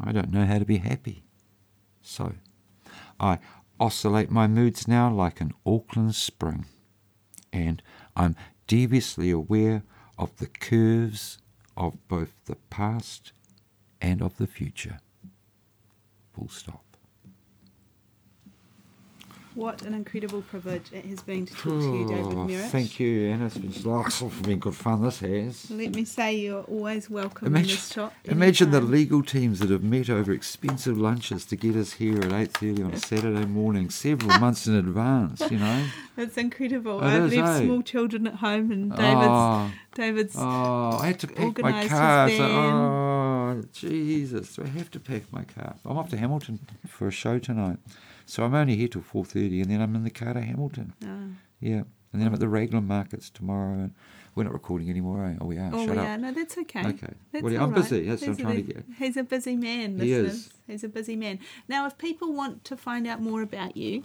I 0.00 0.12
don't 0.12 0.32
know 0.32 0.46
how 0.46 0.58
to 0.58 0.64
be 0.64 0.78
happy. 0.78 1.24
So, 2.00 2.32
I 3.20 3.38
oscillate 3.78 4.30
my 4.30 4.46
moods 4.46 4.88
now 4.88 5.12
like 5.12 5.42
an 5.42 5.52
Auckland 5.66 6.14
spring, 6.14 6.64
and 7.52 7.82
I'm 8.16 8.34
deviously 8.66 9.30
aware 9.30 9.82
of 10.16 10.34
the 10.38 10.46
curves 10.46 11.38
of 11.76 12.08
both 12.08 12.32
the 12.46 12.56
past 12.70 13.32
and 14.00 14.22
of 14.22 14.38
the 14.38 14.46
future. 14.46 15.00
Full 16.32 16.48
stop. 16.48 16.93
What 19.54 19.82
an 19.82 19.94
incredible 19.94 20.42
privilege 20.42 20.86
it 20.92 21.04
has 21.04 21.22
been 21.22 21.46
to 21.46 21.54
talk 21.54 21.80
to 21.80 21.96
you, 21.96 22.08
David 22.08 22.24
Oh, 22.24 22.44
Merritt. 22.44 22.70
Thank 22.72 22.98
you, 22.98 23.30
Anna. 23.30 23.46
It's 23.46 23.56
been, 23.56 23.72
oh, 23.86 24.04
it's 24.04 24.20
been 24.40 24.58
good 24.58 24.74
fun, 24.74 25.02
this 25.02 25.20
has. 25.20 25.70
Let 25.70 25.94
me 25.94 26.04
say 26.04 26.34
you're 26.34 26.64
always 26.64 27.08
welcome 27.08 27.46
in 27.46 27.52
Imagine, 27.54 27.68
this 27.76 27.92
shop. 27.92 28.12
imagine 28.24 28.72
the 28.72 28.80
legal 28.80 29.22
teams 29.22 29.60
that 29.60 29.70
have 29.70 29.84
met 29.84 30.10
over 30.10 30.32
expensive 30.32 30.98
lunches 30.98 31.44
to 31.46 31.54
get 31.56 31.76
us 31.76 31.92
here 31.92 32.18
at 32.18 32.32
8.30 32.32 32.84
on 32.84 32.94
a 32.94 32.96
Saturday 33.10 33.46
morning, 33.46 33.90
several 33.90 34.36
months 34.40 34.66
in 34.66 34.74
advance, 34.74 35.40
you 35.48 35.58
know. 35.58 35.86
It's 36.16 36.36
incredible. 36.36 37.00
It 37.00 37.06
I've 37.06 37.32
is, 37.32 37.34
left 37.38 37.60
eh? 37.60 37.64
small 37.64 37.82
children 37.82 38.26
at 38.28 38.34
home, 38.36 38.70
and 38.70 38.90
David's 38.90 39.26
Oh, 39.28 39.70
David's 39.94 40.36
oh, 40.38 40.98
I 41.00 41.06
had 41.08 41.18
to 41.20 41.26
pack 41.26 41.58
my 41.60 41.88
car. 41.88 42.28
So, 42.30 42.44
oh, 42.44 43.62
Jesus. 43.72 44.54
Do 44.54 44.62
I 44.62 44.68
have 44.68 44.90
to 44.92 45.00
pack 45.00 45.32
my 45.32 45.42
car? 45.42 45.74
I'm 45.84 45.98
off 45.98 46.10
to 46.10 46.16
Hamilton 46.16 46.60
for 46.86 47.08
a 47.08 47.10
show 47.10 47.40
tonight. 47.40 47.78
So 48.26 48.44
I'm 48.44 48.54
only 48.54 48.76
here 48.76 48.88
till 48.88 49.02
4.30 49.02 49.62
and 49.62 49.70
then 49.70 49.80
I'm 49.80 49.94
in 49.94 50.04
the 50.04 50.10
car 50.10 50.32
to 50.34 50.40
Hamilton. 50.40 50.94
Oh, 51.04 51.36
Yeah. 51.60 51.82
And 52.12 52.20
then 52.22 52.28
I'm 52.28 52.34
at 52.34 52.40
the 52.40 52.48
Raglan 52.48 52.86
markets 52.86 53.28
tomorrow. 53.28 53.72
And 53.74 53.94
we're 54.36 54.44
not 54.44 54.52
recording 54.52 54.88
anymore, 54.88 55.24
eh? 55.26 55.34
Oh, 55.40 55.46
we 55.46 55.58
are. 55.58 55.70
oh 55.72 55.84
Shut 55.84 55.96
yeah, 55.96 56.14
up. 56.14 56.20
no, 56.20 56.32
that's 56.32 56.56
okay. 56.58 56.86
Okay. 56.86 57.12
That's 57.32 57.42
Well, 57.42 57.52
yeah, 57.52 57.62
I'm 57.62 57.72
right. 57.72 57.82
busy. 57.82 58.06
That's 58.08 58.22
what 58.22 58.30
I'm 58.30 58.36
trying 58.36 58.58
a- 58.58 58.62
to 58.62 58.72
get. 58.74 58.84
He's 58.98 59.16
a 59.16 59.24
busy 59.24 59.56
man. 59.56 59.98
He 59.98 60.12
is. 60.12 60.50
He's 60.68 60.84
a 60.84 60.88
busy 60.88 61.16
man. 61.16 61.40
Now, 61.68 61.86
if 61.86 61.98
people 61.98 62.32
want 62.32 62.64
to 62.66 62.76
find 62.76 63.06
out 63.08 63.20
more 63.20 63.42
about 63.42 63.76
you, 63.76 64.04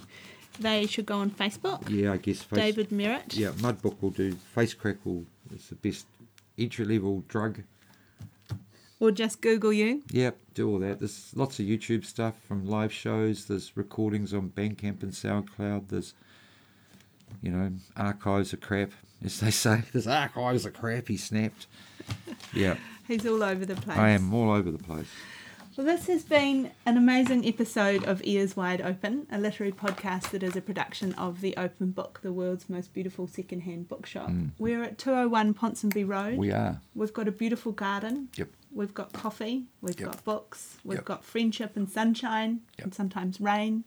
they 0.59 0.88
should 0.88 1.05
go 1.05 1.20
on 1.20 1.30
Facebook. 1.30 1.88
Yeah, 1.89 2.13
I 2.13 2.17
guess. 2.17 2.41
Face, 2.41 2.57
David 2.59 2.91
Merritt. 2.91 3.36
Yeah, 3.36 3.51
Mudbook 3.51 4.01
will 4.01 4.09
do. 4.09 4.34
Face 4.55 4.74
Crackle 4.74 5.26
is 5.53 5.67
the 5.70 5.76
best 5.76 6.07
entry 6.57 6.86
level 6.86 7.24
drug. 7.28 7.61
Or 9.00 9.12
just 9.12 9.41
Google 9.41 9.72
you. 9.72 10.04
Yep, 10.12 10.38
do 10.54 10.70
all 10.70 10.80
that. 10.80 11.00
There's 11.00 11.32
lots 11.36 11.60
of 11.60 11.66
YouTube 11.66 12.04
stuff 12.04 12.36
from 12.47 12.66
live 12.66 12.91
shows. 12.91 13.45
There's 13.45 13.76
recordings 13.78 14.34
on 14.34 14.50
Bandcamp 14.50 15.04
and 15.04 15.14
SoundCloud. 15.14 15.88
There's, 15.88 16.14
you 17.41 17.52
know, 17.52 17.72
archives 17.95 18.52
of 18.52 18.60
crap, 18.60 18.91
as 19.24 19.39
they 19.39 19.52
say. 19.52 19.84
There's 19.93 20.08
archives 20.08 20.66
of 20.66 20.74
crap. 20.74 21.08
He 21.08 21.16
snapped. 21.16 21.68
Yeah, 22.54 22.76
He's 23.08 23.26
all 23.26 23.41
over 23.41 23.66
the 23.66 23.76
place. 23.76 23.97
I 23.97 24.10
am 24.10 24.34
all 24.34 24.52
over 24.52 24.70
the 24.70 24.78
place. 24.78 25.08
Well, 25.76 25.86
this 25.86 26.08
has 26.08 26.24
been 26.24 26.72
an 26.86 26.97
amazing 26.97 27.47
episode 27.47 28.04
of 28.04 28.22
Ears 28.26 28.58
Wide 28.58 28.82
Open, 28.82 29.26
a 29.32 29.39
literary 29.39 29.72
podcast 29.72 30.32
that 30.32 30.43
is 30.43 30.58
a 30.58 30.62
production 30.62 31.14
of 31.14 31.39
the 31.39 31.56
Open 31.56 31.91
Book, 31.91 32.20
the 32.22 32.34
world's 32.34 32.70
most 32.70 32.93
beautiful 32.93 33.28
secondhand 33.28 33.88
bookshop. 33.88 34.30
We're 34.58 34.84
at 34.84 34.97
201 34.97 35.54
Ponsonby 35.54 36.06
Road. 36.06 36.34
Mm. 36.34 36.38
We 36.38 36.52
are. 36.52 36.82
We've 36.95 37.14
got 37.14 37.30
a 37.30 37.32
beautiful 37.32 37.72
garden. 37.72 38.28
Yep. 38.36 38.50
We've 38.72 38.93
got 38.93 39.13
coffee. 39.13 39.65
We've 39.82 39.99
Yep. 39.99 40.11
got 40.11 40.24
books. 40.24 40.78
We've 40.84 40.97
Yep. 40.99 41.05
got 41.05 41.24
friendship 41.26 41.76
and 41.76 41.89
sunshine 41.89 42.61
Yep. 42.78 42.86
and 42.86 42.93
sometimes 42.93 43.41
rain. 43.41 43.84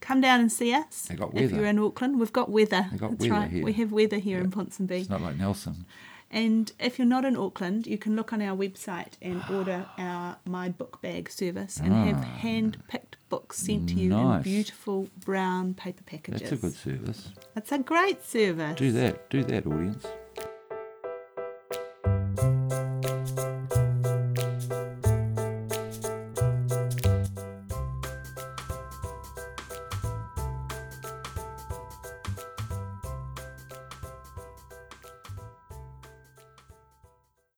Come 0.00 0.20
down 0.20 0.40
and 0.40 0.50
see 0.50 0.72
us. 0.72 1.08
If 1.10 1.52
you're 1.52 1.66
in 1.66 1.78
Auckland, 1.78 2.18
we've 2.20 2.32
got 2.32 2.50
weather. 2.50 2.86
They 2.90 2.96
got 2.98 3.10
That's 3.10 3.20
weather 3.22 3.32
right. 3.34 3.50
here. 3.50 3.64
We 3.64 3.72
have 3.74 3.92
weather 3.92 4.18
here 4.18 4.38
in 4.40 4.50
Ponsonby. 4.50 5.00
It's 5.00 5.10
not 5.10 5.20
like 5.20 5.36
Nelson. 5.36 5.84
And 6.32 6.70
if 6.78 6.96
you're 6.98 7.08
not 7.08 7.24
in 7.24 7.36
Auckland, 7.36 7.86
you 7.88 7.98
can 7.98 8.14
look 8.14 8.32
on 8.32 8.40
our 8.40 8.56
website 8.56 9.14
and 9.20 9.42
order 9.50 9.86
our 9.98 10.36
My 10.46 10.68
Book 10.68 11.02
Bag 11.02 11.28
service 11.28 11.78
and 11.78 11.92
have 11.92 12.22
hand 12.22 12.78
picked 12.88 13.16
books 13.28 13.58
sent 13.58 13.88
to 13.90 13.94
you 13.96 14.12
in 14.12 14.12
Ah. 14.26 14.38
Beautiful 14.38 15.08
brown 15.24 15.74
paper 15.74 16.04
packages. 16.04 16.40
That's 16.42 16.52
a 16.52 16.56
good 16.56 16.74
service. 16.74 17.30
It's 17.56 17.72
a 17.72 17.78
great 17.78 18.22
service. 18.24 18.78
Do 18.78 18.92
that. 18.92 19.28
Do 19.28 19.42
that, 19.44 19.66
audience. 19.66 20.06